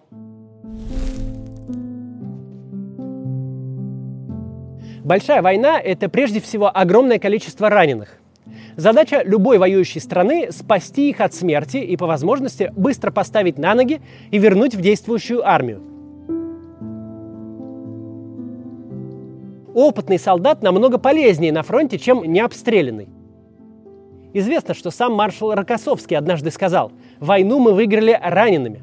Большая 5.04 5.42
война– 5.42 5.78
это 5.84 6.08
прежде 6.08 6.40
всего 6.40 6.74
огромное 6.74 7.18
количество 7.18 7.68
раненых. 7.68 8.18
Задача 8.76 9.22
любой 9.24 9.58
воюющей 9.58 10.00
страны– 10.00 10.48
спасти 10.50 11.10
их 11.10 11.20
от 11.20 11.34
смерти 11.34 11.76
и, 11.76 11.96
по 11.96 12.06
возможности, 12.06 12.72
быстро 12.76 13.10
поставить 13.10 13.58
на 13.58 13.74
ноги 13.74 14.00
и 14.30 14.38
вернуть 14.38 14.74
в 14.74 14.80
действующую 14.80 15.46
армию. 15.46 15.82
Опытный 19.74 20.18
солдат 20.18 20.62
намного 20.62 20.98
полезнее 20.98 21.52
на 21.52 21.62
фронте, 21.62 21.98
чем 21.98 22.22
необстрелянный. 22.24 23.08
Известно, 24.32 24.74
что 24.74 24.90
сам 24.90 25.14
маршал 25.14 25.54
Рокоссовский 25.54 26.16
однажды 26.16 26.50
сказал 26.50 26.92
«Войну 27.20 27.60
мы 27.60 27.72
выиграли 27.72 28.18
ранеными». 28.20 28.82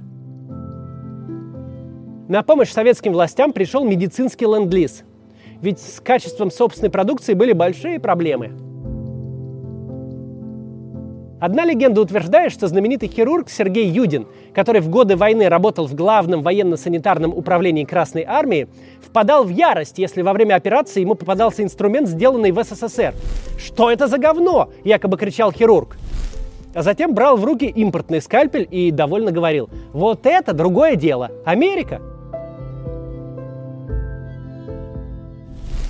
На 2.30 2.44
помощь 2.44 2.72
советским 2.72 3.12
властям 3.12 3.52
пришел 3.52 3.84
медицинский 3.84 4.46
ленд-лиз– 4.46 5.04
ведь 5.62 5.80
с 5.80 6.00
качеством 6.02 6.52
собственной 6.52 6.90
продукции 6.90 7.34
были 7.34 7.54
большие 7.54 8.00
проблемы. 8.00 8.52
Одна 11.42 11.66
легенда 11.66 12.02
утверждает, 12.02 12.52
что 12.52 12.68
знаменитый 12.68 13.10
хирург 13.10 13.50
Сергей 13.50 13.88
Юдин, 13.88 14.28
который 14.54 14.80
в 14.80 14.90
годы 14.90 15.16
войны 15.16 15.50
работал 15.50 15.88
в 15.88 15.96
главном 15.96 16.44
военно-санитарном 16.44 17.34
управлении 17.34 17.84
Красной 17.84 18.22
Армии, 18.22 18.68
впадал 19.04 19.44
в 19.44 19.50
ярость, 19.50 19.98
если 19.98 20.22
во 20.22 20.34
время 20.34 20.54
операции 20.54 21.02
ему 21.02 21.16
попадался 21.16 21.64
инструмент, 21.64 22.08
сделанный 22.08 22.52
в 22.52 22.64
СССР. 22.64 23.16
«Что 23.58 23.90
это 23.90 24.08
за 24.08 24.20
говно?»– 24.20 24.70
якобы 24.84 25.18
кричал 25.18 25.52
хирург. 25.52 25.98
А 26.76 26.84
затем 26.84 27.16
брал 27.16 27.38
в 27.38 27.44
руки 27.44 27.66
импортный 27.66 28.22
скальпель 28.22 28.68
и 28.70 28.92
довольно 28.92 29.32
говорил 29.32 29.68
«Вот 29.94 30.28
это 30.28 30.54
другое 30.54 30.96
дело! 30.96 31.32
Америка!» 31.44 32.02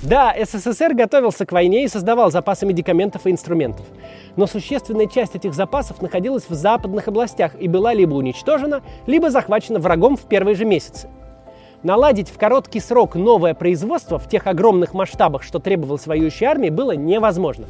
Да, 0.02 0.34
СССР 0.36 0.94
готовился 0.94 1.46
к 1.46 1.52
войне 1.52 1.84
и 1.84 1.88
создавал 1.88 2.32
запасы 2.32 2.66
медикаментов 2.66 3.24
и 3.26 3.30
инструментов. 3.30 3.86
Но 4.34 4.48
существенная 4.48 5.06
часть 5.06 5.36
этих 5.36 5.54
запасов 5.54 6.02
находилась 6.02 6.44
в 6.48 6.54
западных 6.54 7.06
областях 7.06 7.54
и 7.60 7.68
была 7.68 7.94
либо 7.94 8.14
уничтожена, 8.14 8.82
либо 9.06 9.30
захвачена 9.30 9.78
врагом 9.78 10.16
в 10.16 10.22
первые 10.22 10.56
же 10.56 10.64
месяцы. 10.64 11.08
Наладить 11.84 12.30
в 12.30 12.38
короткий 12.38 12.80
срок 12.80 13.14
новое 13.14 13.54
производство 13.54 14.18
в 14.18 14.28
тех 14.28 14.48
огромных 14.48 14.92
масштабах, 14.92 15.44
что 15.44 15.60
требовалось 15.60 16.06
воюющей 16.06 16.46
армии, 16.46 16.70
было 16.70 16.92
невозможно. 16.92 17.66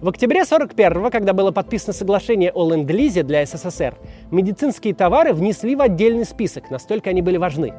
В 0.00 0.08
октябре 0.08 0.42
41-го, 0.42 1.10
когда 1.10 1.32
было 1.32 1.50
подписано 1.50 1.92
соглашение 1.92 2.52
о 2.52 2.68
ленд-лизе 2.68 3.22
для 3.22 3.44
СССР, 3.44 3.94
медицинские 4.30 4.94
товары 4.94 5.32
внесли 5.32 5.74
в 5.74 5.80
отдельный 5.80 6.24
список, 6.24 6.70
настолько 6.70 7.10
они 7.10 7.22
были 7.22 7.36
важны. 7.36 7.74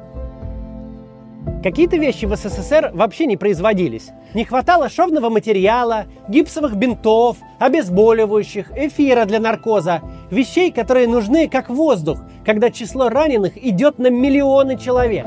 Какие-то 1.62 1.96
вещи 1.96 2.24
в 2.24 2.34
СССР 2.36 2.90
вообще 2.94 3.26
не 3.26 3.36
производились. 3.36 4.10
Не 4.34 4.44
хватало 4.44 4.88
шовного 4.88 5.28
материала, 5.28 6.06
гипсовых 6.28 6.74
бинтов, 6.74 7.36
обезболивающих, 7.58 8.72
эфира 8.76 9.24
для 9.24 9.40
наркоза, 9.40 10.00
вещей, 10.30 10.70
которые 10.70 11.06
нужны 11.06 11.48
как 11.48 11.68
воздух, 11.68 12.18
когда 12.46 12.70
число 12.70 13.08
раненых 13.08 13.62
идет 13.62 13.98
на 13.98 14.08
миллионы 14.08 14.78
человек. 14.78 15.26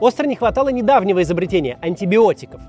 Остро 0.00 0.26
не 0.26 0.36
хватало 0.36 0.68
недавнего 0.68 1.22
изобретения– 1.22 1.78
антибиотиков. 1.82 2.60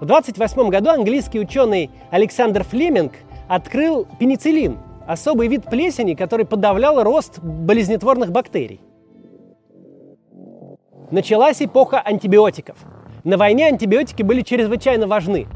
В 0.00 0.06
28 0.06 0.68
году 0.68 0.90
английский 0.90 1.40
ученый 1.40 1.90
Александр 2.10 2.64
Флеминг 2.64 3.12
открыл 3.48 4.06
пенициллин– 4.18 4.78
особый 5.10 5.48
вид 5.48 5.64
плесени, 5.64 6.14
который 6.14 6.46
подавлял 6.46 7.02
рост 7.02 7.40
болезнетворных 7.40 8.30
бактерий. 8.30 8.80
Началась 11.10 11.60
эпоха 11.60 12.00
антибиотиков. 12.00 12.76
На 13.24 13.36
войне 13.36 13.66
антибиотики 13.66 14.22
были 14.22 14.42
чрезвычайно 14.42 15.08
важны. 15.08 15.48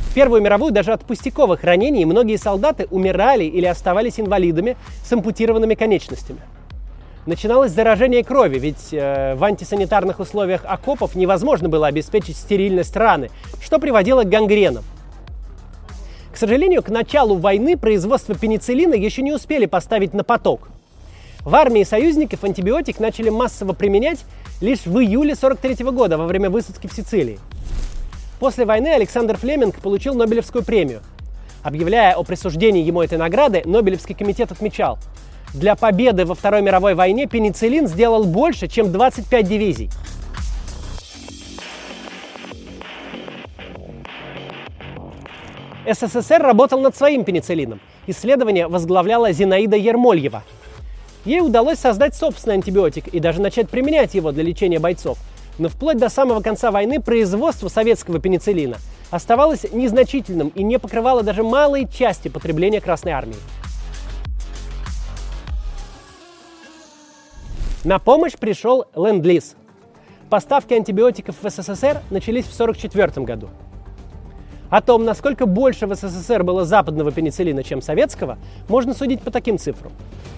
В 0.00 0.14
Первую 0.14 0.42
мировую 0.42 0.72
даже 0.72 0.92
от 0.92 1.04
пустяковых 1.04 1.62
ранений 1.62 2.04
многие 2.04 2.36
солдаты 2.36 2.88
умирали 2.90 3.44
или 3.44 3.66
оставались 3.66 4.18
инвалидами 4.18 4.76
с 5.04 5.12
ампутированными 5.12 5.74
конечностями. 5.74 6.40
Начиналось 7.26 7.70
заражение 7.70 8.24
крови, 8.24 8.58
ведь 8.58 8.88
э, 8.90 9.36
в 9.36 9.44
антисанитарных 9.44 10.18
условиях 10.18 10.62
окопов 10.64 11.14
невозможно 11.14 11.68
было 11.68 11.86
обеспечить 11.86 12.36
стерильность 12.36 12.96
раны, 12.96 13.30
что 13.60 13.78
приводило 13.78 14.24
к 14.24 14.28
гангренам. 14.28 14.82
К 16.32 16.36
сожалению, 16.36 16.82
к 16.82 16.88
началу 16.88 17.36
войны 17.36 17.76
производство 17.76 18.34
пенициллина 18.34 18.94
еще 18.94 19.22
не 19.22 19.32
успели 19.32 19.66
поставить 19.66 20.12
на 20.12 20.24
поток– 20.24 20.70
в 21.48 21.54
армии 21.54 21.82
союзников 21.82 22.44
антибиотик 22.44 23.00
начали 23.00 23.30
массово 23.30 23.72
применять 23.72 24.18
лишь 24.60 24.84
в 24.84 24.98
июле 24.98 25.32
1943 25.32 25.90
года 25.92 26.18
во 26.18 26.26
время 26.26 26.50
высадки 26.50 26.86
в 26.88 26.92
Сицилии. 26.92 27.38
После 28.38 28.66
войны 28.66 28.88
Александр 28.88 29.38
Флеминг 29.38 29.80
получил 29.80 30.14
Нобелевскую 30.14 30.62
премию. 30.62 31.00
Объявляя 31.62 32.16
о 32.16 32.22
присуждении 32.22 32.84
ему 32.84 33.00
этой 33.00 33.16
награды, 33.16 33.62
Нобелевский 33.64 34.14
комитет 34.14 34.52
отмечал, 34.52 34.98
для 35.54 35.74
победы 35.74 36.26
во 36.26 36.34
Второй 36.34 36.60
мировой 36.60 36.94
войне 36.94 37.26
пенициллин 37.26 37.88
сделал 37.88 38.24
больше, 38.24 38.68
чем 38.68 38.92
25 38.92 39.48
дивизий. 39.48 39.90
СССР 45.90 46.42
работал 46.42 46.78
над 46.82 46.94
своим 46.94 47.24
пенициллином. 47.24 47.80
Исследование 48.06 48.68
возглавляла 48.68 49.32
Зинаида 49.32 49.78
Ермольева– 49.78 50.42
Ей 51.28 51.42
удалось 51.42 51.78
создать 51.78 52.14
собственный 52.16 52.54
антибиотик 52.54 53.08
и 53.08 53.20
даже 53.20 53.42
начать 53.42 53.68
применять 53.68 54.14
его 54.14 54.32
для 54.32 54.42
лечения 54.42 54.78
бойцов. 54.78 55.18
Но 55.58 55.68
вплоть 55.68 55.98
до 55.98 56.08
самого 56.08 56.40
конца 56.40 56.70
войны 56.70 57.02
производство 57.02 57.68
советского 57.68 58.18
пенициллина 58.18 58.78
оставалось 59.10 59.70
незначительным 59.70 60.48
и 60.48 60.62
не 60.62 60.78
покрывало 60.78 61.22
даже 61.22 61.42
малой 61.42 61.86
части 61.86 62.28
потребления 62.28 62.80
Красной 62.80 63.12
Армии. 63.12 63.36
На 67.84 67.98
помощь 67.98 68.32
пришел 68.32 68.86
Ленд-Лиз. 68.94 69.54
Поставки 70.30 70.72
антибиотиков 70.72 71.36
в 71.42 71.50
СССР 71.50 72.00
начались 72.08 72.46
в 72.46 72.58
1944 72.58 73.26
году. 73.26 73.50
О 74.70 74.82
том, 74.82 75.04
насколько 75.04 75.46
больше 75.46 75.86
в 75.86 75.94
СССР 75.94 76.44
было 76.44 76.64
западного 76.64 77.10
пенициллина, 77.10 77.62
чем 77.62 77.80
советского, 77.80 78.38
можно 78.68 78.92
судить 78.92 79.22
по 79.22 79.30
таким 79.30 79.58
цифрам. 79.58 79.92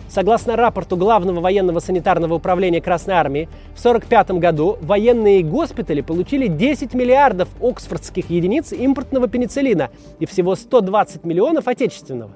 Согласно 0.09 0.57
рапорту 0.57 0.97
Главного 0.97 1.41
военного 1.41 1.81
санитарного 1.81 2.35
управления 2.35 2.81
Красной 2.81 3.15
Армии, 3.15 3.49
в 3.75 3.81
1945 3.81 4.31
году 4.41 4.79
военные 4.83 5.43
госпитали 5.43 6.01
получили 6.01 6.47
10 6.47 6.95
миллиардов 6.95 7.49
оксфордских 7.61 8.31
единиц 8.31 8.73
импортного 8.73 9.29
пенициллина 9.29 9.91
и 10.19 10.27
всего 10.27 10.55
120 10.55 11.25
миллионов 11.25 11.67
отечественного. 11.67 12.33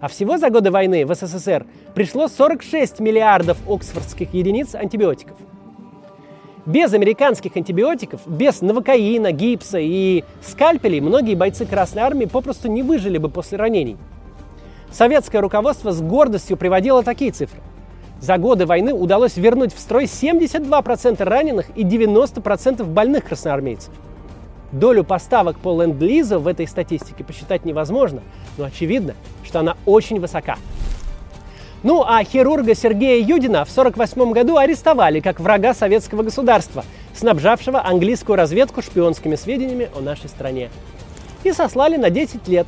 А 0.00 0.08
всего 0.08 0.36
за 0.36 0.50
годы 0.50 0.70
войны 0.70 1.06
в 1.06 1.14
СССР 1.14 1.66
пришло 1.94 2.28
46 2.28 3.00
миллиардов 3.00 3.56
оксфордских 3.66 4.34
единиц 4.34 4.74
антибиотиков– 4.74 5.36
без 6.66 6.92
американских 6.92 7.56
антибиотиков, 7.56 8.20
без 8.26 8.60
новокаина, 8.60 9.32
гипса 9.32 9.78
и 9.78 10.24
скальпелей 10.42 11.00
многие 11.00 11.34
бойцы 11.34 11.64
Красной 11.64 12.02
Армии 12.02 12.26
попросту 12.26 12.68
не 12.68 12.82
выжили 12.82 13.18
бы 13.18 13.28
после 13.28 13.56
ранений. 13.56 13.96
Советское 14.90 15.40
руководство 15.40 15.92
с 15.92 16.00
гордостью 16.00 16.56
приводило 16.56 17.02
такие 17.02 17.30
цифры. 17.30 17.60
За 18.20 18.38
годы 18.38 18.66
войны 18.66 18.94
удалось 18.94 19.36
вернуть 19.36 19.74
в 19.74 19.78
строй 19.78 20.04
72% 20.04 21.22
раненых 21.22 21.66
и 21.76 21.84
90% 21.84 22.82
больных 22.84 23.24
красноармейцев. 23.24 23.92
Долю 24.72 25.04
поставок 25.04 25.58
по 25.58 25.80
ленд-лизу 25.80 26.40
в 26.40 26.48
этой 26.48 26.66
статистике 26.66 27.22
посчитать 27.22 27.64
невозможно, 27.64 28.22
но 28.58 28.64
очевидно, 28.64 29.14
что 29.44 29.60
она 29.60 29.76
очень 29.84 30.18
высока. 30.18 30.56
Ну 31.86 32.02
а 32.04 32.24
хирурга 32.24 32.74
Сергея 32.74 33.20
Юдина 33.20 33.64
в 33.64 33.70
1948 33.70 34.32
году 34.32 34.56
арестовали 34.56 35.20
как 35.20 35.38
врага 35.38 35.72
советского 35.72 36.24
государства, 36.24 36.84
снабжавшего 37.14 37.86
английскую 37.86 38.34
разведку 38.34 38.82
шпионскими 38.82 39.36
сведениями 39.36 39.88
о 39.94 40.00
нашей 40.00 40.28
стране. 40.28 40.68
И 41.44 41.52
сослали 41.52 41.96
на 41.96 42.10
10 42.10 42.48
лет. 42.48 42.66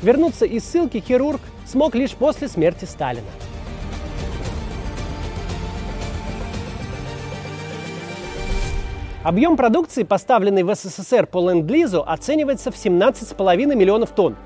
Вернуться 0.00 0.46
из 0.46 0.64
ссылки 0.64 1.04
хирург 1.06 1.42
смог 1.66 1.94
лишь 1.94 2.12
после 2.12 2.48
смерти 2.48 2.86
Сталина. 2.86 3.28
Объем 9.22 9.58
продукции, 9.58 10.04
поставленный 10.04 10.62
в 10.62 10.74
СССР 10.74 11.26
по 11.26 11.50
ленд-лизу, 11.50 12.02
оценивается 12.02 12.70
в 12.70 12.76
17,5 12.76 13.74
миллионов 13.74 14.12
тонн. 14.12 14.36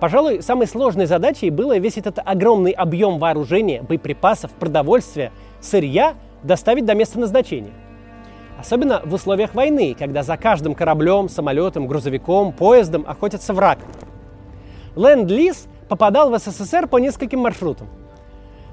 Пожалуй, 0.00 0.42
самой 0.42 0.68
сложной 0.68 1.06
задачей 1.06 1.50
было 1.50 1.76
весь 1.78 1.98
этот 1.98 2.20
огромный 2.24 2.70
объем 2.70 3.18
вооружения, 3.18 3.82
боеприпасов, 3.82 4.52
продовольствия, 4.52 5.32
сырья 5.60 6.14
доставить 6.44 6.84
до 6.84 6.94
места 6.94 7.18
назначения. 7.18 7.72
Особенно 8.60 9.02
в 9.04 9.12
условиях 9.12 9.54
войны, 9.54 9.96
когда 9.98 10.22
за 10.22 10.36
каждым 10.36 10.74
кораблем, 10.74 11.28
самолетом, 11.28 11.88
грузовиком, 11.88 12.52
поездом 12.52 13.04
охотится 13.06 13.52
враг. 13.52 13.78
Ленд-лиз 14.94 15.66
попадал 15.88 16.30
в 16.30 16.38
СССР 16.38 16.86
по 16.86 16.98
нескольким 16.98 17.40
маршрутам. 17.40 17.88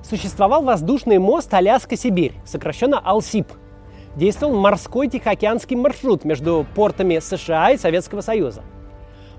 Существовал 0.03 0.61
воздушный 0.63 1.17
мост 1.17 1.51
Аляска-Сибирь, 1.51 2.33
сокращенно 2.45 2.99
АЛСИП. 2.99 3.47
Действовал 4.15 4.55
морской 4.55 5.07
Тихоокеанский 5.07 5.75
маршрут 5.75 6.23
между 6.23 6.65
портами 6.75 7.17
США 7.17 7.71
и 7.71 7.77
Советского 7.77 8.21
Союза– 8.21 8.61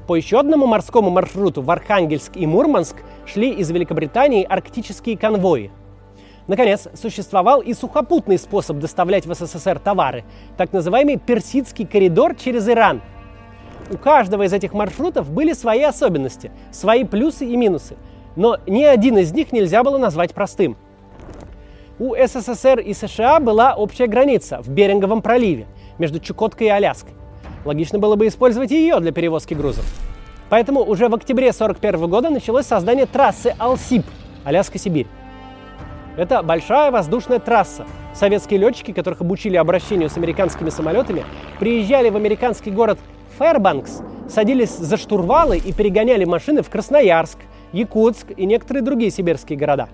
по 0.07 0.17
еще 0.17 0.39
одному 0.39 0.67
морскому 0.67 1.11
маршруту 1.11 1.63
в 1.63 1.71
Архангельск 1.71 2.37
и 2.37 2.47
Мурманск 2.47 2.97
шли 3.27 3.51
из 3.51 3.71
Великобритании 3.71 4.45
арктические 4.45 5.19
конвои. 5.19 5.71
Наконец, 6.47 6.87
существовал 6.95 7.61
и 7.61 7.75
сухопутный 7.75 8.39
способ 8.39 8.79
доставлять 8.79 9.27
в 9.27 9.35
СССР 9.35 9.81
товары, 9.81 10.25
так 10.57 10.73
называемый 10.73 11.17
Персидский 11.17 11.87
коридор 11.87 12.37
через 12.37 12.69
Иран. 12.69 13.03
У 13.91 13.97
каждого 13.97 14.45
из 14.45 14.53
этих 14.53 14.73
маршрутов 14.73 15.31
были 15.31 15.53
свои 15.53 15.83
особенности, 15.83 16.53
свои 16.71 17.05
плюсы 17.05 17.47
и 17.47 17.57
минусы, 17.57 17.97
но 18.37 18.59
ни 18.67 18.85
один 18.85 19.19
из 19.19 19.33
них 19.33 19.53
нельзя 19.53 19.83
было 19.83 19.99
назвать 19.99 20.35
простым. 20.35 20.77
У 21.99 22.15
СССР 22.15 22.79
и 22.81 22.93
США 22.93 23.41
была 23.41 23.75
общая 23.75 24.07
граница 24.07 24.61
в 24.61 24.69
Беринговом 24.69 25.23
проливе 25.23 25.67
между 25.99 26.21
Чукоткой 26.21 26.69
и 26.69 26.71
Аляской. 26.71 27.15
Логично 27.67 27.99
было 27.99 28.15
бы 28.15 28.29
использовать 28.29 28.71
ее 28.71 29.01
для 29.01 29.11
перевозки 29.11 29.53
грузов. 29.53 29.85
Поэтому 30.49 30.81
уже 30.83 31.09
в 31.09 31.15
октябре 31.17 31.49
1941 31.51 32.09
года 32.09 32.31
началось 32.31 32.65
создание 32.65 33.07
трассы 33.07 33.57
Алсип, 33.59 34.07
Аляска-Сибирь. 34.45 35.09
Это 36.17 36.45
большая 36.45 36.93
воздушная 36.93 37.41
трасса. 37.41 37.85
Советские 38.15 38.61
летчики, 38.61 38.93
которых 38.93 39.21
обучили 39.21 39.57
обращению 39.57 40.09
с 40.09 40.17
американскими 40.17 40.71
самолетами, 40.71 41.25
приезжали 41.59 42.09
в 42.09 42.17
американский 42.17 42.71
город 42.71 43.01
Фэрбанкс, 43.39 44.01
садились 44.29 44.71
за 44.71 44.97
штурвалы 44.97 45.59
и 45.59 45.73
перегоняли 45.73 46.25
машины 46.25 46.63
в 46.63 46.71
Красноярск, 46.71 47.39
Якутск 47.73 48.29
и 48.37 48.47
некоторые 48.47 48.83
другие 48.83 49.11
сибирские 49.11 49.59
города. 49.59 49.89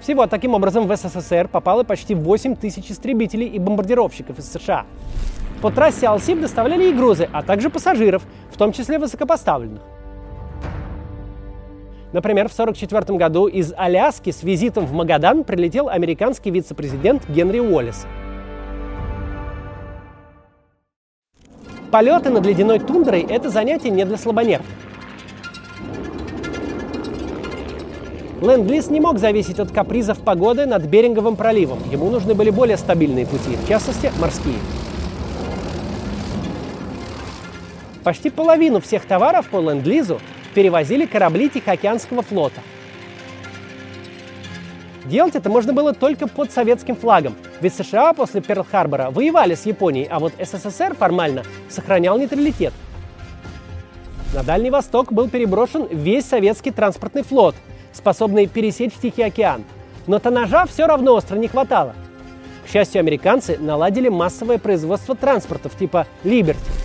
Всего 0.00 0.26
таким 0.28 0.54
образом 0.54 0.86
в 0.86 0.96
СССР 0.96 1.48
попало 1.48 1.82
почти 1.82 2.14
8 2.14 2.54
тысяч 2.54 2.92
истребителей 2.92 3.48
и 3.48 3.58
бомбардировщиков 3.58 4.38
из 4.38 4.52
США. 4.52 4.86
По 5.62 5.70
трассе 5.70 6.06
Алсиб 6.06 6.40
доставляли 6.40 6.90
и 6.90 6.92
грузы, 6.92 7.28
а 7.32 7.42
также 7.42 7.70
пассажиров, 7.70 8.22
в 8.50 8.58
том 8.58 8.72
числе 8.72 8.98
высокопоставленных. 8.98 9.82
Например, 12.12 12.48
в 12.48 12.52
1944 12.52 13.18
году 13.18 13.46
из 13.46 13.72
Аляски 13.76 14.30
с 14.30 14.42
визитом 14.42 14.86
в 14.86 14.92
Магадан 14.92 15.44
прилетел 15.44 15.88
американский 15.88 16.50
вице-президент 16.50 17.28
Генри 17.28 17.58
Уоллес. 17.58 18.06
Полеты 21.90 22.30
над 22.30 22.44
ледяной 22.46 22.78
тундрой– 22.78 23.20
это 23.28 23.48
занятие 23.48 23.90
не 23.90 24.04
для 24.04 24.16
слабонервных. 24.16 24.70
Ленд-лиз 28.42 28.90
не 28.90 29.00
мог 29.00 29.18
зависеть 29.18 29.58
от 29.58 29.72
капризов 29.72 30.18
погоды 30.20 30.66
над 30.66 30.84
Беринговым 30.84 31.36
проливом. 31.36 31.78
Ему 31.90 32.10
нужны 32.10 32.34
были 32.34 32.50
более 32.50 32.76
стабильные 32.76 33.24
пути, 33.24 33.56
в 33.56 33.66
частности, 33.66 34.12
морские. 34.20 34.56
Почти 38.06 38.30
половину 38.30 38.80
всех 38.80 39.04
товаров 39.04 39.48
по 39.48 39.56
ленд-лизу 39.60 40.20
перевозили 40.54 41.06
корабли 41.06 41.48
Тихоокеанского 41.48 42.22
флота. 42.22 42.60
Делать 45.06 45.34
это 45.34 45.50
можно 45.50 45.72
было 45.72 45.92
только 45.92 46.28
под 46.28 46.52
советским 46.52 46.94
флагом, 46.94 47.34
ведь 47.60 47.74
США 47.74 48.12
после 48.12 48.40
Перл-Харбора 48.42 49.10
воевали 49.10 49.56
с 49.56 49.66
Японией, 49.66 50.06
а 50.08 50.20
вот 50.20 50.34
СССР 50.38 50.94
формально 50.94 51.42
сохранял 51.68 52.16
нейтралитет. 52.16 52.72
На 54.32 54.44
Дальний 54.44 54.70
Восток 54.70 55.12
был 55.12 55.28
переброшен 55.28 55.88
весь 55.90 56.26
советский 56.26 56.70
транспортный 56.70 57.24
флот, 57.24 57.56
способный 57.92 58.46
пересечь 58.46 58.92
Тихий 59.02 59.24
океан. 59.24 59.64
Но 60.06 60.20
тоннажа 60.20 60.66
все 60.66 60.86
равно 60.86 61.16
остро 61.16 61.34
не 61.34 61.48
хватало. 61.48 61.96
К 62.66 62.70
счастью, 62.70 63.00
американцы 63.00 63.58
наладили 63.58 64.08
массовое 64.08 64.58
производство 64.58 65.16
транспортов 65.16 65.76
типа 65.76 66.06
«Либерти», 66.22 66.75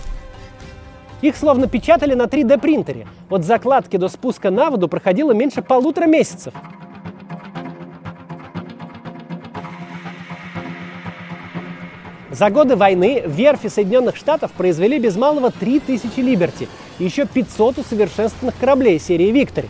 их 1.21 1.37
словно 1.37 1.67
печатали 1.67 2.13
на 2.13 2.23
3D 2.23 2.59
принтере. 2.59 3.07
От 3.29 3.45
закладки 3.45 3.97
до 3.97 4.09
спуска 4.09 4.49
на 4.49 4.69
воду 4.69 4.87
проходило 4.87 5.31
меньше 5.31 5.61
полутора 5.61 6.05
месяцев. 6.05 6.53
За 12.31 12.49
годы 12.49 12.75
войны 12.75 13.23
верфи 13.25 13.67
Соединенных 13.67 14.15
Штатов 14.15 14.51
произвели 14.53 14.99
без 14.99 15.17
малого 15.17 15.51
3000 15.51 16.17
«Либерти» 16.19 16.69
и 16.97 17.03
еще 17.03 17.25
500 17.25 17.79
усовершенствованных 17.79 18.57
кораблей 18.57 18.99
серии 18.99 19.31
«Виктори». 19.31 19.67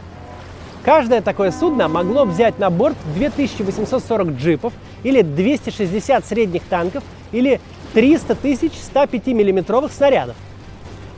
Каждое 0.83 1.21
такое 1.21 1.51
судно 1.51 1.87
могло 1.87 2.25
взять 2.25 2.59
на 2.59 2.69
борт 2.69 2.97
2840 3.15 4.29
джипов 4.35 4.73
или 5.03 5.21
260 5.21 6.25
средних 6.25 6.63
танков 6.63 7.03
или 7.31 7.59
300 7.93 8.35
тысяч 8.35 8.73
105 8.73 9.27
миллиметровых 9.27 9.91
снарядов– 9.91 10.35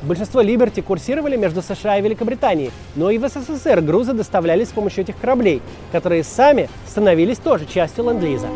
Большинство 0.03 0.41
Либерти 0.41 0.81
курсировали 0.81 1.37
между 1.37 1.61
США 1.61 1.97
и 1.97 2.01
Великобританией, 2.01 2.71
но 2.97 3.09
и 3.09 3.17
в 3.17 3.27
СССР 3.27 3.79
грузы 3.79 4.11
доставлялись 4.11 4.67
с 4.67 4.73
помощью 4.73 5.05
этих 5.05 5.17
кораблей, 5.17 5.61
которые 5.93 6.25
сами 6.25 6.69
становились 6.85 7.37
тоже 7.37 7.65
частью 7.65 8.03
ленд-лиза. 8.03 8.49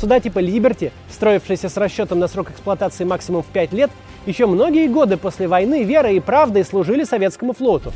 Суда 0.00 0.20
типа 0.20 0.38
Либерти, 0.38 0.90
строившиеся 1.10 1.68
с 1.68 1.76
расчетом 1.76 2.18
на 2.18 2.28
срок 2.28 2.50
эксплуатации 2.50 3.04
максимум 3.04 3.42
в 3.42 3.46
5 3.46 3.72
лет, 3.74 3.90
еще 4.24 4.46
многие 4.46 4.88
годы 4.88 5.18
после 5.18 5.46
войны 5.46 5.84
верой 5.84 6.16
и 6.16 6.20
правдой 6.20 6.64
служили 6.64 7.04
советскому 7.04 7.52
флоту. 7.52 7.92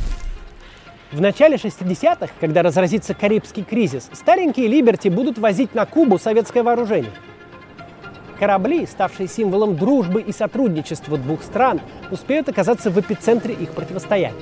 В 1.10 1.22
начале 1.22 1.56
60-х, 1.56 2.28
когда 2.38 2.62
разразится 2.62 3.14
Карибский 3.14 3.64
кризис, 3.64 4.10
старенькие 4.12 4.66
Либерти 4.66 5.08
будут 5.08 5.38
возить 5.38 5.74
на 5.74 5.86
Кубу 5.86 6.18
советское 6.18 6.62
вооружение– 6.62 7.12
корабли, 8.38 8.86
ставшие 8.86 9.28
символом 9.28 9.76
дружбы 9.76 10.22
и 10.22 10.32
сотрудничества 10.32 11.18
двух 11.18 11.42
стран, 11.42 11.80
успеют 12.10 12.48
оказаться 12.48 12.90
в 12.90 12.98
эпицентре 12.98 13.54
их 13.54 13.70
противостояния. 13.70 14.34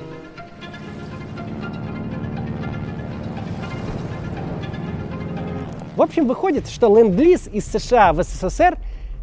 В 5.95 6.01
общем, 6.01 6.27
выходит, 6.27 6.67
что 6.67 6.95
ленд-лиз 6.95 7.47
из 7.47 7.65
США 7.65 8.13
в 8.13 8.21
СССР 8.21 8.77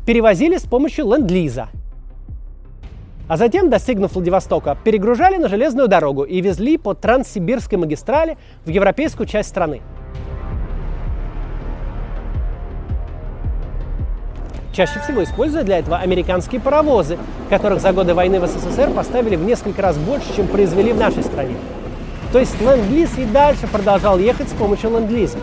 перевозили 0.04 0.56
с 0.56 0.64
помощью 0.64 1.06
ленд-лиза. 1.06 1.68
А 3.28 3.36
затем, 3.36 3.70
достигнув 3.70 4.14
Владивостока, 4.14 4.76
перегружали 4.84 5.36
на 5.36 5.48
железную 5.48 5.88
дорогу 5.88 6.24
и 6.24 6.40
везли 6.40 6.76
по 6.76 6.94
Транссибирской 6.94 7.78
магистрали 7.78 8.36
в 8.66 8.68
европейскую 8.68 9.26
часть 9.26 9.48
страны. 9.48 9.80
Чаще 14.74 14.98
всего 14.98 15.22
используя 15.22 15.62
для 15.62 15.78
этого 15.78 15.98
американские 15.98 16.60
паровозы, 16.60 17.16
которых 17.48 17.80
за 17.80 17.92
годы 17.92 18.12
войны 18.12 18.40
в 18.40 18.46
СССР 18.46 18.90
поставили 18.90 19.36
в 19.36 19.44
несколько 19.44 19.82
раз 19.82 19.96
больше, 19.96 20.34
чем 20.34 20.48
произвели 20.48 20.92
в 20.92 20.98
нашей 20.98 21.22
стране. 21.22 21.54
То 22.32 22.40
есть 22.40 22.60
ленд-лиз 22.60 23.16
и 23.18 23.24
дальше 23.24 23.68
продолжал 23.68 24.18
ехать 24.18 24.48
с 24.48 24.52
помощью 24.52 24.90
ленд-лиза. 24.90 25.38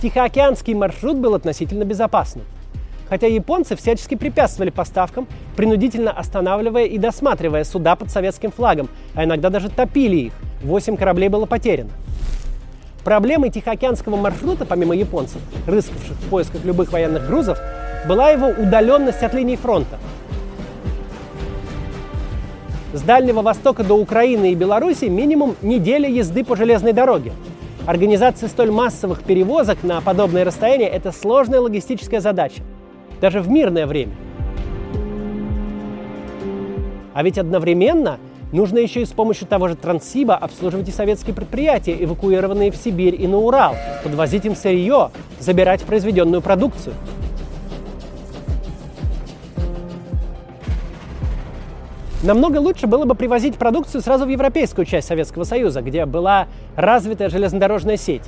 Тихоокеанский 0.00 0.72
маршрут 0.72 1.18
был 1.18 1.34
относительно 1.34 1.84
безопасным. 1.84 2.46
Хотя 3.10 3.26
японцы 3.26 3.76
всячески 3.76 4.14
препятствовали 4.14 4.70
поставкам, 4.70 5.26
принудительно 5.54 6.12
останавливая 6.12 6.84
и 6.84 6.96
досматривая 6.96 7.64
суда 7.64 7.94
под 7.94 8.10
советским 8.10 8.52
флагом, 8.52 8.88
а 9.14 9.24
иногда 9.24 9.50
даже 9.50 9.68
топили 9.68 10.16
их. 10.16 10.32
Восемь 10.62 10.96
кораблей 10.96 11.28
было 11.28 11.44
потеряно. 11.44 11.90
Проблемой 13.04 13.50
Тихоокеанского 13.50 14.16
маршрута, 14.16 14.64
помимо 14.64 14.94
японцев, 14.94 15.40
рыскавших 15.66 16.16
в 16.16 16.28
поисках 16.28 16.64
любых 16.64 16.92
военных 16.92 17.26
грузов, 17.26 17.58
была 18.06 18.30
его 18.30 18.48
удаленность 18.48 19.22
от 19.22 19.34
линии 19.34 19.56
фронта. 19.56 19.98
С 22.92 23.02
Дальнего 23.02 23.42
Востока 23.42 23.84
до 23.84 23.94
Украины 23.94 24.52
и 24.52 24.54
Беларуси 24.54 25.06
минимум 25.06 25.56
неделя 25.62 26.08
езды 26.08 26.44
по 26.44 26.56
железной 26.56 26.92
дороге– 26.92 27.32
Организация 27.88 28.50
столь 28.50 28.70
массовых 28.70 29.22
перевозок 29.22 29.82
на 29.82 30.02
подобное 30.02 30.44
расстояние– 30.44 30.88
это 30.90 31.10
сложная 31.10 31.60
логистическая 31.60 32.20
задача, 32.20 32.60
даже 33.18 33.40
в 33.40 33.48
мирное 33.48 33.86
время. 33.86 34.12
А 37.14 37.22
ведь 37.22 37.38
одновременно 37.38 38.18
нужно 38.52 38.78
еще 38.78 39.02
и 39.02 39.06
с 39.06 39.10
помощью 39.10 39.46
того 39.46 39.68
же 39.68 39.76
Транссиба 39.76 40.36
обслуживать 40.36 40.88
и 40.88 40.92
советские 40.92 41.34
предприятия, 41.34 41.96
эвакуированные 42.02 42.70
в 42.70 42.76
Сибирь 42.76 43.20
и 43.20 43.26
на 43.26 43.38
Урал, 43.38 43.76
подвозить 44.02 44.44
им 44.44 44.54
сырье, 44.56 45.10
забирать 45.40 45.82
произведенную 45.82 46.42
продукцию– 46.42 46.94
Намного 52.22 52.58
лучше 52.58 52.88
было 52.88 53.04
бы 53.04 53.14
привозить 53.14 53.56
продукцию 53.56 54.02
сразу 54.02 54.26
в 54.26 54.28
европейскую 54.28 54.84
часть 54.84 55.06
Советского 55.06 55.44
Союза, 55.44 55.82
где 55.82 56.04
была 56.04 56.48
развитая 56.74 57.28
железнодорожная 57.28 57.96
сеть. 57.96 58.24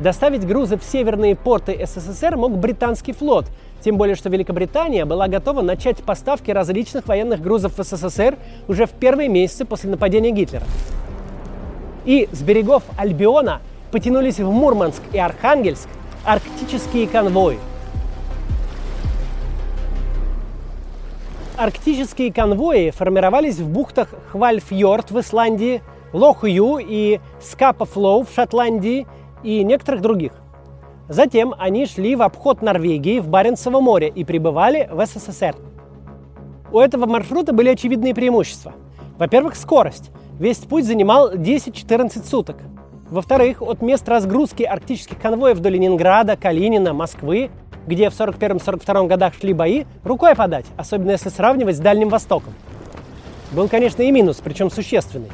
Доставить 0.00 0.46
грузы 0.46 0.78
в 0.78 0.82
северные 0.82 1.36
порты 1.36 1.78
СССР 1.84 2.36
мог 2.36 2.56
британский 2.56 3.12
флот, 3.12 3.46
тем 3.84 3.98
более 3.98 4.16
что 4.16 4.30
Великобритания 4.30 5.04
была 5.04 5.28
готова 5.28 5.60
начать 5.60 5.98
поставки 5.98 6.50
различных 6.50 7.06
военных 7.06 7.42
грузов 7.42 7.78
в 7.78 7.82
СССР 7.82 8.38
уже 8.66 8.86
в 8.86 8.90
первые 8.90 9.28
месяцы 9.28 9.64
после 9.64 9.90
нападения 9.90 10.30
Гитлера. 10.30 10.64
И 12.06 12.28
с 12.32 12.40
берегов 12.40 12.82
Альбиона 12.96 13.60
потянулись 13.92 14.38
в 14.38 14.50
Мурманск 14.50 15.02
и 15.12 15.18
Архангельск 15.18 15.88
арктические 16.24 17.06
конвои– 17.06 17.58
арктические 21.60 22.32
конвои 22.32 22.88
формировались 22.88 23.58
в 23.58 23.68
бухтах 23.68 24.08
Хвальфьорд 24.32 25.10
в 25.10 25.20
Исландии, 25.20 25.82
Лохью 26.14 26.78
и 26.80 27.20
Скапафлоу 27.42 28.24
в 28.24 28.34
Шотландии 28.34 29.06
и 29.42 29.62
некоторых 29.64 30.00
других. 30.00 30.32
Затем 31.08 31.54
они 31.58 31.86
шли 31.86 32.14
в 32.16 32.22
обход 32.22 32.62
Норвегии 32.62 33.18
в 33.18 33.28
Баренцево 33.28 33.80
море 33.80 34.08
и 34.08 34.24
прибывали 34.24 34.88
в 34.90 35.04
СССР. 35.04 35.56
У 36.72 36.78
этого 36.78 37.06
маршрута 37.06 37.52
были 37.52 37.68
очевидные 37.70 38.14
преимущества. 38.14 38.74
Во-первых, 39.18 39.56
скорость. 39.56 40.10
Весь 40.38 40.58
путь 40.58 40.84
занимал 40.84 41.34
10-14 41.34 42.24
суток. 42.24 42.58
Во-вторых, 43.10 43.60
от 43.60 43.82
мест 43.82 44.08
разгрузки 44.08 44.62
арктических 44.62 45.20
конвоев 45.20 45.58
до 45.58 45.68
Ленинграда, 45.68 46.36
Калинина, 46.36 46.94
Москвы 46.94 47.50
где 47.86 48.10
в 48.10 48.12
41-42 48.12 49.06
годах 49.06 49.34
шли 49.34 49.52
бои, 49.52 49.84
рукой 50.04 50.34
подать, 50.34 50.66
особенно 50.76 51.12
если 51.12 51.28
сравнивать 51.28 51.76
с 51.76 51.80
Дальним 51.80 52.08
Востоком. 52.08 52.54
Был, 53.52 53.68
конечно, 53.68 54.02
и 54.02 54.10
минус, 54.10 54.40
причем 54.42 54.70
существенный. 54.70 55.30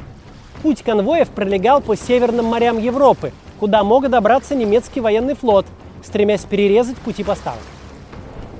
Путь 0.63 0.81
конвоев 0.81 1.29
пролегал 1.29 1.81
по 1.81 1.95
северным 1.95 2.45
морям 2.45 2.79
Европы, 2.79 3.31
куда 3.59 3.83
мог 3.83 4.09
добраться 4.09 4.55
немецкий 4.55 5.01
военный 5.01 5.35
флот, 5.35 5.65
стремясь 6.03 6.45
перерезать 6.45 6.97
пути 6.97 7.23
поставок. 7.23 7.63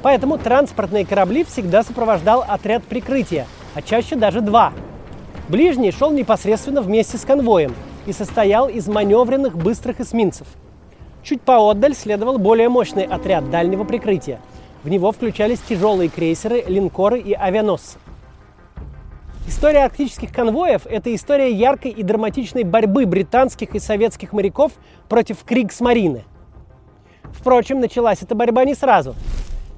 Поэтому 0.02 0.38
транспортные 0.38 1.06
корабли 1.06 1.44
всегда 1.44 1.84
сопровождал 1.84 2.44
отряд 2.48 2.84
прикрытия, 2.84 3.48
а 3.74 3.82
чаще 3.82 4.16
даже 4.16 4.42
два. 4.42 4.74
Ближний 5.50 5.92
шел 5.92 6.12
непосредственно 6.12 6.82
вместе 6.82 7.18
с 7.18 7.26
конвоем 7.26 7.74
и 8.06 8.14
состоял 8.14 8.68
из 8.70 8.88
маневренных 8.88 9.58
быстрых 9.58 10.00
эсминцев– 10.00 10.48
Чуть 11.28 11.42
поотдаль 11.42 11.94
следовал 11.94 12.38
более 12.38 12.70
мощный 12.70 13.04
отряд 13.04 13.50
дальнего 13.50 13.84
прикрытия. 13.84 14.40
В 14.84 14.88
него 14.88 15.12
включались 15.12 15.60
тяжелые 15.60 16.08
крейсеры, 16.08 16.64
линкоры 16.66 17.20
и 17.20 17.34
авианосцы. 17.34 17.98
История 19.48 19.86
арктических 19.86 20.32
конвоев– 20.32 20.86
это 20.86 21.14
история 21.16 21.52
яркой 21.52 21.92
и 21.92 22.04
драматичной 22.04 22.64
борьбы 22.64 23.06
британских 23.06 23.76
и 23.76 23.80
советских 23.80 24.34
моряков 24.34 24.74
против 25.10 25.44
Кригсмарины. 25.44 26.26
Впрочем, 27.32 27.80
началась 27.80 28.22
эта 28.22 28.36
борьба 28.36 28.66
не 28.66 28.76
сразу. 28.76 29.16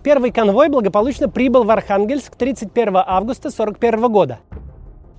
Первый 0.03 0.31
конвой 0.31 0.69
благополучно 0.69 1.29
прибыл 1.29 1.63
в 1.63 1.71
Архангельск 1.71 2.35
31 2.35 2.97
августа 3.05 3.49
1941 3.49 4.11
года– 4.11 4.39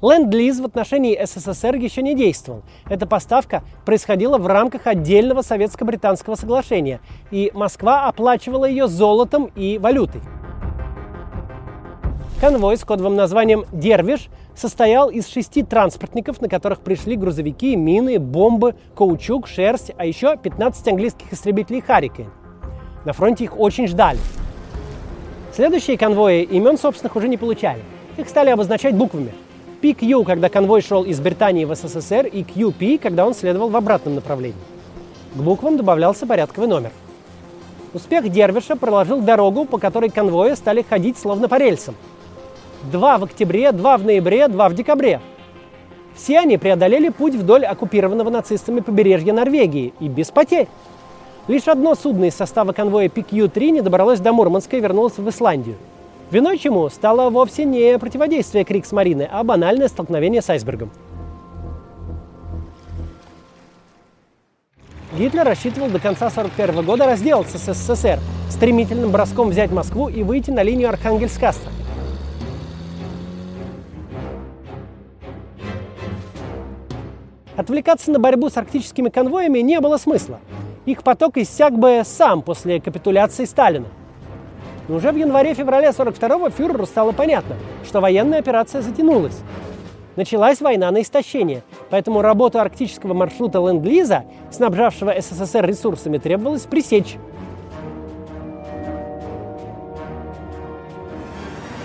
Ленд-лиз 0.02 0.60
в 0.60 0.64
отношении 0.64 1.18
СССР 1.22 1.74
еще 1.76 2.00
не 2.02 2.14
действовал. 2.14 2.62
Эта 2.88 3.06
поставка 3.06 3.62
происходила 3.84 4.38
в 4.38 4.46
рамках 4.46 4.86
отдельного 4.86 5.42
советско-британского 5.42 6.36
соглашения, 6.36 7.00
и 7.30 7.50
Москва 7.52 8.08
оплачивала 8.08 8.64
ее 8.64 8.88
золотом 8.88 9.50
и 9.54 9.78
валютой. 9.78 10.22
Конвой 12.40 12.78
с 12.78 12.84
кодовым 12.84 13.16
названием 13.16 13.66
«Дервиш» 13.70 14.28
состоял 14.54 15.10
из 15.10 15.28
шести 15.28 15.62
транспортников, 15.62 16.40
на 16.40 16.48
которых 16.48 16.80
пришли 16.80 17.16
грузовики, 17.16 17.76
мины, 17.76 18.18
бомбы, 18.18 18.74
каучук, 18.94 19.46
шерсть, 19.46 19.92
а 19.96 20.04
еще 20.04 20.36
15 20.36 20.88
английских 20.88 21.32
истребителей 21.32 21.80
«Харрикен». 21.80 22.30
На 23.04 23.12
фронте 23.12 23.44
их 23.44 23.58
очень 23.58 23.86
ждали. 23.86 24.18
Следующие 25.54 25.96
конвои 25.98 26.42
имен 26.42 26.78
собственных 26.78 27.16
уже 27.16 27.28
не 27.28 27.36
получали. 27.36 27.82
Их 28.16 28.28
стали 28.28 28.50
обозначать 28.50 28.94
буквами– 28.94 29.32
PQ, 29.80 30.24
когда 30.24 30.48
конвой 30.48 30.82
шел 30.82 31.04
из 31.04 31.20
Британии 31.20 31.64
в 31.64 31.74
СССР, 31.74 32.26
и 32.26 32.42
QP, 32.42 32.98
когда 32.98 33.26
он 33.26 33.34
следовал 33.34 33.70
в 33.70 33.76
обратном 33.76 34.14
направлении. 34.14 34.60
К 35.34 35.38
буквам 35.38 35.76
добавлялся 35.76 36.26
порядковый 36.26 36.68
номер. 36.68 36.92
Успех 37.94 38.28
Дервиша 38.28 38.76
проложил 38.76 39.20
дорогу, 39.20 39.64
по 39.64 39.78
которой 39.78 40.10
конвои 40.10 40.54
стали 40.54 40.82
ходить 40.82 41.18
словно 41.18 41.48
по 41.48 41.58
рельсам. 41.58 41.96
Два 42.84 43.18
в 43.18 43.24
октябре, 43.24 43.72
два 43.72 43.96
в 43.96 44.04
ноябре, 44.04 44.48
два 44.48 44.68
в 44.68 44.74
декабре. 44.74 45.20
Все 46.14 46.38
они 46.38 46.58
преодолели 46.58 47.08
путь 47.08 47.34
вдоль 47.34 47.64
оккупированного 47.64 48.30
нацистами 48.30 48.80
побережья 48.80 49.32
Норвегии 49.32 49.92
и 50.00 50.08
без 50.08 50.30
потерь. 50.30 50.68
Лишь 51.48 51.68
одно 51.68 51.94
судно 51.94 52.26
из 52.26 52.34
состава 52.34 52.72
конвоя 52.72 53.08
PQ-3 53.08 53.70
не 53.70 53.80
добралось 53.80 54.20
до 54.20 54.32
Мурманска 54.32 54.76
и 54.76 54.80
вернулось 54.80 55.18
в 55.18 55.28
Исландию– 55.28 55.76
Виной 56.30 56.58
чему 56.58 56.88
стало 56.90 57.28
вовсе 57.28 57.64
не 57.64 57.98
противодействие 57.98 58.64
Криксмарины, 58.64 59.28
а 59.30 59.42
банальное 59.42 59.88
столкновение 59.88 60.42
с 60.42 60.48
айсбергом. 60.48 60.90
Гитлер 65.18 65.44
рассчитывал 65.44 65.88
до 65.88 65.98
конца 65.98 66.28
1941 66.28 66.84
года 66.84 67.06
разделаться 67.06 67.58
с 67.58 67.74
СССР, 67.74 68.20
стремительным 68.48 69.10
броском 69.10 69.48
взять 69.48 69.72
Москву 69.72 70.08
и 70.08 70.22
выйти 70.22 70.52
на 70.52 70.62
линию 70.62 70.88
Архангельск-Кастро. 70.88 71.79
Отвлекаться 77.60 78.10
на 78.10 78.18
борьбу 78.18 78.48
с 78.48 78.56
арктическими 78.56 79.10
конвоями 79.10 79.58
не 79.58 79.80
было 79.80 79.98
смысла. 79.98 80.40
Их 80.86 81.02
поток 81.02 81.36
иссяк 81.36 81.78
бы 81.78 82.00
сам 82.06 82.40
после 82.40 82.80
капитуляции 82.80 83.44
Сталина. 83.44 83.84
Но 84.88 84.96
уже 84.96 85.12
в 85.12 85.16
январе-феврале 85.16 85.88
42-го 85.90 86.48
фюреру 86.48 86.86
стало 86.86 87.12
понятно, 87.12 87.56
что 87.84 88.00
военная 88.00 88.38
операция 88.38 88.80
затянулась. 88.80 89.38
Началась 90.16 90.62
война 90.62 90.90
на 90.90 91.02
истощение, 91.02 91.62
поэтому 91.90 92.22
работу 92.22 92.58
арктического 92.58 93.12
маршрута 93.12 93.58
Ленд-Лиза, 93.58 94.24
снабжавшего 94.50 95.14
СССР 95.20 95.66
ресурсами, 95.66 96.16
требовалось 96.16 96.62
пресечь. 96.62 97.18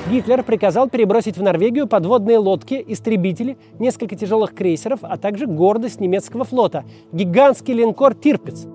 Гитлер 0.09 0.43
приказал 0.43 0.87
перебросить 0.87 1.35
в 1.35 1.41
Норвегию 1.41 1.87
подводные 1.87 2.37
лодки, 2.37 2.83
истребители, 2.87 3.57
несколько 3.79 4.15
тяжелых 4.15 4.53
крейсеров, 4.53 4.99
а 5.01 5.17
также 5.17 5.47
гордость 5.47 5.99
немецкого 5.99 6.43
флота– 6.43 6.83
гигантский 7.11 7.73
линкор 7.73 8.13
«Тирпиц». 8.13 8.67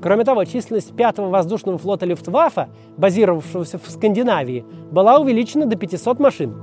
Кроме 0.00 0.24
того, 0.24 0.44
численность 0.44 0.96
пятого 0.96 1.28
воздушного 1.28 1.76
флота 1.76 2.06
Люфтваффе, 2.06 2.68
базировавшегося 2.96 3.78
в 3.78 3.90
Скандинавии, 3.90 4.64
была 4.90 5.18
увеличена 5.18 5.66
до 5.66 5.76
500 5.76 6.18
машин. 6.18 6.54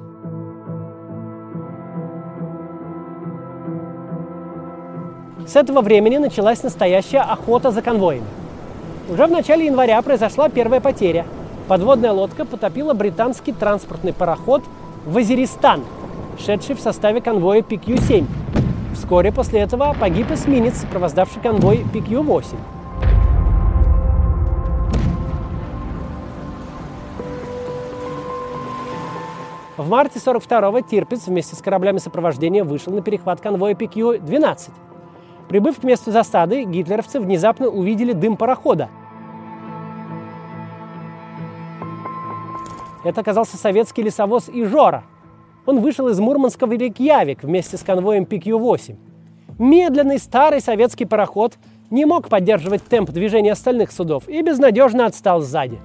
С 5.46 5.56
этого 5.56 5.82
времени 5.82 6.18
началась 6.18 6.64
настоящая 6.64 7.20
охота 7.20 7.70
за 7.70 7.84
конвоями. 7.84 8.45
Уже 9.08 9.28
в 9.28 9.32
начале 9.32 9.68
января 9.68 10.02
произошла 10.02 10.50
первая 10.50 10.82
потеря. 10.82 11.28
Подводная 11.68 12.12
лодка 12.12 12.44
потопила 12.44 12.94
британский 12.94 13.54
транспортный 13.54 14.14
пароход 14.14 14.64
«Вазиристан», 15.06 15.84
шедший 16.40 16.76
в 16.76 16.80
составе 16.80 17.22
конвоя 17.22 17.62
PQ-7. 17.62 18.26
Вскоре 18.96 19.32
после 19.32 19.60
этого 19.60 19.96
погиб 20.00 20.32
эсминец, 20.32 20.78
сопровождавший 20.78 21.40
конвой 21.40 21.86
PQ-8. 21.94 22.56
В 29.78 29.88
марте 29.88 30.18
42-го 30.18 30.82
Тирпиц 30.82 31.28
вместе 31.28 31.56
с 31.56 31.62
кораблями 31.62 32.00
сопровождения 32.00 32.64
вышел 32.64 32.92
на 32.92 33.02
перехват 33.02 33.40
конвоя 33.40 33.76
PQ-12. 33.76 34.72
Прибыв 35.48 35.80
к 35.80 35.84
месту 35.84 36.12
засады, 36.12 36.64
гитлеровцы 36.64 37.20
внезапно 37.20 37.68
увидели 37.68 38.14
дым 38.14 38.36
парохода. 38.36 38.90
Это 43.04 43.22
оказался 43.22 43.58
советский 43.58 44.02
лесовоз 44.02 44.50
«Ижора». 44.52 45.04
Он 45.68 45.80
вышел 45.80 46.08
из 46.08 46.20
Мурманска 46.20 46.66
в 46.66 46.72
Рейкьявик 46.72 47.44
вместе 47.44 47.78
с 47.78 47.84
конвоем 47.84 48.24
PQ-8. 48.24 48.96
Медленный 49.60 50.20
старый 50.20 50.60
советский 50.60 51.06
пароход 51.06 51.54
не 51.92 52.06
мог 52.06 52.30
поддерживать 52.30 52.84
темп 52.84 53.12
движения 53.12 53.52
остальных 53.52 53.92
судов 53.92 54.28
и 54.28 54.42
безнадежно 54.42 55.06
отстал 55.06 55.42
сзади. 55.42 55.80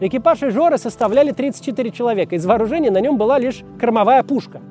Экипаж 0.00 0.42
«Ижора» 0.42 0.78
составляли 0.78 1.32
34 1.32 1.90
человека. 1.90 2.34
Из 2.34 2.46
вооружения 2.46 2.90
на 2.90 3.00
нем 3.00 3.18
была 3.18 3.38
лишь 3.38 3.62
кормовая 3.78 4.22
пушка. 4.22 4.62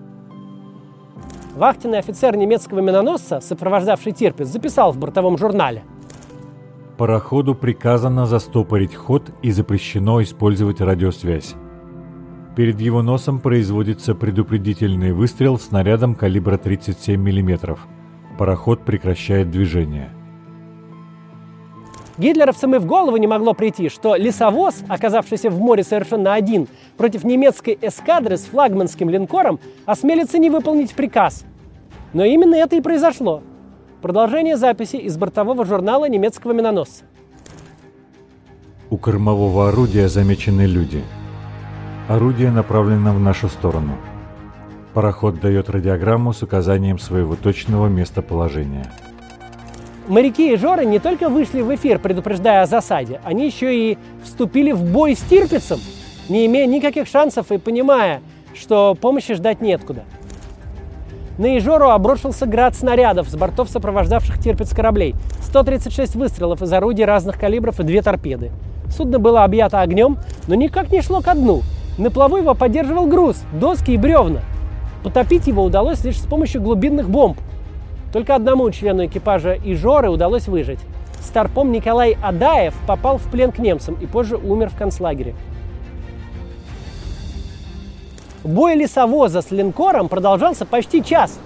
Вахтенный 1.55 1.99
офицер 1.99 2.37
немецкого 2.37 2.79
миноносца, 2.79 3.41
сопровождавший 3.41 4.11
Тирпиц, 4.11 4.47
записал 4.47 4.91
в 4.91 4.97
бортовом 4.97 5.37
журнале. 5.37 5.83
Пароходу 6.97 7.55
приказано 7.55 8.25
застопорить 8.25 8.93
ход 8.93 9.31
и 9.41 9.51
запрещено 9.51 10.21
использовать 10.21 10.81
радиосвязь. 10.81 11.55
Перед 12.55 12.81
его 12.81 13.01
носом 13.01 13.39
производится 13.39 14.15
предупредительный 14.15 15.13
выстрел 15.13 15.57
снарядом 15.57 16.13
калибра 16.13 16.57
37 16.57 17.21
мм. 17.21 17.77
Пароход 18.37 18.83
прекращает 18.83 19.49
движение. 19.49 20.09
Гитлеровцам 22.20 22.76
и 22.76 22.80
в 22.80 22.86
голову 22.86 23.15
не 23.15 23.28
могло 23.28 23.53
прийти, 23.53 23.88
что 23.88 24.15
лесовоз, 24.15 24.84
оказавшийся 24.89 25.49
в 25.49 25.57
море 25.57 25.84
совершенно 25.84 26.34
один, 26.34 26.67
против 26.97 27.24
немецкой 27.24 27.78
эскадры 27.82 28.36
с 28.36 28.41
флагманским 28.41 29.09
линкором, 29.09 29.57
осмелится 29.86 30.38
не 30.38 30.49
выполнить 30.49 30.93
приказ. 30.93 31.45
Но 32.11 32.26
именно 32.26 32.55
это 32.55 32.76
и 32.76 32.82
произошло. 32.82 33.41
Продолжение 34.01 34.57
записи 34.57 34.97
из 34.97 35.17
бортового 35.17 35.65
журнала 35.65 36.09
немецкого 36.09 36.51
миноносца. 36.51 37.05
У 38.89 38.97
кормового 38.97 39.70
орудия 39.70 40.09
замечены 40.09 40.63
люди. 40.63 41.01
Орудие 42.09 42.51
направлено 42.51 43.13
в 43.13 43.20
нашу 43.20 43.47
сторону. 43.47 43.95
Пароход 44.93 45.39
дает 45.39 45.70
радиограмму 45.70 46.34
с 46.34 46.43
указанием 46.43 46.99
своего 46.99 47.38
точного 47.38 47.88
местоположения. 47.88 48.91
Моряки 50.10 50.51
и 50.51 50.57
Жоры 50.57 50.86
не 50.86 50.97
только 50.97 51.30
вышли 51.30 51.62
в 51.62 51.74
эфир, 51.76 51.99
предупреждая 51.99 52.64
о 52.64 52.66
засаде, 52.66 53.22
они 53.24 53.45
еще 53.45 53.91
и 53.91 53.97
вступили 54.24 54.72
в 54.72 54.84
бой 54.84 55.16
с 55.16 55.20
Тирпицем, 55.20 55.80
не 56.30 56.47
имея 56.47 56.66
никаких 56.66 57.07
шансов 57.07 57.51
и 57.51 57.60
понимая, 57.60 58.22
что 58.55 58.97
помощи 58.99 59.36
ждать 59.36 59.62
неоткуда. 59.62 60.05
На 61.38 61.55
Ижору 61.60 61.89
обрушился 61.89 62.47
град 62.47 62.76
снарядов 62.76 63.30
с 63.30 63.36
бортов 63.36 63.70
сопровождавших 63.70 64.39
Тирпиц 64.39 64.74
кораблей. 64.74 65.14
136 65.43 66.16
выстрелов 66.16 66.64
из 66.64 66.74
орудий 66.74 67.05
разных 67.05 67.39
калибров 67.39 67.80
и 67.80 67.84
две 67.84 68.01
торпеды. 68.01 68.51
Судно 68.89 69.20
было 69.20 69.43
объято 69.43 69.80
огнем, 69.80 70.18
но 70.47 70.55
никак 70.55 70.91
не 70.91 71.03
шло 71.03 71.22
ко 71.22 71.36
дну. 71.36 71.62
На 71.99 72.10
плаву 72.10 72.38
его 72.38 72.55
поддерживал 72.55 73.05
груз, 73.05 73.43
доски 73.53 73.91
и 73.91 73.97
бревна. 73.97 74.41
Потопить 75.03 75.45
его 75.45 75.64
удалось 75.64 76.03
лишь 76.03 76.18
с 76.18 76.26
помощью 76.26 76.64
глубинных 76.64 77.10
бомб, 77.10 77.38
только 78.12 78.36
одному 78.36 78.70
члену 78.72 79.05
экипажа 79.05 79.57
Ижоры 79.64 80.10
удалось 80.10 80.47
выжить. 80.47 80.80
Старпом 81.22 81.72
Николай 81.72 82.18
Адаев 82.24 82.74
попал 82.88 83.18
в 83.18 83.30
плен 83.30 83.51
к 83.51 83.60
немцам 83.60 83.95
и 84.01 84.05
позже 84.05 84.38
умер 84.38 84.70
в 84.70 84.78
концлагере. 84.78 85.36
Бой 88.43 88.76
лесовоза 88.76 89.41
с 89.41 89.51
линкором 89.51 90.07
продолжался 90.07 90.66
почти 90.66 91.03
час. 91.03 91.38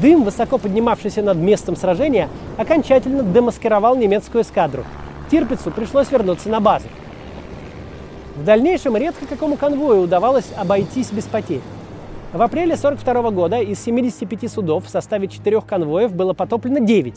Дым, 0.00 0.24
высоко 0.24 0.58
поднимавшийся 0.58 1.22
над 1.22 1.36
местом 1.36 1.76
сражения, 1.76 2.28
окончательно 2.56 3.22
демаскировал 3.22 3.96
немецкую 3.96 4.42
эскадру. 4.42 4.84
Тирпицу 5.30 5.70
пришлось 5.70 6.10
вернуться 6.10 6.48
на 6.48 6.60
базу. 6.60 6.86
В 8.36 8.44
дальнейшем 8.44 8.96
редко 8.96 9.26
какому 9.26 9.56
конвою 9.56 10.02
удавалось 10.02 10.46
обойтись 10.56 11.10
без 11.10 11.24
потерь. 11.24 11.60
В 12.34 12.42
апреле 12.42 12.74
1942 12.74 13.30
года 13.30 13.60
из 13.60 13.78
75 13.84 14.50
судов 14.50 14.86
в 14.86 14.88
составе 14.88 15.28
четырех 15.28 15.64
конвоев 15.66 16.12
было 16.12 16.32
потоплено 16.32 16.80
9. 16.80 17.14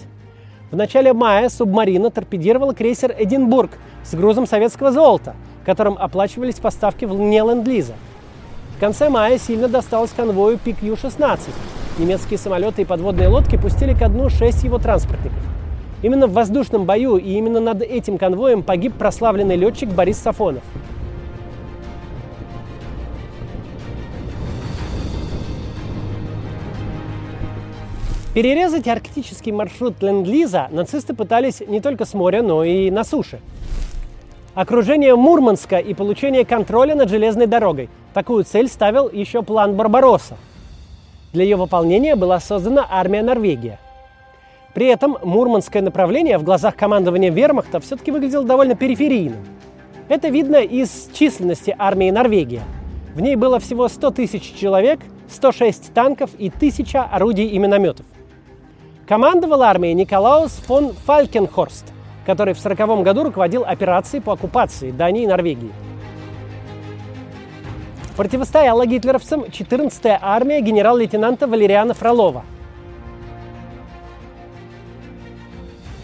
В 0.70 0.76
начале 0.76 1.12
мая 1.12 1.50
субмарина 1.50 2.12
торпедировала 2.12 2.76
крейсер 2.76 3.16
«Эдинбург» 3.18 3.72
с 4.04 4.14
грузом 4.14 4.46
советского 4.46 4.92
золота, 4.92 5.36
которым 5.66 5.98
оплачивались 5.98 6.60
поставки 6.60 7.06
вне 7.06 7.40
ленд-лиза. 7.40 7.96
В 8.76 8.80
конце 8.80 9.10
мая 9.10 9.40
сильно 9.40 9.68
досталось 9.68 10.12
конвою 10.12 10.60
PQ-16. 10.64 11.50
Немецкие 11.98 12.38
самолеты 12.38 12.84
и 12.84 12.86
подводные 12.86 13.28
лодки 13.28 13.58
пустили 13.58 13.96
ко 13.96 14.10
дну 14.10 14.30
шесть 14.30 14.64
его 14.64 14.78
транспортников. 14.78 15.40
Именно 16.04 16.28
в 16.28 16.34
воздушном 16.34 16.86
бою 16.86 17.18
и 17.18 17.32
именно 17.32 17.60
над 17.60 17.82
этим 17.82 18.20
конвоем 18.20 18.62
погиб 18.62 18.94
прославленный 18.94 19.56
летчик 19.56 19.90
Борис 19.90 20.20
Сафонов. 20.20 20.62
Перерезать 28.38 28.88
арктический 28.88 29.52
маршрут 29.52 29.96
Ленд-Лиза 30.04 30.68
нацисты 30.70 31.16
пытались 31.16 31.60
не 31.62 31.82
только 31.82 32.06
с 32.06 32.14
моря, 32.14 32.44
но 32.44 32.64
и 32.64 32.92
на 32.92 33.04
суше. 33.04 33.40
Окружение 34.54 35.16
Мурманска 35.16 35.80
и 35.80 35.96
получение 35.96 36.46
контроля 36.46 36.94
над 36.94 37.10
железной 37.10 37.48
дорогой. 37.48 37.90
Такую 38.14 38.44
цель 38.44 38.68
ставил 38.68 39.10
еще 39.10 39.42
план 39.42 39.74
Барбаросса. 39.74 40.38
Для 41.34 41.46
ее 41.46 41.56
выполнения 41.56 42.16
была 42.16 42.40
создана 42.40 42.86
армия 42.88 43.24
Норвегия. 43.24 43.80
При 44.76 44.86
этом 44.86 45.18
мурманское 45.24 45.82
направление 45.82 46.38
в 46.38 46.44
глазах 46.44 46.76
командования 46.76 47.32
вермахта 47.32 47.80
все-таки 47.80 48.12
выглядело 48.12 48.46
довольно 48.46 48.76
периферийным. 48.76 49.44
Это 50.10 50.28
видно 50.28 50.58
из 50.58 51.10
численности 51.12 51.76
армии 51.76 52.12
Норвегия. 52.12 52.62
В 53.16 53.20
ней 53.20 53.36
было 53.36 53.60
всего 53.60 53.88
100 53.88 54.12
тысяч 54.12 54.54
человек, 54.54 55.00
106 55.28 55.92
танков 55.92 56.30
и 56.38 56.50
1000 56.50 57.02
орудий 57.02 57.48
и 57.48 57.58
минометов. 57.58 58.06
Командовал 59.08 59.64
армией 59.64 59.94
Николаус 59.94 60.52
фон 60.68 60.92
Фалькенхорст, 61.06 61.94
который 62.26 62.54
в 62.54 62.60
1940 62.60 63.06
году 63.06 63.24
руководил 63.24 63.64
операцией 63.64 64.22
по 64.22 64.34
оккупации 64.34 64.92
Дании 64.92 65.24
и 65.24 65.28
Норвегии. 65.28 65.72
Противостояла 68.18 68.86
гитлеровцам 68.86 69.44
14-я 69.44 70.20
армия 70.22 70.60
генерал-лейтенанта 70.60 71.48
Валериана 71.48 71.94
Фролова. 71.94 72.44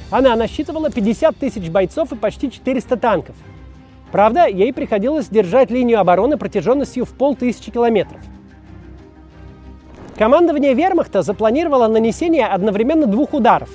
Она 0.09 0.37
насчитывала 0.37 0.89
50 0.89 1.35
тысяч 1.35 1.69
бойцов 1.69 2.13
и 2.13 2.15
почти 2.15 2.49
400 2.49 2.95
танков. 2.95 3.35
Правда, 4.13 4.47
ей 4.47 4.71
приходилось 4.71 5.27
держать 5.27 5.71
линию 5.71 5.99
обороны 5.99 6.37
протяженностью 6.37 7.03
в 7.03 7.09
полтысячи 7.09 7.69
километров. 7.69 8.21
Командование 10.17 10.75
вермахта 10.75 11.23
запланировало 11.23 11.87
нанесение 11.87 12.45
одновременно 12.45 13.07
двух 13.07 13.33
ударов. 13.33 13.69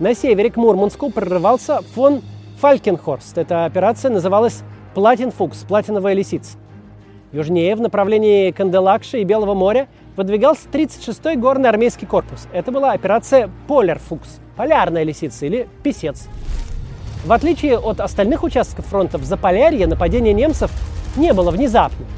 На 0.00 0.14
севере 0.14 0.50
к 0.50 0.56
Мурманску 0.56 1.10
прорывался 1.10 1.80
фон 1.94 2.22
Фалькенхорст. 2.60 3.38
Эта 3.38 3.66
операция 3.66 4.10
называлась 4.10 4.62
Платинфукс, 4.94 5.58
платиновая 5.68 6.14
лисица. 6.14 6.58
Южнее, 7.30 7.76
в 7.76 7.80
направлении 7.80 8.50
Канделакши 8.50 9.20
и 9.20 9.24
Белого 9.24 9.54
моря, 9.54 9.86
выдвигался 10.16 10.68
36-й 10.72 11.36
горный 11.36 11.68
армейский 11.68 12.06
корпус. 12.06 12.48
Это 12.52 12.72
была 12.72 12.90
операция 12.90 13.48
Полярфукс, 13.68 14.40
полярная 14.56 15.04
лисица 15.04 15.46
или 15.46 15.68
писец. 15.84 16.26
В 17.24 17.32
отличие 17.32 17.78
от 17.78 18.00
остальных 18.00 18.42
участков 18.42 18.86
фронта, 18.86 19.18
в 19.18 19.24
Заполярье 19.24 19.86
нападение 19.86 20.32
немцев 20.32 20.72
не 21.16 21.32
было 21.32 21.52
внезапным. 21.52 22.08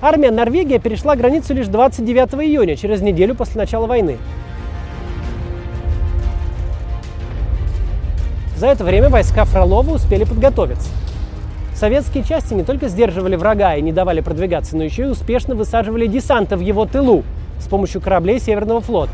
Армия 0.00 0.30
Норвегия 0.30 0.78
перешла 0.78 1.16
границу 1.16 1.54
лишь 1.54 1.68
29 1.68 2.34
июня, 2.46 2.76
через 2.76 3.00
неделю 3.00 3.34
после 3.34 3.58
начала 3.58 3.86
войны. 3.86 4.18
За 8.56 8.66
это 8.66 8.84
время 8.84 9.08
войска 9.08 9.44
Фролова 9.46 9.94
успели 9.94 10.24
подготовиться. 10.24 10.90
Советские 11.74 12.24
части 12.24 12.52
не 12.52 12.62
только 12.62 12.88
сдерживали 12.88 13.36
врага 13.36 13.74
и 13.74 13.82
не 13.82 13.92
давали 13.92 14.20
продвигаться, 14.20 14.76
но 14.76 14.84
еще 14.84 15.02
и 15.02 15.06
успешно 15.06 15.54
высаживали 15.54 16.06
десанта 16.06 16.56
в 16.56 16.60
его 16.60 16.84
тылу 16.84 17.22
с 17.58 17.66
помощью 17.66 18.00
кораблей 18.02 18.38
Северного 18.38 18.80
флота. 18.80 19.12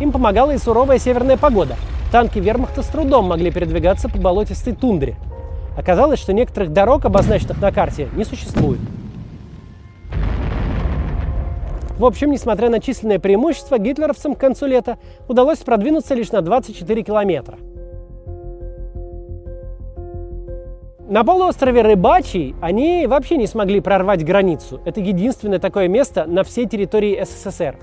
Им 0.00 0.12
помогала 0.12 0.52
и 0.52 0.58
суровая 0.58 0.98
северная 0.98 1.36
погода. 1.36 1.76
Танки 2.10 2.40
вермахта 2.40 2.82
с 2.82 2.86
трудом 2.86 3.26
могли 3.26 3.52
передвигаться 3.52 4.08
по 4.08 4.18
болотистой 4.18 4.74
тундре. 4.74 5.16
Оказалось, 5.76 6.18
что 6.18 6.32
некоторых 6.32 6.72
дорог, 6.72 7.04
обозначенных 7.04 7.60
на 7.60 7.70
карте, 7.70 8.08
не 8.16 8.24
существует. 8.24 8.80
В 11.96 12.04
общем, 12.04 12.30
несмотря 12.30 12.68
на 12.68 12.80
численное 12.80 13.18
преимущество, 13.18 13.78
гитлеровцам 13.78 14.34
к 14.34 14.38
концу 14.38 14.66
лета 14.66 14.98
удалось 15.28 15.58
продвинуться 15.58 16.14
лишь 16.14 16.32
на 16.32 16.40
24 16.40 17.02
километра. 17.02 17.58
На 21.08 21.24
полуострове 21.24 21.82
Рыбачий 21.82 22.54
они 22.60 23.06
вообще 23.06 23.36
не 23.36 23.46
смогли 23.46 23.80
прорвать 23.80 24.24
границу. 24.24 24.80
Это 24.84 25.00
единственное 25.00 25.58
такое 25.58 25.88
место 25.88 26.24
на 26.24 26.42
всей 26.42 26.66
территории 26.66 27.22
СССР. 27.22 27.76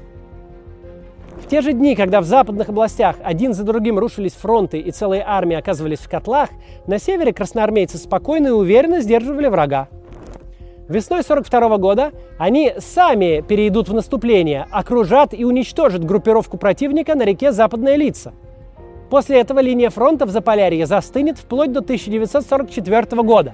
В 1.42 1.48
те 1.48 1.62
же 1.62 1.74
дни, 1.74 1.96
когда 1.96 2.22
в 2.22 2.26
западных 2.26 2.70
областях 2.70 3.16
один 3.24 3.54
за 3.54 3.64
другим 3.64 4.00
рушились 4.00 4.34
фронты 4.34 4.80
и 4.80 4.92
целые 4.92 5.24
армии 5.26 5.56
оказывались 5.56 6.00
в 6.00 6.10
котлах, 6.10 6.50
на 6.88 7.00
севере 7.00 7.34
красноармейцы 7.34 7.98
спокойно 7.98 8.48
и 8.48 8.52
уверенно 8.52 9.02
сдерживали 9.02 9.48
врага. 9.48 9.88
Весной 10.90 11.22
42 11.22 11.78
года 11.78 12.12
они 12.38 12.74
сами 12.80 13.42
перейдут 13.42 13.90
в 13.90 13.94
наступление, 13.94 14.66
окружат 14.72 15.34
и 15.34 15.44
уничтожат 15.44 16.04
группировку 16.04 16.58
противника 16.58 17.14
на 17.16 17.24
реке 17.24 17.52
Западная 17.52 17.98
Лица. 17.98 18.34
После 19.10 19.40
этого 19.40 19.60
линия 19.60 19.90
фронта 19.90 20.26
в 20.26 20.32
Заполярье 20.32 20.86
застынет 20.86 21.38
вплоть 21.38 21.72
до 21.72 21.80
1944 21.80 23.22
года. 23.24 23.54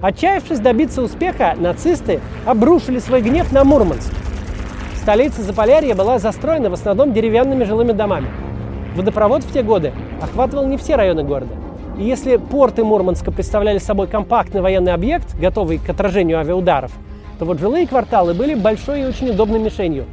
Отчаявшись 0.00 0.60
добиться 0.60 1.02
успеха, 1.02 1.54
нацисты 1.58 2.20
обрушили 2.46 3.00
свой 3.00 3.20
гнев 3.20 3.52
на 3.52 3.64
Мурманск. 3.64 4.12
Столица 5.08 5.42
Заполярья 5.42 5.94
была 5.94 6.18
застроена 6.18 6.68
в 6.68 6.74
основном 6.74 7.14
деревянными 7.14 7.64
жилыми 7.64 7.92
домами. 7.92 8.28
Водопровод 8.94 9.42
в 9.42 9.50
те 9.54 9.62
годы 9.62 9.94
охватывал 10.20 10.66
не 10.66 10.76
все 10.76 10.96
районы 10.96 11.24
города. 11.24 11.54
И 11.98 12.04
если 12.04 12.36
порты 12.36 12.84
Мурманска 12.84 13.32
представляли 13.32 13.78
собой 13.78 14.06
компактный 14.06 14.60
военный 14.60 14.92
объект, 14.92 15.34
готовый 15.40 15.78
к 15.78 15.88
отражению 15.88 16.40
авиаударов, 16.40 16.92
то 17.38 17.46
вот 17.46 17.58
жилые 17.58 17.86
кварталы 17.86 18.34
были 18.34 18.54
большой 18.54 19.00
и 19.00 19.04
очень 19.06 19.30
удобной 19.30 19.60
мишенью. 19.60 20.04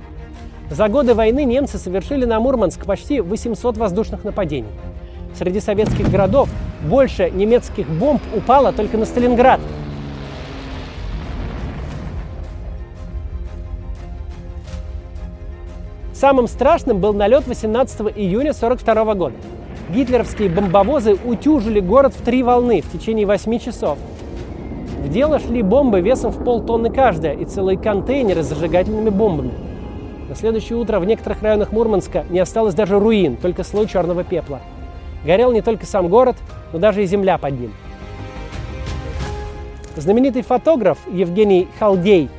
За 0.70 0.88
годы 0.88 1.14
войны 1.14 1.44
немцы 1.44 1.78
совершили 1.78 2.24
на 2.24 2.40
Мурманск 2.40 2.86
почти 2.86 3.20
800 3.20 3.76
воздушных 3.76 4.24
нападений. 4.24 4.72
Среди 5.38 5.60
советских 5.60 6.10
городов 6.10 6.48
больше 6.90 7.30
немецких 7.32 7.86
бомб 7.90 8.22
упало 8.34 8.72
только 8.72 8.98
на 8.98 9.04
Сталинград– 9.04 9.60
Самым 16.16 16.48
страшным 16.48 17.00
был 17.00 17.14
налет 17.14 17.46
18 17.46 18.00
июня 18.16 18.52
1942 18.52 19.16
года. 19.16 19.36
Гитлеровские 19.90 20.48
бомбовозы 20.48 21.16
утюжили 21.16 21.82
город 21.82 22.14
в 22.16 22.22
три 22.22 22.42
волны 22.42 22.82
в 22.82 22.90
течение 22.90 23.26
8 23.26 23.60
часов. 23.60 23.98
В 25.04 25.10
дело 25.10 25.40
шли 25.40 25.62
бомбы 25.62 26.00
весом 26.00 26.32
в 26.32 26.42
полтонны 26.42 26.90
каждая 26.90 27.34
и 27.34 27.44
целые 27.44 27.78
контейнеры 27.78 28.44
с 28.44 28.46
зажигательными 28.48 29.10
бомбами. 29.10 29.52
На 30.30 30.36
следующее 30.36 30.78
утро 30.78 31.02
в 31.02 31.06
некоторых 31.06 31.44
районах 31.44 31.74
Мурманска 31.74 32.24
не 32.30 32.40
осталось 32.40 32.74
даже 32.74 32.98
руин, 32.98 33.36
только 33.36 33.66
слой 33.66 33.86
черного 33.86 34.24
пепла. 34.24 34.62
Горел 35.26 35.52
не 35.52 35.62
только 35.62 35.86
сам 35.86 36.08
город, 36.08 36.38
но 36.72 36.80
даже 36.80 37.04
и 37.04 37.08
земля 37.08 37.38
под 37.38 37.60
ним. 37.60 37.74
Знаменитый 39.98 40.44
фотограф 40.44 40.98
Евгений 41.12 41.68
Халдей 41.78 42.30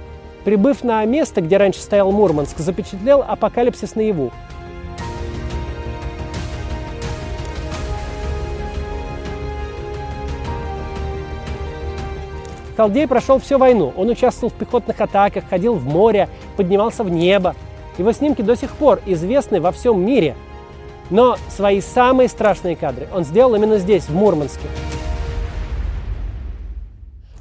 прибыв 0.47 0.85
на 0.85 1.05
место, 1.05 1.41
где 1.41 1.57
раньше 1.57 1.81
стоял 1.81 2.13
Мурманск, 2.13 2.59
запечатлел 2.59 3.25
апокалипсис 3.27 3.97
наяву. 3.97 4.31
Халдей 12.77 13.09
прошел 13.09 13.41
всю 13.41 13.59
войну. 13.59 13.93
Он 13.97 14.09
участвовал 14.09 14.51
в 14.51 14.55
пехотных 14.55 15.01
атаках, 15.01 15.43
ходил 15.51 15.75
в 15.75 15.85
море, 15.85 16.29
поднимался 16.57 17.03
в 17.03 17.11
небо. 17.11 17.57
Его 17.99 18.13
снимки 18.13 18.43
до 18.43 18.55
сих 18.55 18.71
пор 18.77 19.01
известны 19.05 19.61
во 19.61 19.73
всем 19.73 20.01
мире. 20.01 20.37
Но 21.11 21.39
свои 21.49 21.81
самые 21.81 22.29
страшные 22.29 22.77
кадры 22.77 23.09
он 23.13 23.25
сделал 23.25 23.57
именно 23.57 23.79
здесь, 23.79 24.05
в 24.05 24.15
Мурманске. 24.15 24.69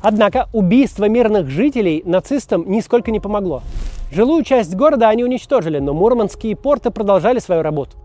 Однако 0.08 0.49
убийство 0.53 1.10
мирных 1.10 1.49
жителей 1.49 2.03
нацистам 2.06 2.70
нисколько 2.70 3.10
не 3.10 3.20
помогло. 3.20 3.64
Жилую 4.12 4.43
часть 4.43 4.76
города 4.76 5.10
они 5.10 5.24
уничтожили, 5.24 5.80
но 5.80 5.95
мурманские 5.95 6.56
порты 6.56 6.91
продолжали 6.91 7.39
свою 7.39 7.64
работу. 7.64 7.97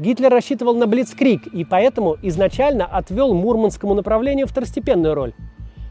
Гитлер 0.00 0.30
рассчитывал 0.30 0.74
на 0.74 0.88
Блицкрик 0.88 1.46
и 1.46 1.64
поэтому 1.64 2.16
изначально 2.22 2.86
отвел 2.86 3.32
мурманскому 3.34 3.94
направлению 3.94 4.48
второстепенную 4.48 5.14
роль. 5.14 5.32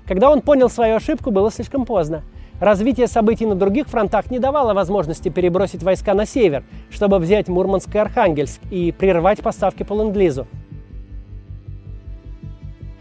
Когда 0.06 0.30
он 0.30 0.42
понял 0.42 0.70
свою 0.70 0.98
ошибку, 0.98 1.32
было 1.32 1.50
слишком 1.50 1.86
поздно. 1.86 2.24
Развитие 2.60 3.08
событий 3.08 3.46
на 3.46 3.56
других 3.56 3.88
фронтах 3.88 4.30
не 4.30 4.40
давало 4.40 4.74
возможности 4.74 5.30
перебросить 5.30 5.82
войска 5.82 6.14
на 6.14 6.26
север, 6.26 6.66
чтобы 6.90 7.20
взять 7.20 7.48
Мурманск 7.48 7.96
и 7.96 8.00
Архангельск 8.00 8.60
и 8.70 8.92
прервать 8.92 9.40
поставки 9.40 9.84
по 9.84 9.94
ленд-лизу. 9.94 10.46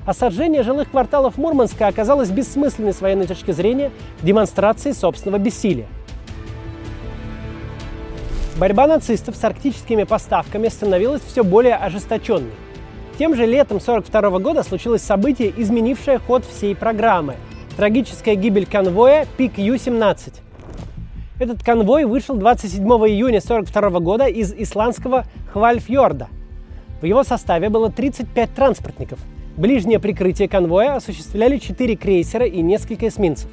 А 0.05 0.15
жилых 0.65 0.91
кварталов 0.91 1.39
Мурманска 1.39 1.87
оказалось 1.87 2.31
бессмысленной 2.31 2.93
с 2.93 3.01
военной 3.01 3.27
точки 3.27 3.53
зрения 3.53 3.93
демонстрацией 4.23 4.95
собственного 4.95 5.41
бессилия. 5.41 5.87
Борьба 8.59 8.87
нацистов 8.87 9.37
с 9.37 9.45
арктическими 9.45 10.03
поставками 10.03 10.69
становилась 10.69 11.23
все 11.23 11.45
более 11.45 11.77
ожесточенной. 11.77 12.51
Тем 13.19 13.35
же 13.37 13.47
летом 13.47 13.77
1942 13.77 14.39
года 14.41 14.63
случилось 14.63 15.03
событие, 15.03 15.53
изменившее 15.57 16.19
ход 16.19 16.45
всей 16.45 16.75
программы– 16.75 17.37
трагическая 17.77 18.35
гибель 18.35 18.67
конвоя 18.67 19.27
Пик 19.37 19.57
Ю-17. 19.57 20.35
Этот 21.39 21.63
конвой 21.63 22.05
вышел 22.05 22.35
27 22.35 22.83
июня 22.83 23.39
1942 23.39 24.01
года 24.01 24.27
из 24.27 24.53
исландского 24.53 25.25
Хвальфьорда. 25.53 26.29
В 27.01 27.05
его 27.05 27.23
составе 27.23 27.69
было 27.69 27.91
35 27.91 28.55
транспортников– 28.55 29.19
Ближнее 29.57 29.99
прикрытие 29.99 30.49
конвоя 30.49 30.97
осуществляли 30.97 31.59
четыре 31.59 31.95
крейсера 31.95 32.47
и 32.47 32.63
несколько 32.63 33.09
эсминцев. 33.09 33.51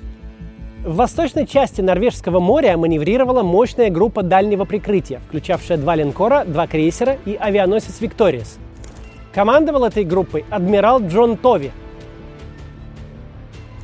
В 0.85 0.95
восточной 0.95 1.45
части 1.45 1.81
Норвежского 1.81 2.39
моря 2.39 2.77
маневрировала 2.77 3.43
мощная 3.43 3.89
группа 3.89 4.23
дальнего 4.23 4.63
прикрытия, 4.63 5.19
включавшая 5.27 5.77
два 5.77 5.95
линкора, 5.95 6.45
два 6.45 6.67
крейсера 6.67 7.17
и 7.25 7.35
авианосец 7.35 7.99
«Викториес». 7.99 8.59
Командовал 9.33 9.83
этой 9.83 10.05
группой 10.05 10.45
адмирал 10.49 11.01
Джон 11.01 11.35
Тови. 11.35 11.71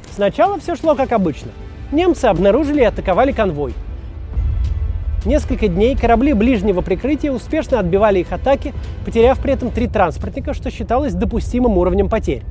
Сначала 0.09 0.57
все 0.57 0.77
шло 0.77 0.95
как 0.95 1.11
обычно. 1.11 1.51
Немцы 1.91 2.25
обнаружили 2.25 2.79
и 2.79 2.85
атаковали 2.85 3.33
конвой– 3.33 3.73
Несколько 5.25 5.67
дней 5.67 5.95
корабли 5.95 6.33
ближнего 6.33 6.81
прикрытия 6.81 7.31
успешно 7.31 7.79
отбивали 7.79 8.19
их 8.19 8.31
атаки, 8.31 8.73
потеряв 9.03 9.39
при 9.39 9.53
этом 9.53 9.71
три 9.71 9.87
транспортника, 9.87 10.53
что 10.53 10.69
считалось 10.69 11.15
допустимым 11.15 11.79
уровнем 11.79 12.09
потерь. 12.09 12.43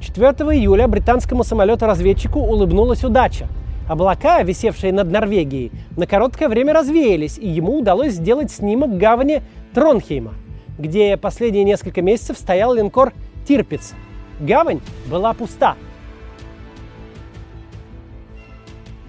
4 0.00 0.26
июля 0.58 0.88
британскому 0.88 1.44
самолету-разведчику 1.44 2.40
улыбнулась 2.40 3.04
удача. 3.04 3.46
Облака, 3.88 4.42
висевшие 4.42 4.92
над 4.92 5.12
Норвегией, 5.12 5.70
на 5.96 6.08
короткое 6.08 6.48
время 6.48 6.72
развеялись, 6.72 7.38
и 7.38 7.48
ему 7.48 7.78
удалось 7.78 8.14
сделать 8.14 8.50
снимок 8.50 8.96
гавани 8.96 9.42
Тронхейма, 9.72 10.34
где 10.78 11.16
последние 11.16 11.62
несколько 11.62 12.02
месяцев 12.02 12.38
стоял 12.38 12.74
линкор 12.74 13.12
Тирпиц. 13.46 13.94
Гавань 14.40 14.80
была 15.06 15.32
пуста. 15.32 15.76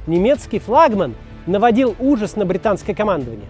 Немецкий 0.05 0.59
флагман 0.59 1.15
наводил 1.45 1.95
ужас 1.99 2.35
на 2.35 2.45
британское 2.45 2.95
командование. 2.95 3.47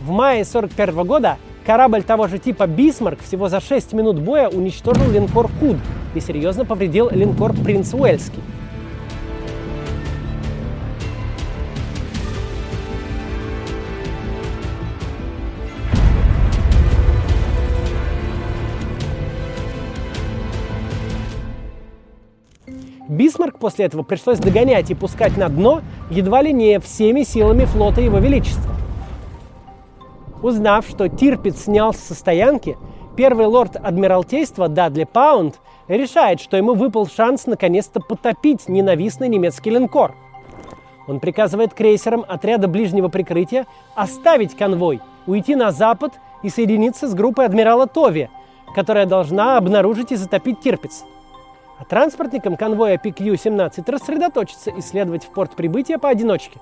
В 0.00 0.10
мае 0.10 0.42
1941 0.42 1.06
года 1.06 1.38
корабль 1.64 2.02
того 2.02 2.26
же 2.26 2.38
типа 2.38 2.66
«Бисмарк» 2.66 3.20
всего 3.20 3.48
за 3.48 3.60
6 3.60 3.92
минут 3.92 4.18
боя 4.20 4.48
уничтожил 4.48 5.10
линкор 5.10 5.48
«Худ», 5.60 5.76
и 6.14 6.20
серьезно 6.20 6.64
повредил 6.64 7.08
линкор 7.10 7.52
«Принц 7.54 7.94
Уэльский». 7.94 8.42
Бисмарк 23.12 23.58
после 23.58 23.84
этого 23.84 24.04
пришлось 24.04 24.38
догонять 24.38 24.90
и 24.90 24.94
пускать 24.94 25.36
на 25.36 25.50
дно 25.50 25.82
едва 26.10 26.40
ли 26.40 26.50
не 26.50 26.80
всеми 26.80 27.24
силами 27.24 27.66
флота 27.66 28.00
Его 28.00 28.18
Величества. 28.18 28.72
Узнав, 30.42 30.88
что 30.88 31.08
Тирпиц 31.08 31.64
снялся 31.64 32.00
со 32.00 32.14
стоянки, 32.14 32.78
первый 33.14 33.46
лорд 33.46 33.76
Адмиралтейства 33.76 34.68
Дадли 34.68 35.04
Паунд 35.04 35.60
решает, 35.88 36.40
что 36.40 36.56
ему 36.56 36.72
выпал 36.72 37.06
шанс 37.06 37.44
наконец-то 37.46 38.00
потопить 38.00 38.66
ненавистный 38.66 39.28
немецкий 39.28 39.70
линкор. 39.70 40.14
Он 41.06 41.20
приказывает 41.20 41.74
крейсерам 41.74 42.24
отряда 42.26 42.66
ближнего 42.66 43.08
прикрытия 43.08 43.66
оставить 43.94 44.56
конвой, 44.56 45.00
уйти 45.26 45.54
на 45.54 45.70
запад 45.70 46.14
и 46.42 46.48
соединиться 46.48 47.06
с 47.06 47.14
группой 47.14 47.44
адмирала 47.44 47.86
Тови, 47.86 48.30
которая 48.74 49.04
должна 49.04 49.58
обнаружить 49.58 50.12
и 50.12 50.16
затопить 50.16 50.60
Тирпиц. 50.60 51.04
А 51.78 51.84
транспортникам 51.84 52.56
конвоя 52.56 52.96
PQ-17 52.96 53.90
рассредоточиться 53.90 54.70
и 54.70 54.80
следовать 54.80 55.24
в 55.24 55.30
порт 55.30 55.56
прибытия 55.56 55.98
поодиночке. 55.98 56.60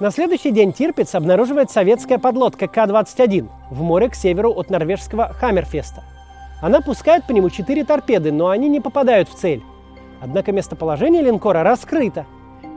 На 0.00 0.10
следующий 0.10 0.52
день 0.52 0.72
Тирпиц 0.72 1.14
обнаруживает 1.14 1.70
советская 1.70 2.18
подлодка 2.18 2.68
К-21 2.68 3.48
в 3.70 3.82
море 3.82 4.08
к 4.08 4.14
северу 4.14 4.52
от 4.52 4.70
норвежского 4.70 5.32
Хаммерфеста. 5.32 6.04
Она 6.60 6.80
пускает 6.80 7.26
по 7.26 7.32
нему 7.32 7.50
четыре 7.50 7.84
торпеды, 7.84 8.32
но 8.32 8.48
они 8.48 8.68
не 8.68 8.80
попадают 8.80 9.28
в 9.28 9.34
цель. 9.34 9.62
Однако 10.20 10.52
местоположение 10.52 11.22
линкора 11.22 11.62
раскрыто. 11.62 12.26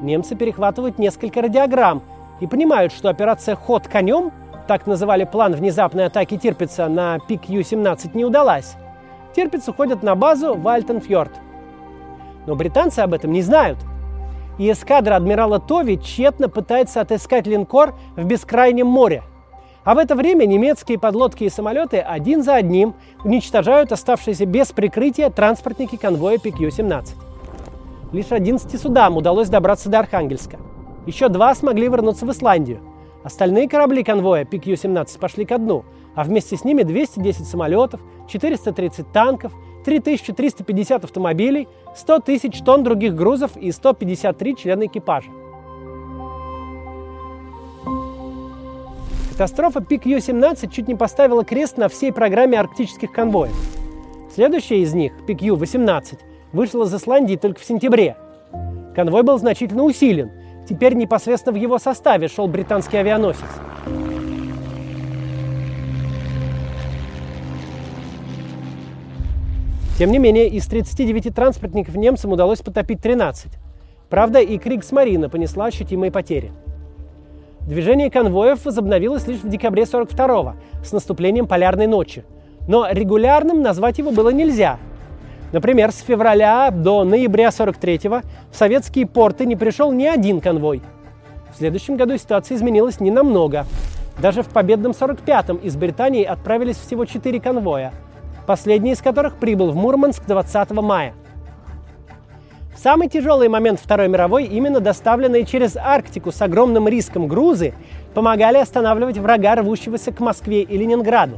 Немцы 0.02 0.36
перехватывают 0.36 1.00
несколько 1.00 1.42
радиограмм 1.42 2.02
и 2.40 2.48
понимают, 2.48 2.92
что 2.92 3.10
операция 3.10 3.56
«Ход 3.56 3.88
конем», 3.88 4.32
так 4.68 4.88
называли 4.88 5.24
план 5.24 5.54
внезапной 5.54 6.06
атаки 6.06 6.38
Тирпица 6.38 6.88
на 6.88 7.20
пик 7.20 7.46
Ю-17, 7.50 8.12
не 8.14 8.26
удалась. 8.26 8.76
Тирпиц 9.36 9.68
уходят 9.68 10.04
на 10.04 10.16
базу 10.16 10.56
в 10.56 10.68
Альтенфьорд. 10.68 11.32
Но 12.46 12.56
британцы 12.56 13.00
об 13.00 13.14
этом 13.14 13.32
не 13.32 13.42
знают. 13.42 13.78
И 14.58 14.70
эскадра 14.72 15.16
адмирала 15.16 15.60
Тови 15.60 15.98
тщетно 15.98 16.50
пытается 16.50 17.02
отыскать 17.02 17.48
линкор 17.48 17.96
в 18.16 18.24
бескрайнем 18.26 18.88
море. 18.88 19.24
А 19.84 19.96
в 19.96 19.98
это 19.98 20.16
время 20.16 20.46
немецкие 20.46 21.00
подлодки 21.00 21.46
и 21.46 21.50
самолеты 21.50 22.00
один 22.00 22.44
за 22.44 22.56
одним 22.56 22.94
уничтожают 23.24 23.92
оставшиеся 23.92 24.46
без 24.46 24.72
прикрытия 24.72 25.30
транспортники 25.30 25.96
конвоя 25.96 26.38
PQ-17. 26.38 27.10
Лишь 28.12 28.32
11 28.32 28.80
судам 28.80 29.18
удалось 29.18 29.50
добраться 29.50 29.90
до 29.90 30.00
Архангельска. 30.00 30.60
Еще 31.08 31.30
два 31.30 31.56
смогли 31.56 31.88
вернуться 31.88 32.26
в 32.26 32.32
Исландию. 32.32 32.80
Остальные 33.24 33.70
корабли 33.70 34.04
конвоя 34.04 34.46
PQ-17 34.46 35.20
пошли 35.20 35.46
ко 35.46 35.58
дну, 35.58 35.86
а 36.16 36.24
вместе 36.24 36.58
с 36.58 36.64
ними 36.64 36.84
210 36.84 37.48
самолетов, 37.48 38.02
430 38.32 39.12
танков, 39.12 39.54
3350 39.84 41.04
автомобилей, 41.04 41.68
100 41.96 42.20
тысяч 42.20 42.60
тонн 42.62 42.84
других 42.84 43.16
грузов 43.16 43.58
и 43.58 43.72
153 43.72 44.56
члена 44.56 44.86
экипажа. 44.86 45.30
Катастрофа 49.32 49.80
PQ-17 49.80 50.72
чуть 50.72 50.88
не 50.88 50.96
поставила 50.96 51.44
крест 51.44 51.78
на 51.78 51.90
всей 51.90 52.14
программе 52.14 52.60
арктических 52.60 53.12
конвоев. 53.12 53.56
Следующая 54.34 54.82
из 54.82 54.94
них, 54.94 55.14
PQ-18, 55.28 56.20
вышла 56.54 56.86
из 56.86 56.94
Исландии 56.94 57.36
только 57.36 57.60
в 57.60 57.66
сентябре. 57.66 58.16
Конвой 58.96 59.24
был 59.24 59.40
значительно 59.40 59.84
усилен. 59.84 60.32
Теперь 60.70 60.94
непосредственно 60.94 61.58
в 61.58 61.62
его 61.62 61.80
составе 61.80 62.28
шел 62.28 62.48
британский 62.48 62.98
авианосец. 62.98 63.42
Тем 69.98 70.12
не 70.12 70.20
менее, 70.20 70.48
из 70.48 70.66
39 70.66 71.36
транспортников 71.36 71.96
немцам 71.96 72.32
удалось 72.32 72.62
потопить 72.62 73.02
13. 73.02 73.52
Правда, 74.10 74.40
и 74.40 74.58
Кригсмарина 74.58 75.30
понесла 75.30 75.66
ощутимые 75.66 76.12
потери. 76.12 76.52
Движение 77.62 78.10
конвоев 78.10 78.66
возобновилось 78.66 79.28
лишь 79.28 79.40
в 79.40 79.50
декабре 79.50 79.84
42-го, 79.84 80.56
с 80.84 80.92
наступлением 80.92 81.48
полярной 81.48 81.88
ночи. 81.88 82.24
Но 82.68 82.88
регулярным 82.90 83.62
назвать 83.62 84.00
его 84.00 84.12
было 84.12 84.30
нельзя. 84.30 84.80
Например, 85.52 85.92
с 85.92 86.00
февраля 86.00 86.72
до 86.72 87.04
ноября 87.04 87.50
43-го 87.50 88.22
в 88.52 88.56
советские 88.56 89.06
порты 89.06 89.46
не 89.46 89.56
пришел 89.56 89.92
ни 89.92 90.06
один 90.06 90.42
конвой. 90.42 90.82
В 91.54 91.58
следующем 91.58 91.98
году 91.98 92.18
ситуация 92.18 92.58
изменилась 92.58 93.00
ненамного. 93.00 93.66
Даже 94.20 94.42
в 94.42 94.48
победном 94.48 94.94
45-м 94.94 95.58
из 95.58 95.76
Британии 95.76 96.24
отправились 96.24 96.78
всего 96.78 97.06
4 97.06 97.40
конвоя– 97.40 97.94
последний 98.52 98.92
из 98.92 99.02
которых 99.02 99.38
прибыл 99.38 99.72
в 99.72 99.78
Мурманск 99.78 100.26
20 100.28 100.72
мая. 100.72 101.14
В 102.76 102.80
самый 102.80 103.08
тяжелый 103.08 103.48
момент 103.48 103.80
Второй 103.80 104.10
мировой 104.10 104.44
именно 104.44 104.82
доставленные 104.82 105.46
через 105.46 105.78
Арктику 105.78 106.34
с 106.34 106.42
огромным 106.42 106.86
риском 106.90 107.30
грузы 107.30 107.74
помогали 108.14 108.58
останавливать 108.58 109.18
врага, 109.20 109.56
рвущегося 109.56 110.12
к 110.12 110.20
Москве 110.20 110.64
и 110.64 110.78
Ленинграду. 110.78 111.38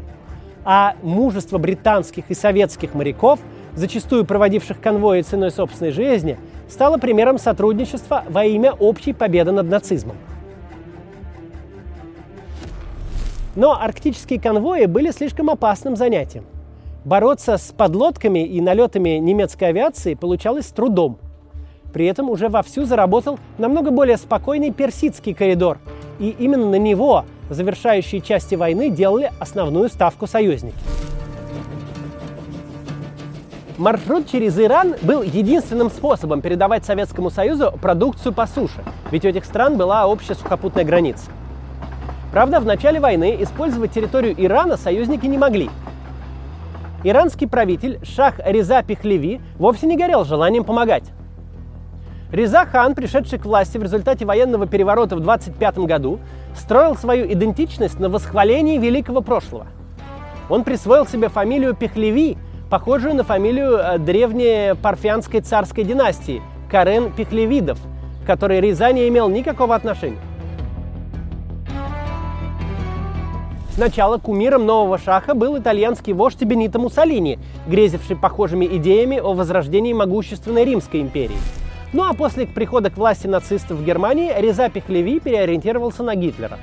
А 0.65 0.95
мужество 1.03 1.59
британских 1.59 2.23
и 2.29 2.33
советских 2.33 2.95
моряков, 2.95 3.39
зачастую 3.75 4.25
проводивших 4.25 4.81
конвои 4.81 5.21
ценой 5.21 5.51
собственной 5.51 5.91
жизни, 5.91 6.39
стало 6.67 6.97
примером 6.97 7.37
сотрудничества 7.37 8.23
во 8.27 8.43
имя 8.43 8.71
общей 8.71 9.13
победы 9.13 9.51
над 9.51 9.69
нацизмом. 9.69 10.17
Но 13.55 13.79
арктические 13.79 14.41
конвои 14.41 14.85
были 14.85 15.11
слишком 15.11 15.51
опасным 15.51 15.95
занятием. 15.95 16.45
Бороться 17.05 17.57
с 17.57 17.73
подлодками 17.73 18.45
и 18.45 18.61
налетами 18.61 19.17
немецкой 19.17 19.65
авиации 19.65 20.13
получалось 20.13 20.67
трудом. 20.67 21.17
При 21.91 22.05
этом 22.05 22.29
уже 22.29 22.47
вовсю 22.47 22.85
заработал 22.85 23.39
намного 23.57 23.91
более 23.91 24.15
спокойный 24.15 24.71
персидский 24.71 25.33
коридор, 25.33 25.79
и 26.17 26.29
именно 26.29 26.69
на 26.69 26.77
него 26.77 27.25
завершающие 27.49 28.21
части 28.21 28.55
войны 28.55 28.89
делали 28.89 29.31
основную 29.39 29.89
ставку 29.89 30.27
союзники. 30.27 30.77
Маршрут 33.77 34.29
через 34.29 34.57
Иран 34.57 34.95
был 35.01 35.23
единственным 35.23 35.89
способом 35.89 36.41
передавать 36.41 36.85
Советскому 36.85 37.29
Союзу 37.31 37.73
продукцию 37.81 38.31
по 38.31 38.47
суше, 38.47 38.81
ведь 39.11 39.25
у 39.25 39.27
этих 39.27 39.43
стран 39.43 39.75
была 39.75 40.07
общая 40.07 40.35
сухопутная 40.35 40.85
граница. 40.85 41.25
Правда, 42.31 42.61
в 42.61 42.65
начале 42.65 43.01
войны 43.01 43.35
использовать 43.41 43.91
территорию 43.91 44.33
Ирана 44.37 44.77
союзники 44.77 45.25
не 45.25 45.37
могли– 45.37 45.69
Иранский 47.03 47.49
правитель 47.49 47.99
Шах 48.03 48.35
Реза 48.45 48.81
Пехлеви 48.81 49.41
вовсе 49.57 49.87
не 49.87 49.97
горел 49.97 50.23
желанием 50.23 50.63
помогать. 50.63 51.03
Реза 52.31 52.65
хан, 52.65 52.95
пришедший 52.95 53.39
к 53.39 53.45
власти 53.45 53.77
в 53.77 53.83
результате 53.83 54.25
военного 54.25 54.67
переворота 54.67 55.17
в 55.17 55.19
25 55.19 55.79
году, 55.79 56.19
строил 56.55 56.95
свою 56.95 57.31
идентичность 57.31 57.99
на 57.99 58.07
восхвалении 58.09 58.77
великого 58.77 59.21
прошлого. 59.21 59.67
Он 60.49 60.63
присвоил 60.63 61.05
себе 61.05 61.27
фамилию 61.27 61.75
Пехлеви, 61.75 62.37
похожую 62.69 63.15
на 63.15 63.23
фамилию 63.23 63.77
э, 63.77 63.97
древней 63.99 64.73
парфянской 64.75 65.41
царской 65.41 65.83
династии 65.83 66.41
Карен 66.71 67.11
Пехлевидов, 67.11 67.79
к 68.23 68.25
которой 68.25 68.61
Реза 68.61 68.91
не 68.93 69.09
имел 69.09 69.29
никакого 69.29 69.75
отношения. 69.75 70.19
Сначала 73.75 74.19
кумиром 74.19 74.67
нового 74.67 74.99
шаха 74.99 75.33
был 75.33 75.57
итальянский 75.57 76.13
вождь 76.13 76.43
Бенито 76.43 76.77
Муссолини, 76.77 77.39
грезивший 77.65 78.15
похожими 78.15 78.65
идеями 78.77 79.17
о 79.17 79.33
возрождении 79.33 79.93
могущественной 79.93 80.63
Римской 80.63 81.01
империи. 81.01 81.37
Ну 81.91 82.03
а 82.03 82.13
после 82.13 82.45
прихода 82.45 82.91
к 82.91 82.97
власти 82.97 83.25
нацистов 83.25 83.77
в 83.79 83.83
Германии 83.83 84.31
Реза 84.39 84.69
Пехлеви 84.69 85.19
переориентировался 85.19 86.03
на 86.03 86.13
Гитлера. 86.13 86.59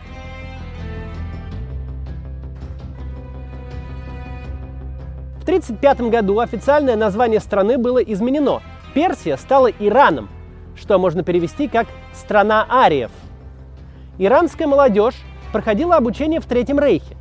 В 5.40 5.42
1935 5.42 6.12
году 6.12 6.38
официальное 6.38 6.94
название 6.94 7.40
страны 7.40 7.76
было 7.76 7.98
изменено. 7.98 8.62
Персия 8.94 9.36
стала 9.36 9.66
Ираном, 9.80 10.28
что 10.76 10.96
можно 11.00 11.24
перевести 11.24 11.66
как 11.66 11.88
«страна 12.12 12.66
ариев». 12.70 13.10
Иранская 14.18 14.68
молодежь 14.68 15.16
проходила 15.52 15.96
обучение 15.96 16.40
в 16.40 16.46
Третьем 16.46 16.78
Рейхе. 16.78 17.16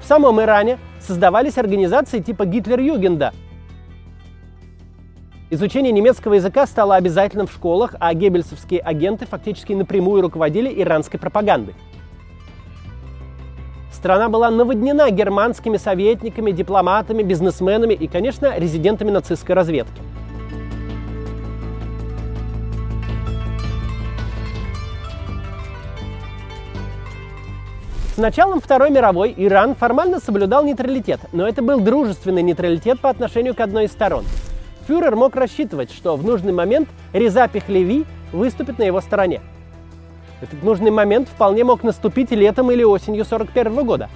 В 0.00 0.06
самом 0.06 0.40
Иране 0.40 0.78
создавались 1.00 1.58
организации 1.58 2.20
типа 2.20 2.44
Гитлер-Югенда. 2.44 3.32
Изучение 5.48 5.92
немецкого 5.92 6.34
языка 6.34 6.66
стало 6.66 6.96
обязательным 6.96 7.46
в 7.46 7.52
школах, 7.52 7.94
а 8.00 8.12
геббельсовские 8.14 8.80
агенты 8.80 9.26
фактически 9.26 9.72
напрямую 9.72 10.22
руководили 10.22 10.72
иранской 10.82 11.20
пропагандой. 11.20 11.74
Страна 13.92 14.28
была 14.28 14.50
наводнена 14.50 15.10
германскими 15.10 15.76
советниками, 15.76 16.50
дипломатами, 16.50 17.22
бизнесменами 17.22 17.94
и, 17.94 18.08
конечно, 18.08 18.58
резидентами 18.58 19.10
нацистской 19.10 19.54
разведки. 19.54 20.02
С 28.16 28.18
началом 28.18 28.62
Второй 28.62 28.88
мировой 28.88 29.34
Иран 29.36 29.74
формально 29.74 30.20
соблюдал 30.20 30.64
нейтралитет, 30.64 31.20
но 31.32 31.46
это 31.46 31.60
был 31.60 31.80
дружественный 31.80 32.42
нейтралитет 32.42 32.98
по 32.98 33.10
отношению 33.10 33.54
к 33.54 33.60
одной 33.60 33.84
из 33.84 33.92
сторон. 33.92 34.24
Фюрер 34.88 35.14
мог 35.14 35.36
рассчитывать, 35.36 35.92
что 35.92 36.16
в 36.16 36.24
нужный 36.24 36.54
момент 36.54 36.88
Реза 37.12 37.46
Пехлеви 37.46 38.06
выступит 38.32 38.78
на 38.78 38.84
его 38.84 39.02
стороне. 39.02 39.42
Этот 40.40 40.62
нужный 40.62 40.90
момент 40.90 41.28
вполне 41.28 41.62
мог 41.62 41.82
наступить 41.82 42.30
летом 42.30 42.70
или 42.70 42.82
осенью 42.84 43.20
1941 43.20 43.84
года. 43.84 44.08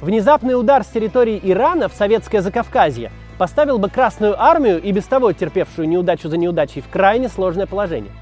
Внезапный 0.00 0.56
удар 0.56 0.84
с 0.84 0.86
территории 0.86 1.40
Ирана 1.42 1.88
в 1.88 1.94
советское 1.94 2.42
Закавказье 2.42 3.10
поставил 3.38 3.78
бы 3.78 3.90
Красную 3.90 4.40
армию 4.40 4.80
и 4.80 4.92
без 4.92 5.02
того 5.06 5.32
терпевшую 5.32 5.88
неудачу 5.88 6.28
за 6.28 6.36
неудачей 6.36 6.80
в 6.80 6.88
крайне 6.88 7.28
сложное 7.28 7.66
положение. 7.66 8.12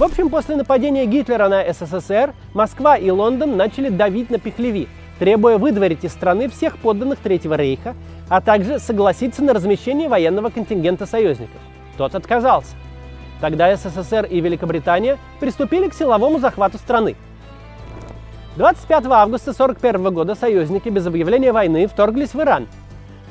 В 0.00 0.02
общем, 0.02 0.30
после 0.30 0.56
нападения 0.56 1.04
Гитлера 1.04 1.50
на 1.50 1.62
СССР 1.74 2.32
Москва 2.54 2.96
и 2.96 3.10
Лондон 3.10 3.58
начали 3.58 3.90
давить 3.90 4.30
на 4.30 4.38
Пехлеви, 4.38 4.88
требуя 5.18 5.58
выдворить 5.58 6.04
из 6.04 6.12
страны 6.12 6.48
всех 6.48 6.78
подданных 6.78 7.18
Третьего 7.18 7.52
рейха, 7.52 7.94
а 8.30 8.40
также 8.40 8.78
согласиться 8.78 9.42
на 9.42 9.52
размещение 9.52 10.08
военного 10.08 10.48
контингента 10.48 11.04
союзников. 11.04 11.60
Тот 11.98 12.14
отказался. 12.14 12.76
Тогда 13.42 13.76
СССР 13.76 14.24
и 14.24 14.40
Великобритания 14.40 15.18
приступили 15.38 15.90
к 15.90 15.92
силовому 15.92 16.38
захвату 16.38 16.78
страны. 16.78 17.14
25 18.56 19.04
августа 19.04 19.50
1941 19.50 20.14
года 20.14 20.34
союзники 20.34 20.88
без 20.88 21.06
объявления 21.06 21.52
войны 21.52 21.86
вторглись 21.86 22.32
в 22.32 22.40
Иран. 22.40 22.68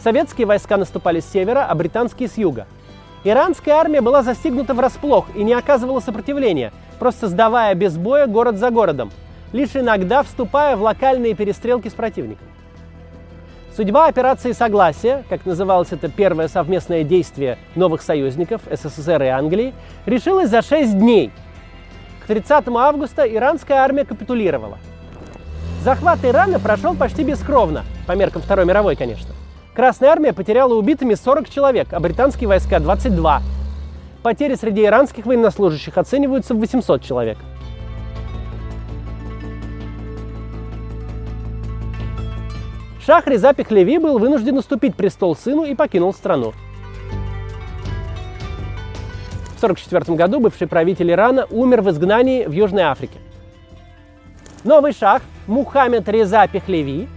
Советские 0.03 0.45
войска 0.45 0.77
наступали 0.77 1.19
с 1.19 1.25
севера, 1.25 1.65
а 1.67 1.73
британские 1.73 2.29
с 2.29 2.37
юга– 2.37 2.67
Иранская 3.23 3.75
армия 3.75 4.01
была 4.01 4.23
застигнута 4.23 4.73
врасплох 4.73 5.27
и 5.35 5.43
не 5.43 5.53
оказывала 5.53 5.99
сопротивления, 5.99 6.71
просто 6.99 7.27
сдавая 7.27 7.75
без 7.75 7.97
боя 7.97 8.27
город 8.27 8.57
за 8.57 8.69
городом, 8.69 9.11
лишь 9.51 9.75
иногда 9.75 10.23
вступая 10.23 10.77
в 10.77 10.81
локальные 10.81 11.33
перестрелки 11.33 11.89
с 11.89 11.93
противником. 11.93 12.47
Судьба 13.75 14.07
операции 14.07 14.51
«Согласие», 14.51 15.23
как 15.29 15.45
называлось 15.45 15.91
это 15.91 16.09
первое 16.09 16.47
совместное 16.47 17.03
действие 17.03 17.57
новых 17.75 18.01
союзников 18.01 18.61
СССР 18.69 19.23
и 19.23 19.27
Англии, 19.27 19.73
решилась 20.05 20.49
за 20.49 20.61
6 20.61 20.97
дней. 20.97 21.31
К 22.23 22.27
30 22.27 22.67
августа 22.69 23.23
иранская 23.23 23.79
армия 23.79 24.05
капитулировала. 24.05 24.77
Захват 25.83 26.19
Ирана 26.23 26.59
прошел 26.59 26.93
почти 26.93 27.23
бескровно, 27.23 27.83
по 28.05 28.13
меркам 28.13 28.41
Второй 28.41 28.65
мировой, 28.65 28.95
конечно. 28.95 29.33
Красная 29.79 30.09
армия 30.09 30.33
потеряла 30.33 30.73
убитыми 30.73 31.13
40 31.13 31.49
человек, 31.49 31.93
а 31.93 32.01
британские 32.01 32.49
войска 32.49 32.81
22. 32.81 33.41
Потери 34.23 34.55
среди 34.55 34.83
иранских 34.83 35.25
военнослужащих 35.25 35.97
оцениваются 35.97 36.53
в 36.53 36.59
800 36.59 37.01
человек. 37.01 37.37
Шах 43.05 43.25
Реза 43.27 43.53
Пехлеви 43.53 43.99
был 43.99 44.19
вынужден 44.19 44.57
уступить 44.57 44.95
престол 44.95 45.33
сыну 45.33 45.63
и 45.63 45.73
покинул 45.75 46.13
страну. 46.13 46.51
В 49.55 49.63
1944 49.63 50.17
году 50.17 50.41
бывший 50.41 50.67
правитель 50.67 51.09
Ирана 51.09 51.47
умер 51.49 51.83
в 51.83 51.89
изгнании 51.91 52.43
в 52.43 52.51
Южной 52.51 52.83
Африке. 52.83 53.19
Новый 54.65 54.91
шах 54.91 55.21
Мухаммед 55.47 56.09
Реза 56.09 56.49
Пехлеви 56.49 57.07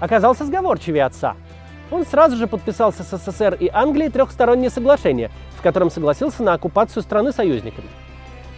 оказался 0.00 0.44
сговорчивее 0.44 1.04
отца– 1.04 1.36
он 1.90 2.06
сразу 2.06 2.36
же 2.36 2.46
подписал 2.46 2.92
с 2.92 2.98
СССР 2.98 3.56
и 3.58 3.68
Англией 3.72 4.10
трехстороннее 4.10 4.70
соглашение, 4.70 5.30
в 5.58 5.62
котором 5.62 5.90
согласился 5.90 6.42
на 6.42 6.54
оккупацию 6.54 7.02
страны 7.02 7.32
союзниками. 7.32 7.88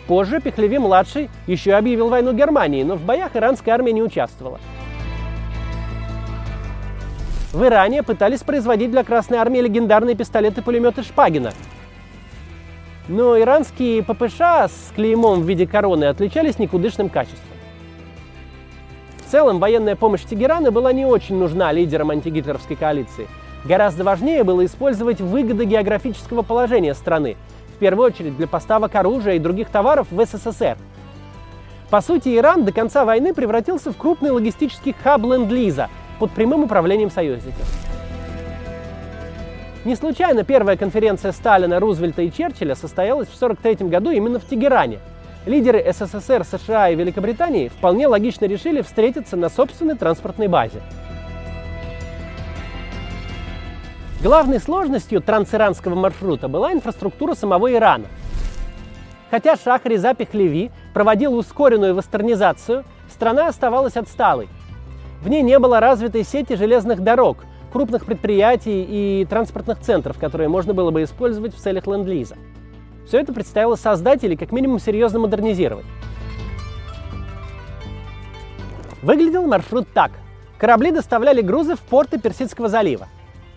Позже 0.06 0.40
Пехлеви-младший 0.40 1.30
еще 1.46 1.74
объявил 1.74 2.08
войну 2.08 2.32
Германии, 2.32 2.82
но 2.82 2.96
в 2.96 3.02
боях 3.02 3.36
иранская 3.36 3.74
армия 3.74 3.92
не 3.92 4.02
участвовала. 4.02 4.60
В 7.52 7.64
Иране 7.64 8.02
пытались 8.02 8.40
производить 8.40 8.90
для 8.90 9.04
Красной 9.04 9.38
армии 9.38 9.60
легендарные 9.60 10.16
пистолеты-пулеметы 10.16 11.02
Шпагина. 11.02 11.52
Но 13.08 13.38
иранские 13.38 14.02
ППШ 14.02 14.40
с 14.40 14.92
клеймом 14.94 15.42
в 15.42 15.48
виде 15.48 15.66
короны 15.66 16.04
отличались 16.06 16.58
никудышным 16.58 17.08
качеством 17.08 17.51
целом 19.32 19.60
военная 19.60 19.96
помощь 19.96 20.24
Тегерана 20.24 20.70
была 20.70 20.92
не 20.92 21.06
очень 21.06 21.36
нужна 21.36 21.72
лидерам 21.72 22.10
антигитлеровской 22.10 22.76
коалиции. 22.76 23.26
Гораздо 23.64 24.04
важнее 24.04 24.44
было 24.44 24.62
использовать 24.66 25.22
выгоды 25.22 25.64
географического 25.64 26.42
положения 26.42 26.92
страны, 26.92 27.38
в 27.74 27.78
первую 27.78 28.08
очередь 28.08 28.36
для 28.36 28.46
поставок 28.46 28.94
оружия 28.94 29.36
и 29.36 29.38
других 29.38 29.70
товаров 29.70 30.08
в 30.10 30.22
СССР. 30.22 30.76
По 31.88 32.02
сути, 32.02 32.36
Иран 32.36 32.66
до 32.66 32.72
конца 32.72 33.06
войны 33.06 33.32
превратился 33.32 33.90
в 33.90 33.96
крупный 33.96 34.30
логистический 34.32 34.94
хаб 35.02 35.22
Ленд-Лиза 35.22 35.88
под 36.18 36.30
прямым 36.32 36.64
управлением 36.64 37.10
союзников. 37.10 37.66
Не 39.86 39.96
случайно 39.96 40.44
первая 40.44 40.76
конференция 40.76 41.32
Сталина, 41.32 41.80
Рузвельта 41.80 42.20
и 42.20 42.30
Черчилля 42.30 42.74
состоялась 42.74 43.28
в 43.28 43.36
1943 43.36 43.88
году 43.88 44.10
именно 44.10 44.38
в 44.38 44.44
Тегеране– 44.44 44.98
лидеры 45.46 45.84
СССР, 45.92 46.44
США 46.44 46.90
и 46.90 46.94
Великобритании 46.94 47.68
вполне 47.68 48.06
логично 48.06 48.46
решили 48.46 48.82
встретиться 48.82 49.36
на 49.36 49.48
собственной 49.48 49.96
транспортной 49.96 50.48
базе. 50.48 50.80
Главной 54.22 54.60
сложностью 54.60 55.20
трансиранского 55.20 55.96
маршрута 55.96 56.46
была 56.46 56.72
инфраструктура 56.72 57.34
самого 57.34 57.72
Ирана. 57.72 58.06
Хотя 59.32 59.56
Шах 59.56 59.84
Реза 59.84 60.14
Пехлеви 60.14 60.70
проводил 60.94 61.34
ускоренную 61.34 61.94
вестернизацию, 61.96 62.84
страна 63.10 63.48
оставалась 63.48 63.96
отсталой. 63.96 64.48
В 65.22 65.28
ней 65.28 65.42
не 65.42 65.58
было 65.58 65.80
развитой 65.80 66.22
сети 66.22 66.54
железных 66.54 67.00
дорог, 67.00 67.38
крупных 67.72 68.04
предприятий 68.04 68.86
и 68.88 69.24
транспортных 69.24 69.80
центров, 69.80 70.18
которые 70.18 70.48
можно 70.48 70.74
было 70.74 70.90
бы 70.90 71.02
использовать 71.02 71.54
в 71.54 71.58
целях 71.58 71.86
ленд-лиза. 71.86 72.36
Все 73.06 73.20
это 73.20 73.32
предстояло 73.32 73.76
создать 73.76 74.24
или 74.24 74.36
как 74.36 74.52
минимум 74.52 74.78
серьезно 74.78 75.18
модернизировать. 75.18 75.86
Выглядел 79.02 79.46
маршрут 79.46 79.88
так. 79.92 80.12
Корабли 80.58 80.92
доставляли 80.92 81.40
грузы 81.40 81.74
в 81.74 81.80
порты 81.80 82.20
Персидского 82.20 82.68
залива. 82.68 83.08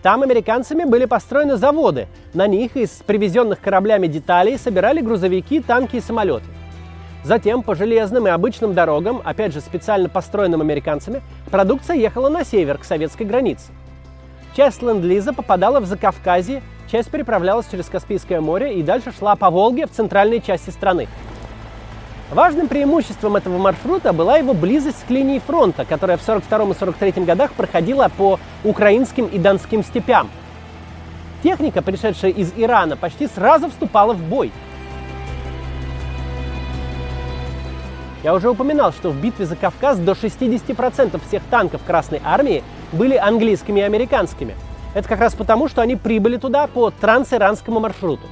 Там 0.02 0.22
американцами 0.22 0.84
были 0.84 1.04
построены 1.04 1.56
заводы. 1.56 2.08
На 2.34 2.46
них 2.46 2.76
из 2.76 2.90
привезенных 2.90 3.60
кораблями 3.60 4.08
деталей 4.08 4.58
собирали 4.58 5.00
грузовики, 5.00 5.60
танки 5.60 5.96
и 5.96 6.00
самолеты. 6.00 6.46
Затем 7.24 7.62
по 7.62 7.74
железным 7.74 8.28
и 8.28 8.30
обычным 8.30 8.72
дорогам, 8.72 9.20
опять 9.24 9.52
же 9.52 9.60
специально 9.60 10.08
построенным 10.08 10.60
американцами, 10.60 11.22
продукция 11.50 11.96
ехала 11.96 12.28
на 12.28 12.44
север, 12.44 12.78
к 12.78 12.84
советской 12.84 13.24
границе. 13.24 13.72
Часть 14.56 14.80
ленд-лиза 14.80 15.32
попадала 15.32 15.80
в 15.80 15.86
Закавказье 15.86 16.62
часть 16.90 17.10
переправлялась 17.10 17.66
через 17.70 17.86
Каспийское 17.86 18.40
море 18.40 18.74
и 18.74 18.82
дальше 18.82 19.12
шла 19.16 19.36
по 19.36 19.50
Волге 19.50 19.86
в 19.86 19.90
центральной 19.90 20.40
части 20.40 20.70
страны. 20.70 21.08
Важным 22.30 22.66
преимуществом 22.66 23.36
этого 23.36 23.56
маршрута 23.58 24.12
была 24.12 24.36
его 24.36 24.52
близость 24.52 25.04
к 25.06 25.10
линии 25.10 25.38
фронта, 25.38 25.84
которая 25.84 26.16
в 26.16 26.22
1942 26.22 26.58
и 26.58 26.76
1943 26.76 27.24
годах 27.24 27.52
проходила 27.52 28.08
по 28.08 28.40
украинским 28.64 29.26
и 29.26 29.38
донским 29.38 29.84
степям. 29.84 30.28
Техника, 31.42 31.82
пришедшая 31.82 32.32
из 32.32 32.52
Ирана, 32.56 32.96
почти 32.96 33.28
сразу 33.28 33.68
вступала 33.68 34.12
в 34.12 34.20
бой. 34.20 34.50
Я 38.24 38.34
уже 38.34 38.50
упоминал, 38.50 38.90
что 38.90 39.10
в 39.10 39.20
битве 39.20 39.46
за 39.46 39.54
Кавказ 39.54 39.98
до 39.98 40.12
60% 40.12 41.20
всех 41.28 41.42
танков 41.48 41.82
Красной 41.86 42.20
Армии 42.24 42.64
были 42.90 43.14
английскими 43.14 43.80
и 43.80 43.82
американскими– 43.84 44.56
это 44.96 45.10
как 45.10 45.20
раз 45.20 45.34
потому, 45.34 45.68
что 45.68 45.82
они 45.82 45.94
прибыли 45.94 46.38
туда 46.38 46.66
по 46.66 46.90
трансиранскому 46.90 47.80
маршруту. 47.80 48.26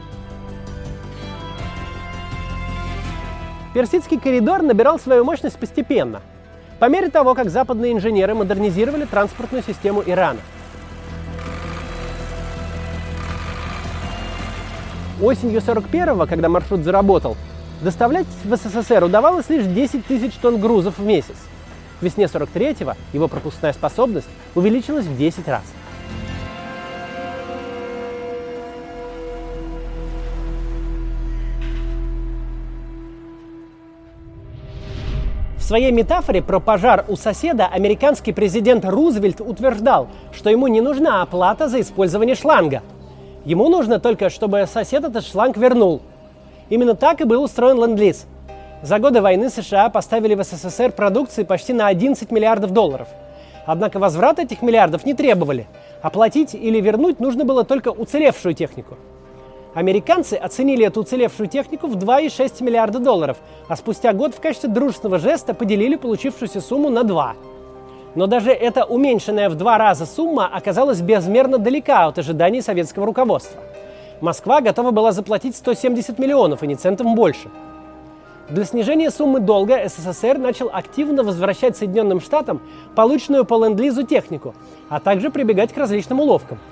Персидский 3.75 4.19
коридор 4.19 4.63
набирал 4.63 4.99
свою 4.99 5.25
мощность 5.25 5.59
постепенно, 5.59 6.23
по 6.79 6.89
мере 6.89 7.11
того, 7.11 7.35
как 7.35 7.51
западные 7.51 7.93
инженеры 7.93 8.35
модернизировали 8.35 9.05
транспортную 9.05 9.63
систему 9.63 10.03
Ирана. 10.07 10.39
Осенью 15.21 15.61
41-го, 15.61 16.25
когда 16.27 16.49
маршрут 16.49 16.81
заработал, 16.81 17.37
доставлять 17.83 18.27
в 18.43 18.57
СССР 18.57 19.05
удавалось 19.05 19.51
лишь 19.51 19.67
10 19.67 20.07
тысяч 20.07 20.33
тонн 20.41 20.59
грузов 20.59 20.97
в 20.97 21.05
месяц. 21.05 21.37
К 22.01 22.03
весне 22.05 22.25
43-го 22.25 22.95
его 23.13 23.29
пропускная 23.29 23.75
способность 23.75 24.29
увеличилась 24.55 25.05
в 25.05 25.15
10 25.15 25.47
раз. 25.47 25.65
Своей 35.65 35.91
метафоре 35.93 36.43
про 36.43 36.61
пожар 36.61 37.05
у 37.09 37.17
соседа 37.17 37.67
американский 37.67 38.33
президент 38.33 38.85
Рузвельт 38.85 39.41
утверждал, 39.41 40.09
что 40.33 40.51
ему 40.51 40.67
не 40.67 40.81
нужна 40.81 41.23
оплата 41.23 41.69
за 41.69 41.81
использование 41.81 42.35
шланга. 42.35 42.83
Ему 43.45 43.69
нужно 43.69 43.99
только, 43.99 44.29
чтобы 44.29 44.67
сосед 44.71 45.05
этот 45.05 45.27
шланг 45.27 45.57
вернул. 45.57 46.03
Именно 46.69 46.95
так 46.95 47.21
и 47.21 47.25
был 47.25 47.43
устроен 47.43 47.79
ленд-лиз. 47.79 48.27
За 48.83 48.99
годы 48.99 49.23
войны 49.23 49.49
США 49.49 49.89
поставили 49.89 50.35
в 50.35 50.45
СССР 50.45 50.93
продукции 50.93 51.45
почти 51.45 51.73
на 51.73 51.87
11 51.87 52.31
миллиардов 52.31 52.73
долларов. 52.73 53.09
Однако 53.67 53.99
возврат 53.99 54.39
этих 54.39 54.61
миллиардов 54.61 55.07
не 55.07 55.15
требовали. 55.15 55.67
Оплатить 56.03 56.55
или 56.55 56.79
вернуть 56.81 57.21
нужно 57.21 57.47
было 57.47 57.65
только 57.65 57.89
уцелевшую 57.89 58.55
технику. 58.55 58.99
Американцы 59.75 60.35
оценили 60.35 60.87
эту 60.87 61.01
уцелевшую 61.01 61.49
технику 61.49 61.89
в 61.89 61.97
2,6 61.97 62.63
миллиарда 62.63 63.01
долларов, 63.01 63.39
а 63.69 63.75
спустя 63.75 64.13
год 64.13 64.33
в 64.33 64.41
качестве 64.41 64.71
дружественного 64.71 65.19
жеста 65.19 65.53
поделили 65.53 65.97
получившуюся 65.97 66.61
сумму 66.61 66.91
на 66.91 67.03
2. 67.03 67.35
Но 68.15 68.29
даже 68.29 68.53
эта 68.53 68.85
уменьшенная 68.85 69.51
в 69.51 69.57
два 69.57 69.77
раза 69.77 70.07
сумма 70.07 70.47
оказалась 70.47 71.01
безмерно 71.01 71.59
далека 71.59 72.07
от 72.07 72.19
ожиданий 72.19 72.63
советского 72.63 73.07
руководства. 73.07 73.61
Москва 74.21 74.61
готова 74.61 74.93
была 74.93 75.11
заплатить 75.11 75.57
170 75.57 76.21
миллионов 76.21 76.63
и 76.63 76.69
не 76.69 76.77
центом 76.77 77.17
больше. 77.17 77.51
Для 78.49 78.65
снижения 78.65 79.11
суммы 79.11 79.41
долга 79.41 79.89
СССР 79.89 80.39
начал 80.39 80.71
активно 80.73 81.25
возвращать 81.25 81.77
Соединенным 81.77 82.21
Штатам 82.21 82.63
полученную 82.95 83.45
по 83.45 83.55
ленд-лизу 83.55 84.05
технику, 84.05 84.55
а 84.89 85.01
также 85.01 85.31
прибегать 85.31 85.73
к 85.73 85.77
различным 85.77 86.21
уловкам– 86.21 86.61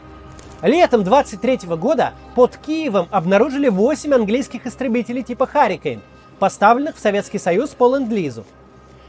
Летом 0.63 1.03
23 1.03 1.67
года 1.77 2.13
под 2.37 2.57
Киевом 2.57 3.09
обнаружили 3.11 3.69
8 3.69 4.15
английских 4.15 4.65
истребителей 4.65 5.25
типа 5.25 5.45
«Харрикейн», 5.45 6.01
поставленных 6.39 6.95
в 6.95 7.01
Советский 7.01 7.39
Союз 7.39 7.71
по 7.71 7.93
ленд-лизу. 7.97 8.45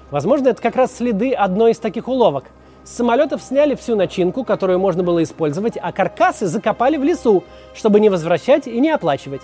Возможно, 0.09 0.49
это 0.49 0.59
как 0.59 0.75
раз 0.75 0.97
следы 0.97 1.31
одной 1.31 1.73
из 1.73 1.77
таких 1.77 2.07
уловок. 2.07 2.45
С 2.83 2.95
самолетов 2.95 3.43
сняли 3.43 3.75
всю 3.75 3.95
начинку, 3.95 4.43
которую 4.43 4.79
можно 4.79 5.03
было 5.03 5.21
использовать, 5.21 5.77
а 5.79 5.91
каркасы 5.91 6.47
закопали 6.47 6.97
в 6.97 7.03
лесу, 7.03 7.43
чтобы 7.75 7.99
не 7.99 8.09
возвращать 8.09 8.65
и 8.65 8.79
не 8.79 8.89
оплачивать. 8.89 9.41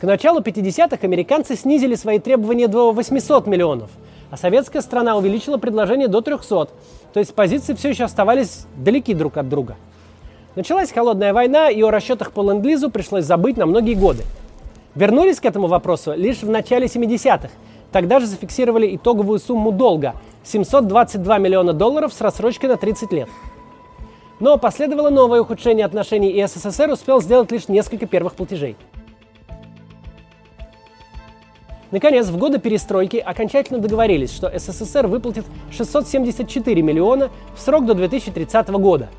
К 0.00 0.02
началу 0.02 0.40
50-х 0.40 0.98
американцы 1.02 1.54
снизили 1.54 1.94
свои 1.94 2.18
требования 2.18 2.66
до 2.66 2.90
800 2.90 3.46
миллионов, 3.46 3.90
а 4.32 4.36
советская 4.36 4.82
страна 4.82 5.16
увеличила 5.16 5.58
предложение 5.58 6.08
до 6.08 6.22
300, 6.22 6.70
то 7.12 7.20
есть 7.20 7.34
позиции 7.34 7.74
все 7.74 7.90
еще 7.90 8.04
оставались 8.04 8.66
далеки 8.76 9.14
друг 9.14 9.36
от 9.36 9.48
друга. 9.48 9.76
Началась 10.54 10.92
холодная 10.92 11.32
война, 11.32 11.70
и 11.70 11.82
о 11.82 11.90
расчетах 11.90 12.32
по 12.32 12.42
ленд-лизу 12.42 12.90
пришлось 12.90 13.24
забыть 13.24 13.56
на 13.56 13.66
многие 13.66 13.94
годы. 13.94 14.24
Вернулись 14.94 15.40
к 15.40 15.44
этому 15.44 15.66
вопросу 15.66 16.12
лишь 16.14 16.42
в 16.42 16.50
начале 16.50 16.86
70-х. 16.86 17.50
Тогда 17.90 18.20
же 18.20 18.26
зафиксировали 18.26 18.96
итоговую 18.96 19.38
сумму 19.38 19.72
долга– 19.72 20.14
722 20.44 21.38
миллиона 21.38 21.72
долларов 21.72 22.12
с 22.12 22.20
рассрочкой 22.20 22.68
на 22.68 22.76
30 22.76 23.12
лет. 23.12 23.28
Но 24.40 24.58
последовало 24.58 25.08
новое 25.08 25.40
ухудшение 25.40 25.86
отношений, 25.86 26.30
и 26.30 26.46
СССР 26.46 26.90
успел 26.90 27.22
сделать 27.22 27.52
лишь 27.52 27.68
несколько 27.68 28.06
первых 28.06 28.34
платежей– 28.34 28.76
Наконец, 31.92 32.28
в 32.28 32.38
годы 32.38 32.58
перестройки 32.58 33.18
окончательно 33.18 33.78
договорились, 33.78 34.32
что 34.32 34.50
СССР 34.58 35.06
выплатит 35.06 35.44
674 35.70 36.80
миллиона 36.80 37.30
в 37.54 37.60
срок 37.60 37.84
до 37.84 37.92
2030 37.94 38.68
года. 38.70 39.10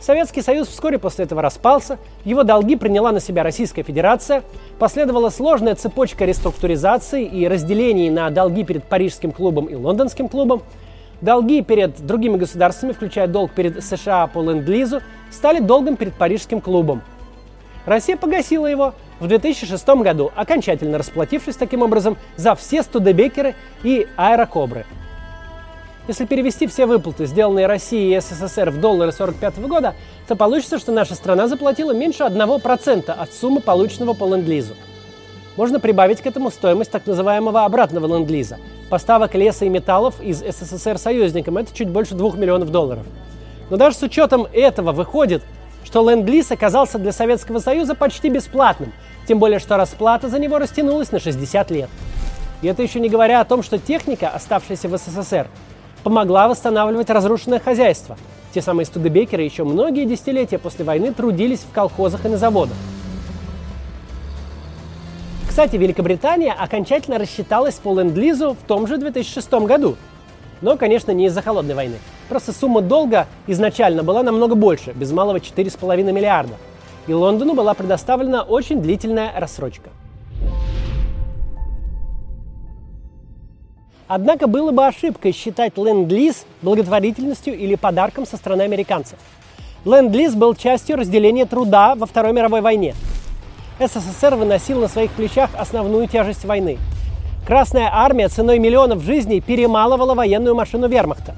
Советский 0.00 0.42
Союз 0.42 0.66
вскоре 0.66 0.98
после 0.98 1.26
этого 1.26 1.40
распался, 1.40 1.98
его 2.24 2.42
долги 2.42 2.74
приняла 2.74 3.12
на 3.12 3.20
себя 3.20 3.44
Российская 3.44 3.84
Федерация, 3.84 4.42
последовала 4.78 5.28
сложная 5.28 5.76
цепочка 5.76 6.24
реструктуризации 6.24 7.24
и 7.24 7.46
разделений 7.46 8.10
на 8.10 8.30
долги 8.30 8.64
перед 8.64 8.82
Парижским 8.84 9.30
клубом 9.30 9.66
и 9.66 9.76
Лондонским 9.76 10.28
клубом. 10.28 10.62
Долги 11.20 11.62
перед 11.62 12.04
другими 12.04 12.38
государствами, 12.38 12.92
включая 12.92 13.28
долг 13.28 13.52
перед 13.52 13.84
США 13.84 14.26
по 14.26 14.42
ленд-лизу, 14.42 15.00
стали 15.30 15.60
долгом 15.60 15.96
перед 15.96 16.14
Парижским 16.14 16.60
клубом. 16.60 17.02
Россия 17.84 18.16
погасила 18.16 18.66
его, 18.66 18.94
в 19.20 19.28
2006 19.28 19.86
году, 19.88 20.32
окончательно 20.34 20.98
расплатившись 20.98 21.56
таким 21.56 21.82
образом 21.82 22.16
за 22.36 22.54
все 22.54 22.82
студебекеры 22.82 23.54
и 23.84 24.08
аэрокобры. 24.16 24.86
Если 26.08 26.24
перевести 26.24 26.66
все 26.66 26.86
выплаты, 26.86 27.26
сделанные 27.26 27.66
Россией 27.66 28.16
и 28.16 28.20
СССР 28.20 28.70
в 28.70 28.80
доллары 28.80 29.12
45 29.12 29.58
года, 29.68 29.94
то 30.26 30.34
получится, 30.34 30.78
что 30.78 30.90
наша 30.90 31.14
страна 31.14 31.46
заплатила 31.46 31.92
меньше 31.92 32.24
1% 32.24 33.10
от 33.10 33.32
суммы, 33.32 33.60
полученного 33.60 34.14
по 34.14 34.24
ленд-лизу. 34.24 34.74
Можно 35.56 35.78
прибавить 35.78 36.20
к 36.20 36.26
этому 36.26 36.50
стоимость 36.50 36.90
так 36.90 37.06
называемого 37.06 37.64
обратного 37.64 38.06
ленд-лиза. 38.06 38.58
Поставок 38.88 39.34
леса 39.34 39.66
и 39.66 39.68
металлов 39.68 40.20
из 40.20 40.40
СССР 40.40 40.98
союзникам– 40.98 41.56
это 41.58 41.72
чуть 41.72 41.88
больше 41.88 42.14
2 42.14 42.32
миллионов 42.32 42.70
долларов. 42.70 43.04
Но 43.68 43.76
даже 43.76 43.96
с 43.96 44.02
учетом 44.02 44.48
этого 44.52 44.90
выходит, 44.90 45.42
что 45.84 46.08
ленд-лиз 46.08 46.50
оказался 46.50 46.98
для 46.98 47.12
Советского 47.12 47.58
Союза 47.58 47.94
почти 47.94 48.30
бесплатным, 48.30 48.92
тем 49.30 49.38
более, 49.38 49.60
что 49.60 49.76
расплата 49.76 50.28
за 50.28 50.40
него 50.40 50.58
растянулась 50.58 51.12
на 51.12 51.20
60 51.20 51.70
лет. 51.70 51.88
И 52.62 52.66
это 52.66 52.82
еще 52.82 52.98
не 52.98 53.08
говоря 53.08 53.40
о 53.40 53.44
том, 53.44 53.62
что 53.62 53.78
техника, 53.78 54.28
оставшаяся 54.28 54.88
в 54.88 54.98
СССР, 54.98 55.46
помогла 56.02 56.48
восстанавливать 56.48 57.10
разрушенное 57.10 57.60
хозяйство. 57.60 58.16
Те 58.52 58.60
самые 58.60 58.86
студебекеры 58.86 59.44
еще 59.44 59.62
многие 59.62 60.04
десятилетия 60.04 60.58
после 60.58 60.84
войны 60.84 61.14
трудились 61.14 61.60
в 61.60 61.72
колхозах 61.72 62.24
и 62.24 62.28
на 62.28 62.38
заводах. 62.38 62.74
Кстати, 65.48 65.76
Великобритания 65.76 66.52
окончательно 66.52 67.16
рассчиталась 67.16 67.76
по 67.76 67.94
ленд-лизу 67.94 68.56
в 68.60 68.66
том 68.66 68.88
же 68.88 68.98
2006 68.98 69.48
году. 69.52 69.96
Но, 70.60 70.76
конечно, 70.76 71.12
не 71.12 71.26
из-за 71.26 71.40
холодной 71.40 71.76
войны. 71.76 71.98
Просто 72.28 72.52
сумма 72.52 72.80
долга 72.80 73.28
изначально 73.46 74.02
была 74.02 74.24
намного 74.24 74.56
больше, 74.56 74.90
без 74.90 75.12
малого 75.12 75.36
4,5 75.36 76.10
миллиарда– 76.10 76.54
и 77.10 77.12
Лондону 77.12 77.54
была 77.54 77.74
предоставлена 77.74 78.42
очень 78.42 78.80
длительная 78.80 79.32
рассрочка. 79.36 79.90
Однако 84.06 84.46
было 84.46 84.70
бы 84.70 84.86
ошибкой 84.86 85.32
считать 85.32 85.76
ленд-лиз 85.76 86.46
благотворительностью 86.62 87.58
или 87.58 87.74
подарком 87.74 88.26
со 88.26 88.36
стороны 88.36 88.62
американцев. 88.62 89.18
Ленд-лиз 89.84 90.36
был 90.36 90.54
частью 90.54 90.98
разделения 90.98 91.46
труда 91.46 91.96
во 91.96 92.06
Второй 92.06 92.32
мировой 92.32 92.60
войне. 92.60 92.94
СССР 93.80 94.36
выносил 94.36 94.78
на 94.78 94.86
своих 94.86 95.10
плечах 95.10 95.50
основную 95.58 96.06
тяжесть 96.06 96.44
войны. 96.44 96.78
Красная 97.44 97.90
армия 97.92 98.28
ценой 98.28 98.60
миллионов 98.60 99.02
жизней 99.02 99.40
перемалывала 99.40 100.14
военную 100.14 100.54
машину 100.54 100.86
вермахта. 100.86 101.34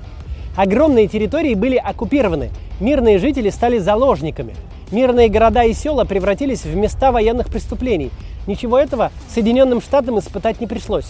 Огромные 0.55 1.09
территории 1.09 1.55
были 1.55 1.77
оккупированы, 1.77 2.51
мирные 2.79 3.19
жители 3.19 3.49
стали 3.49 3.79
заложниками– 3.79 4.55
Мирные 4.93 5.31
города 5.31 5.65
и 5.65 5.73
села 5.73 6.05
превратились 6.05 6.65
в 6.65 6.77
места 6.77 7.13
военных 7.13 7.49
преступлений. 7.49 8.11
Ничего 8.47 8.79
этого 8.79 9.11
Соединенным 9.35 9.81
Штатам 9.81 10.19
испытать 10.19 10.61
не 10.61 10.67
пришлось. 10.67 11.07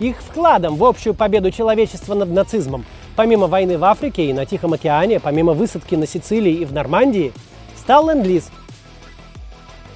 Их 0.00 0.16
вкладом 0.18 0.76
в 0.76 0.84
общую 0.84 1.14
победу 1.14 1.50
человечества 1.50 2.14
над 2.14 2.30
нацизмом, 2.30 2.84
помимо 3.16 3.46
войны 3.46 3.78
в 3.78 3.84
Африке 3.84 4.26
и 4.26 4.34
на 4.34 4.44
Тихом 4.44 4.74
океане, 4.74 5.18
помимо 5.18 5.54
высадки 5.54 5.94
на 5.94 6.06
Сицилии 6.06 6.52
и 6.52 6.66
в 6.66 6.74
Нормандии, 6.74 7.32
стал 7.78 8.10
ленд-лиз. 8.10 8.50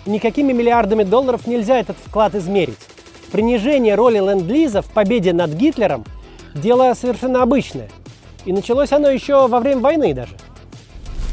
Никакими 0.07 0.55
миллиардами 0.55 1.03
долларов 1.03 1.47
нельзя 1.47 1.79
этот 1.79 1.99
вклад 1.99 2.35
измерить. 2.35 2.81
Принижение 3.33 3.97
роли 3.97 4.19
ленд-лиза 4.19 4.81
в 4.81 4.91
победе 4.91 5.35
над 5.35 5.53
Гитлером 5.53 6.05
дело 6.55 6.95
совершенно 6.95 7.43
обычное. 7.43 7.89
И 8.45 8.53
началось 8.53 8.93
оно 8.93 9.09
еще 9.09 9.47
во 9.49 9.61
время 9.61 9.81
войны 9.81 10.15
даже. 10.15 10.37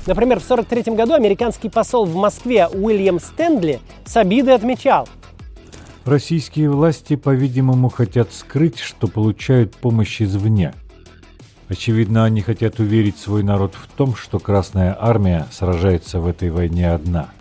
Например, 0.08 0.40
в 0.40 0.44
1943 0.44 0.96
году 0.96 1.14
американский 1.14 1.70
посол 1.70 2.06
в 2.06 2.16
Москве 2.16 2.68
Уильям 2.68 3.20
Стендли 3.20 3.80
с 4.06 4.18
обидой 4.18 4.56
отмечал. 4.56 5.08
Российские 6.06 6.70
власти, 6.70 7.16
по-видимому, 7.16 7.90
хотят 7.90 8.34
скрыть, 8.34 8.80
что 8.80 9.08
получают 9.08 9.76
помощь 9.76 10.22
извне. 10.22 10.74
Очевидно, 11.68 12.26
они 12.26 12.42
хотят 12.42 12.80
уверить 12.80 13.18
свой 13.18 13.44
народ 13.44 13.76
в 13.76 13.88
том, 13.96 14.16
что 14.16 14.40
Красная 14.40 14.98
Армия 15.00 15.48
сражается 15.52 16.20
в 16.20 16.28
этой 16.28 16.50
войне 16.50 16.92
одна– 16.92 17.30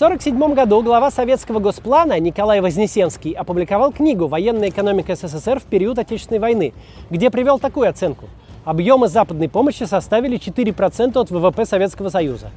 1947 0.00 0.54
году 0.54 0.80
глава 0.80 1.10
советского 1.10 1.58
госплана 1.58 2.20
Николай 2.20 2.60
Вознесенский 2.60 3.32
опубликовал 3.32 3.90
книгу 3.90 4.28
«Военная 4.28 4.68
экономика 4.68 5.16
СССР 5.16 5.58
в 5.58 5.64
период 5.64 5.98
Отечественной 5.98 6.38
войны», 6.38 6.72
где 7.10 7.30
привел 7.30 7.58
такую 7.58 7.88
оценку. 7.88 8.26
Объемы 8.64 9.08
западной 9.08 9.48
помощи 9.48 9.82
составили 9.82 10.38
4% 10.38 11.18
от 11.18 11.30
ВВП 11.32 11.66
Советского 11.66 12.10
Союза. 12.10 12.52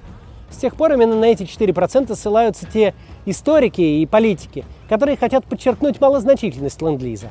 С 0.51 0.57
тех 0.57 0.75
пор 0.75 0.93
именно 0.93 1.15
на 1.15 1.25
эти 1.25 1.41
4% 1.41 2.15
ссылаются 2.15 2.67
те 2.71 2.93
историки 3.25 3.81
и 3.81 4.05
политики, 4.05 4.63
которые 4.87 5.17
хотят 5.17 5.43
подчеркнуть 5.43 5.99
малозначительность 5.99 6.79
ленд-лиза. 6.79 7.29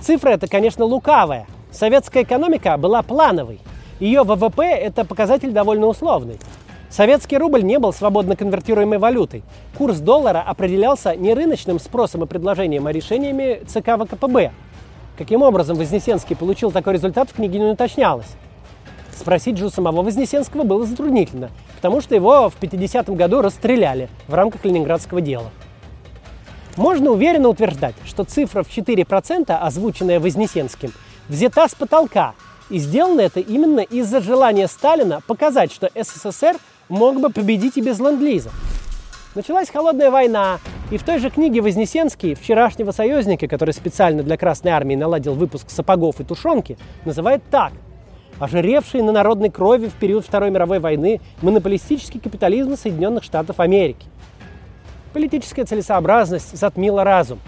Цифра 0.00 0.30
эта, 0.30 0.46
конечно, 0.48 0.86
лукавая. 0.86 1.46
Советская 1.70 2.22
экономика 2.22 2.78
была 2.78 3.02
плановой. 3.02 3.60
Ее 4.00 4.22
ВВП– 4.22 4.62
это 4.62 5.04
показатель 5.04 5.50
довольно 5.50 5.86
условный. 5.86 6.38
Советский 6.90 7.36
рубль 7.36 7.62
не 7.62 7.78
был 7.78 7.92
свободно 7.92 8.34
конвертируемой 8.34 8.98
валютой. 8.98 9.42
Курс 9.76 9.98
доллара 9.98 10.40
определялся 10.40 11.14
не 11.14 11.34
рыночным 11.34 11.78
спросом 11.78 12.24
и 12.24 12.26
предложением, 12.26 12.86
а 12.86 12.92
решениями 12.92 13.62
ЦК 13.66 13.98
ВКПБ. 13.98 14.52
Каким 15.18 15.42
образом 15.42 15.76
Вознесенский 15.76 16.34
получил 16.34 16.70
такой 16.70 16.94
результат, 16.94 17.28
в 17.28 17.34
книге 17.34 17.58
не 17.58 17.66
уточнялось. 17.66 18.28
Спросить 19.14 19.58
же 19.58 19.66
у 19.66 19.70
самого 19.70 20.02
Вознесенского 20.02 20.62
было 20.62 20.86
затруднительно, 20.86 21.50
потому 21.76 22.00
что 22.00 22.14
его 22.14 22.48
в 22.48 22.58
50-м 22.60 23.16
году 23.16 23.42
расстреляли 23.42 24.08
в 24.28 24.34
рамках 24.34 24.64
Ленинградского 24.64 25.20
дела. 25.20 25.50
Можно 26.76 27.10
уверенно 27.10 27.48
утверждать, 27.48 27.96
что 28.06 28.22
цифра 28.22 28.62
в 28.62 28.68
4%, 28.68 29.52
озвученная 29.52 30.20
Вознесенским, 30.20 30.92
взята 31.28 31.68
с 31.68 31.74
потолка, 31.74 32.34
и 32.70 32.78
сделано 32.78 33.20
это 33.20 33.40
именно 33.40 33.80
из-за 33.80 34.20
желания 34.20 34.68
Сталина 34.68 35.20
показать, 35.26 35.72
что 35.72 35.90
СССР 35.94 36.56
мог 36.88 37.20
бы 37.20 37.30
победить 37.30 37.76
и 37.76 37.80
без 37.80 37.98
ленд-лиза. 37.98 38.50
Началась 39.34 39.70
холодная 39.70 40.10
война, 40.10 40.58
и 40.90 40.96
в 40.96 41.02
той 41.02 41.18
же 41.18 41.30
книге 41.30 41.60
Вознесенский 41.60 42.34
вчерашнего 42.34 42.92
союзника, 42.92 43.46
который 43.46 43.74
специально 43.74 44.22
для 44.22 44.36
Красной 44.36 44.72
Армии 44.72 44.96
наладил 44.96 45.34
выпуск 45.34 45.70
сапогов 45.70 46.20
и 46.20 46.24
тушенки, 46.24 46.78
называет 47.04 47.42
так. 47.50 47.72
Ожиревший 48.40 49.02
на 49.02 49.12
народной 49.12 49.50
крови 49.50 49.88
в 49.88 49.94
период 49.94 50.24
Второй 50.24 50.50
мировой 50.50 50.78
войны 50.78 51.20
монополистический 51.42 52.20
капитализм 52.20 52.76
Соединенных 52.76 53.24
Штатов 53.24 53.60
Америки. 53.60 54.06
Политическая 55.12 55.64
целесообразность 55.64 56.56
затмила 56.56 57.04
разум. 57.04 57.40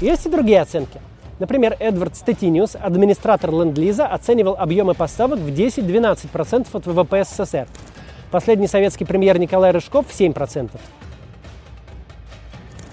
Есть 0.00 0.26
и 0.26 0.30
другие 0.30 0.62
оценки. 0.62 1.00
Например, 1.38 1.76
Эдвард 1.78 2.16
Стетиниус, 2.16 2.76
администратор 2.80 3.50
Ленд-Лиза, 3.50 4.06
оценивал 4.06 4.56
объемы 4.58 4.94
поставок 4.94 5.38
в 5.38 5.48
10-12% 5.48 6.66
от 6.72 6.86
ВВП 6.86 7.24
СССР. 7.24 7.68
Последний 8.30 8.66
советский 8.66 9.04
премьер 9.04 9.38
Николай 9.38 9.70
Рыжков 9.70 10.06
в 10.08 10.18
7%. 10.18 10.70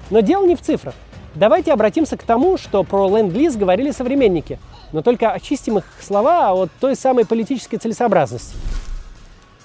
Но 0.10 0.19
дело 0.19 0.45
не 0.45 0.55
в 0.55 0.61
цифрах. 0.61 0.93
Давайте 1.34 1.73
обратимся 1.73 2.18
к 2.18 2.23
тому, 2.23 2.57
что 2.57 2.84
про 2.84 3.07
Ленд-Лиз 3.07 3.55
говорили 3.55 3.89
современники, 3.89 4.60
но 4.91 5.01
только 5.01 5.31
очистим 5.31 5.80
их 5.80 5.85
слова 5.99 6.53
от 6.53 6.72
той 6.80 6.95
самой 6.95 7.26
политической 7.26 7.77
целесообразности. 7.77 8.55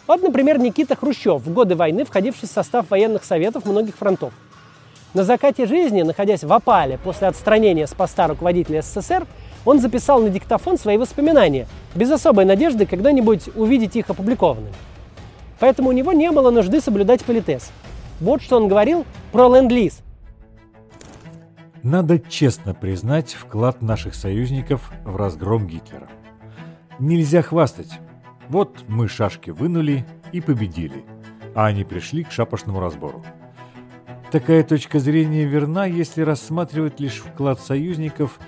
Вот, 0.06 0.22
например, 0.22 0.58
Никита 0.58 0.96
Хрущев, 0.96 1.42
в 1.42 1.52
годы 1.52 1.76
войны 1.76 2.06
входивший 2.06 2.48
в 2.48 2.50
состав 2.50 2.88
военных 2.88 3.24
советов 3.24 3.66
многих 3.66 3.94
фронтов. 3.96 4.32
На 5.12 5.24
закате 5.24 5.66
жизни, 5.66 6.00
находясь 6.00 6.44
в 6.44 6.52
опале 6.52 6.98
после 7.04 7.28
отстранения 7.28 7.86
с 7.86 7.92
поста 7.92 8.26
руководителя 8.26 8.80
СССР, 8.80 9.26
он 9.66 9.80
записал 9.80 10.22
на 10.22 10.30
диктофон 10.30 10.78
свои 10.78 10.96
воспоминания, 10.96 11.66
без 11.94 12.10
особой 12.10 12.46
надежды 12.46 12.86
когда-нибудь 12.86 13.50
увидеть 13.54 13.96
их 13.96 14.08
опубликованными. 14.08 14.72
Поэтому 15.60 15.90
у 15.90 15.92
него 15.92 16.12
не 16.12 16.30
было 16.30 16.50
нужды 16.50 16.80
соблюдать 16.80 17.24
политез. 17.24 17.70
Вот 18.20 18.42
что 18.42 18.56
он 18.56 18.68
говорил 18.68 19.04
про 19.32 19.48
ленд-лиз. 19.48 20.00
Надо 21.82 22.18
честно 22.18 22.74
признать 22.74 23.34
вклад 23.34 23.82
наших 23.82 24.14
союзников 24.14 24.90
в 25.04 25.16
разгром 25.16 25.66
Гитлера. 25.66 26.08
Нельзя 26.98 27.42
хвастать. 27.42 28.00
Вот 28.48 28.84
мы 28.88 29.08
шашки 29.08 29.50
вынули 29.50 30.04
и 30.32 30.40
победили, 30.40 31.04
а 31.54 31.66
они 31.66 31.84
пришли 31.84 32.24
к 32.24 32.32
шапошному 32.32 32.80
разбору. 32.80 33.24
Такая 34.32 34.64
точка 34.64 34.98
зрения 34.98 35.44
верна, 35.44 35.86
если 35.86 36.22
рассматривать 36.22 37.00
лишь 37.00 37.18
вклад 37.18 37.60
союзников 37.60 38.38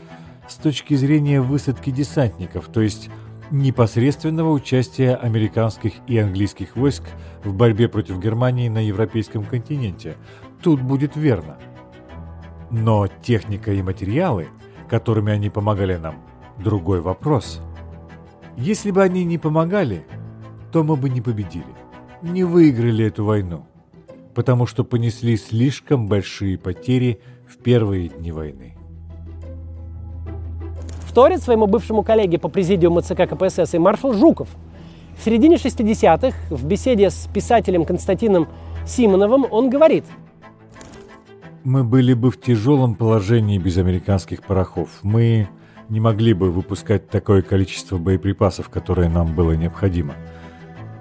с 0.49 0.57
точки 0.57 0.95
зрения 0.95 1.41
высадки 1.41 1.91
десантников, 1.91 2.67
то 2.67 2.81
есть 2.81 3.09
непосредственного 3.51 4.51
участия 4.51 5.15
американских 5.15 5.95
и 6.07 6.19
английских 6.19 6.77
войск 6.77 7.03
в 7.45 7.55
борьбе 7.55 7.89
против 7.89 8.19
Германии 8.19 8.69
на 8.69 8.85
европейском 8.85 9.45
континенте. 9.45 10.17
Тут 10.63 10.81
будет 10.81 11.17
верно. 11.17 11.59
Но 12.71 13.09
техника 13.09 13.73
и 13.73 13.83
материалы, 13.83 14.49
которыми 14.89 15.33
они 15.33 15.51
помогали 15.51 15.97
нам, 15.97 16.17
другой 16.59 17.01
вопрос. 17.01 17.61
Если 18.57 18.91
бы 18.91 19.03
они 19.03 19.25
не 19.25 19.39
помогали, 19.39 20.05
то 20.73 20.85
мы 20.85 20.97
бы 20.97 21.09
не 21.09 21.21
победили, 21.21 21.65
не 22.23 22.45
выиграли 22.45 23.07
эту 23.07 23.25
войну, 23.25 23.67
потому 24.35 24.67
что 24.67 24.85
понесли 24.85 25.37
слишком 25.37 26.07
большие 26.07 26.59
потери 26.59 27.21
в 27.49 27.59
первые 27.59 28.09
дни 28.09 28.31
войны 28.31 28.80
вторит 31.11 31.43
своему 31.43 31.67
бывшему 31.67 32.05
коллеге 32.05 32.39
по 32.39 32.49
президиуму 32.49 33.01
ЦК 33.01 33.29
КПСС 33.29 33.75
и 33.75 33.79
маршал 33.79 34.15
Жуков. 34.15 34.49
В 35.19 35.25
середине 35.25 35.57
60-х 35.57 36.37
в 36.51 36.65
беседе 36.65 37.11
с 37.11 37.29
писателем 37.35 37.85
Константином 37.85 38.47
Симоновым 38.87 39.45
он 39.51 39.71
говорит 39.71 40.05
«Мы 41.65 41.83
были 41.83 42.15
бы 42.15 42.31
в 42.31 42.41
тяжелом 42.41 42.95
положении 42.95 43.59
без 43.59 43.77
американских 43.77 44.45
порохов. 44.45 45.01
Мы 45.03 45.49
не 45.89 45.99
могли 45.99 46.33
бы 46.33 46.53
выпускать 46.53 47.11
такое 47.11 47.43
количество 47.43 47.99
боеприпасов, 47.99 48.69
которое 48.69 49.09
нам 49.09 49.35
было 49.35 49.53
необходимо. 49.53 50.15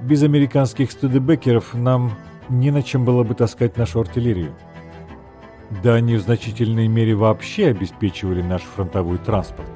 Без 0.02 0.24
американских 0.24 0.92
студебекеров 0.92 1.76
нам 1.76 2.14
не 2.50 2.72
на 2.72 2.82
чем 2.82 3.06
было 3.06 3.24
бы 3.24 3.36
таскать 3.36 3.78
нашу 3.78 4.00
артиллерию. 4.00 4.56
Да 5.84 5.94
они 5.94 6.16
в 6.16 6.22
значительной 6.22 6.88
мере 6.88 7.14
вообще 7.14 7.68
обеспечивали 7.68 8.42
наш 8.42 8.64
фронтовой 8.64 9.20
транспорт. 9.20 9.70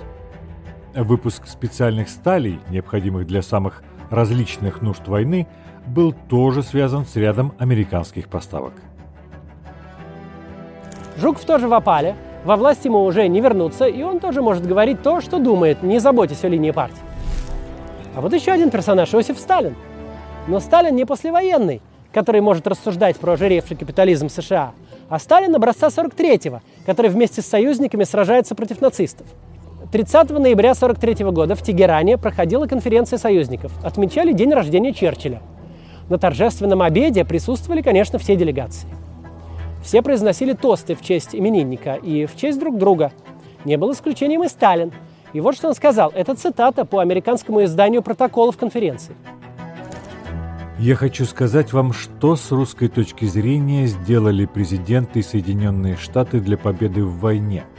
Выпуск 0.95 1.47
специальных 1.47 2.07
сталей, 2.07 2.59
необходимых 2.69 3.25
для 3.25 3.41
самых 3.41 3.81
различных 4.11 4.83
нужд 4.83 5.07
войны, 5.07 5.47
был 5.87 6.13
тоже 6.29 6.61
связан 6.61 7.07
с 7.07 7.15
рядом 7.15 7.53
американских 7.57 8.27
поставок. 8.29 8.73
Жуков 11.17 11.45
тоже 11.45 11.67
в 11.67 11.73
опале, 11.73 12.15
во 12.45 12.57
власть 12.57 12.85
ему 12.85 13.03
уже 13.03 13.27
не 13.27 13.41
вернуться, 13.41 13.85
и 13.85 14.03
он 14.03 14.19
тоже 14.19 14.43
может 14.43 14.67
говорить 14.67 15.01
то, 15.01 15.19
что 15.19 15.39
думает, 15.39 15.81
не 15.81 15.97
заботясь 15.97 16.43
о 16.43 16.47
линии 16.47 16.71
партии. 16.71 17.01
А 18.15 18.21
вот 18.21 18.31
еще 18.33 18.51
один 18.51 18.69
персонаж– 18.69 19.11
Иосиф 19.15 19.39
Сталин. 19.39 19.75
Но 20.47 20.59
Сталин 20.59 20.95
не 20.95 21.05
послевоенный, 21.05 21.81
который 22.11 22.41
может 22.41 22.67
рассуждать 22.67 23.17
про 23.17 23.31
ожиревший 23.31 23.77
капитализм 23.77 24.29
США, 24.29 24.73
а 25.09 25.17
Сталин 25.17 25.55
образца 25.55 25.87
43-го, 25.87 26.61
который 26.85 27.09
вместе 27.09 27.41
с 27.41 27.47
союзниками 27.47 28.03
сражается 28.03 28.53
против 28.53 28.79
нацистов– 28.79 29.25
30 29.93 30.31
ноября 30.31 30.71
1943 30.71 31.23
года 31.29 31.53
в 31.53 31.61
Тегеране 31.61 32.17
проходила 32.17 32.65
конференция 32.65 33.19
союзников. 33.19 33.71
Отмечали 33.83 34.33
день 34.33 34.51
рождения 34.51 34.91
Черчилля. 34.91 35.39
На 36.09 36.17
торжественном 36.17 36.81
обеде 36.81 37.23
присутствовали, 37.23 37.83
конечно, 37.83 38.17
все 38.17 38.35
делегации. 38.35 38.87
Все 39.83 40.01
произносили 40.01 40.53
тосты 40.53 40.95
в 40.95 41.03
честь 41.03 41.35
именинника 41.35 41.93
и 41.93 42.25
в 42.25 42.35
честь 42.35 42.59
друг 42.59 42.79
друга. 42.79 43.11
Не 43.65 43.77
был 43.77 43.91
исключением 43.91 44.41
и 44.41 44.47
Сталин. 44.47 44.91
И 45.31 45.39
вот 45.39 45.55
что 45.55 45.67
он 45.67 45.75
сказал. 45.75 46.11
Это 46.15 46.33
цитата 46.33 46.85
по 46.85 46.97
американскому 46.97 47.63
изданию 47.63 48.01
протоколов 48.01 48.57
конференции. 48.57 49.13
Я 50.79 50.95
хочу 50.95 51.23
сказать 51.25 51.71
вам, 51.71 51.93
что 51.93 52.35
с 52.35 52.51
русской 52.51 52.87
точки 52.87 53.25
зрения 53.25 53.85
сделали 53.85 54.47
президенты 54.47 55.19
и 55.19 55.21
Соединенные 55.21 55.97
Штаты 55.97 56.39
для 56.39 56.57
победы 56.57 57.03
в 57.03 57.19
войне– 57.19 57.63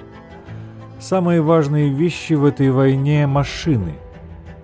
Самые 1.05 1.43
важные 1.43 1.91
вещи 1.91 2.33
в 2.33 2.47
этой 2.47 2.71
войне– 2.71 3.27
машины. 3.29 3.93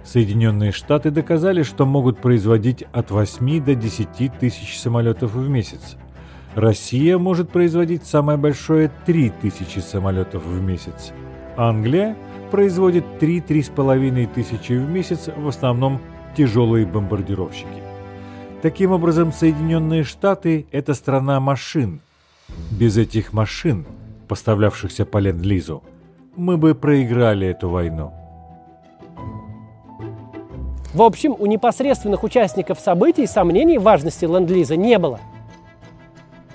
Соединенные 0.04 0.72
Штаты 0.72 1.10
доказали, 1.10 1.62
что 1.62 1.84
могут 1.84 2.18
производить 2.18 2.82
от 2.92 3.10
8 3.10 3.62
до 3.62 3.74
10 3.74 4.38
тысяч 4.38 4.78
самолетов 4.78 5.34
в 5.34 5.48
месяц. 5.50 5.98
Россия 6.54 7.18
может 7.18 7.50
производить 7.50 8.06
самое 8.06 8.38
большое 8.38 8.90
3 9.04 9.32
тысячи 9.42 9.80
самолетов 9.80 10.46
в 10.46 10.62
месяц. 10.62 11.12
Англия 11.58 12.16
производит 12.50 13.04
3-3,5 13.20 14.32
тысячи 14.32 14.72
в 14.72 14.88
месяц, 14.88 15.28
в 15.36 15.46
основном 15.46 16.00
тяжелые 16.34 16.86
бомбардировщики. 16.86 17.82
Таким 18.62 18.92
образом, 18.92 19.30
Соединенные 19.30 20.04
Штаты– 20.04 20.64
это 20.72 20.94
страна 20.94 21.38
машин. 21.38 22.00
Без 22.70 22.96
этих 22.96 23.34
машин, 23.34 23.84
поставлявшихся 24.26 25.04
по 25.04 25.18
Ленд-Лизу, 25.18 25.82
мы 26.36 26.57
бы 26.57 26.74
проиграли 26.74 27.48
эту 27.48 27.69
войну. 27.69 28.12
В 30.94 31.02
общем, 31.02 31.36
у 31.39 31.47
непосредственных 31.47 32.24
участников 32.24 32.81
событий 32.81 33.27
сомнений 33.27 33.78
в 33.78 33.82
важности 33.82 34.24
ленд-лиза 34.24 34.77
не 34.77 34.98
было. 34.98 35.20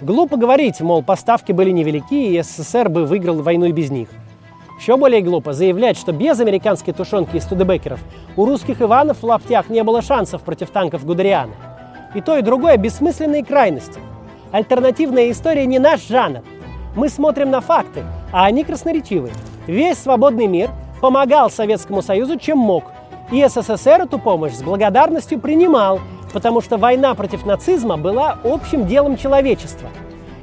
Глупо 0.01 0.35
говорить, 0.35 0.81
мол, 0.81 1.03
поставки 1.03 1.53
были 1.53 1.71
невелики, 1.71 2.35
и 2.35 2.41
СССР 2.41 2.89
бы 2.89 3.05
выиграл 3.05 3.41
войну 3.41 3.65
и 3.65 3.71
без 3.71 3.91
них. 3.91 4.09
Еще 4.77 4.97
более 4.97 5.21
глупо 5.21 5.53
заявлять, 5.53 5.97
что 5.97 6.11
без 6.11 6.37
американской 6.41 6.93
тушенки 6.93 7.37
и 7.37 7.39
студебекеров 7.39 8.01
у 8.35 8.45
русских 8.45 8.81
Иванов 8.81 9.19
в 9.19 9.23
лаптях 9.23 9.69
не 9.69 9.83
было 9.83 10.01
шансов 10.01 10.41
против 10.41 10.69
танков 10.69 11.05
Гудериана. 11.05 11.53
И 12.13 12.19
то, 12.19 12.37
и 12.37 12.41
другое– 12.41 12.75
бессмысленные 12.77 13.43
крайности. 13.43 13.99
Альтернативная 14.51 15.31
история 15.31 15.65
не 15.65 15.79
наш 15.79 16.05
жанр. 16.07 16.41
Мы 16.95 17.09
смотрим 17.09 17.51
на 17.51 17.59
факты, 17.59 18.03
а 18.31 18.45
они 18.45 18.63
красноречивые. 18.63 19.33
Весь 19.67 19.97
свободный 19.97 20.47
мир 20.47 20.69
помогал 21.01 21.49
Советскому 21.49 22.01
Союзу 22.01 22.39
чем 22.39 22.57
мог, 22.57 22.85
и 23.31 23.45
СССР 23.45 24.01
эту 24.03 24.17
помощь 24.17 24.53
с 24.53 24.63
благодарностью 24.63 25.39
принимал, 25.39 25.99
потому 26.31 26.61
что 26.61 26.77
война 26.77 27.13
против 27.13 27.45
нацизма 27.45 27.97
была 27.97 28.37
общим 28.43 28.87
делом 28.87 29.17
человечества. 29.17 29.89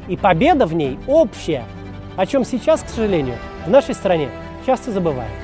И 0.09 0.17
победа 0.17 0.67
в 0.67 0.75
ней 0.75 0.99
общая, 1.07 1.65
о 2.17 2.27
чем 2.27 2.45
сейчас, 2.45 2.83
к 2.83 2.89
сожалению, 2.89 3.37
в 3.65 3.71
нашей 3.71 3.95
стране 3.95 4.29
часто 4.67 4.91
забывают. 4.91 5.42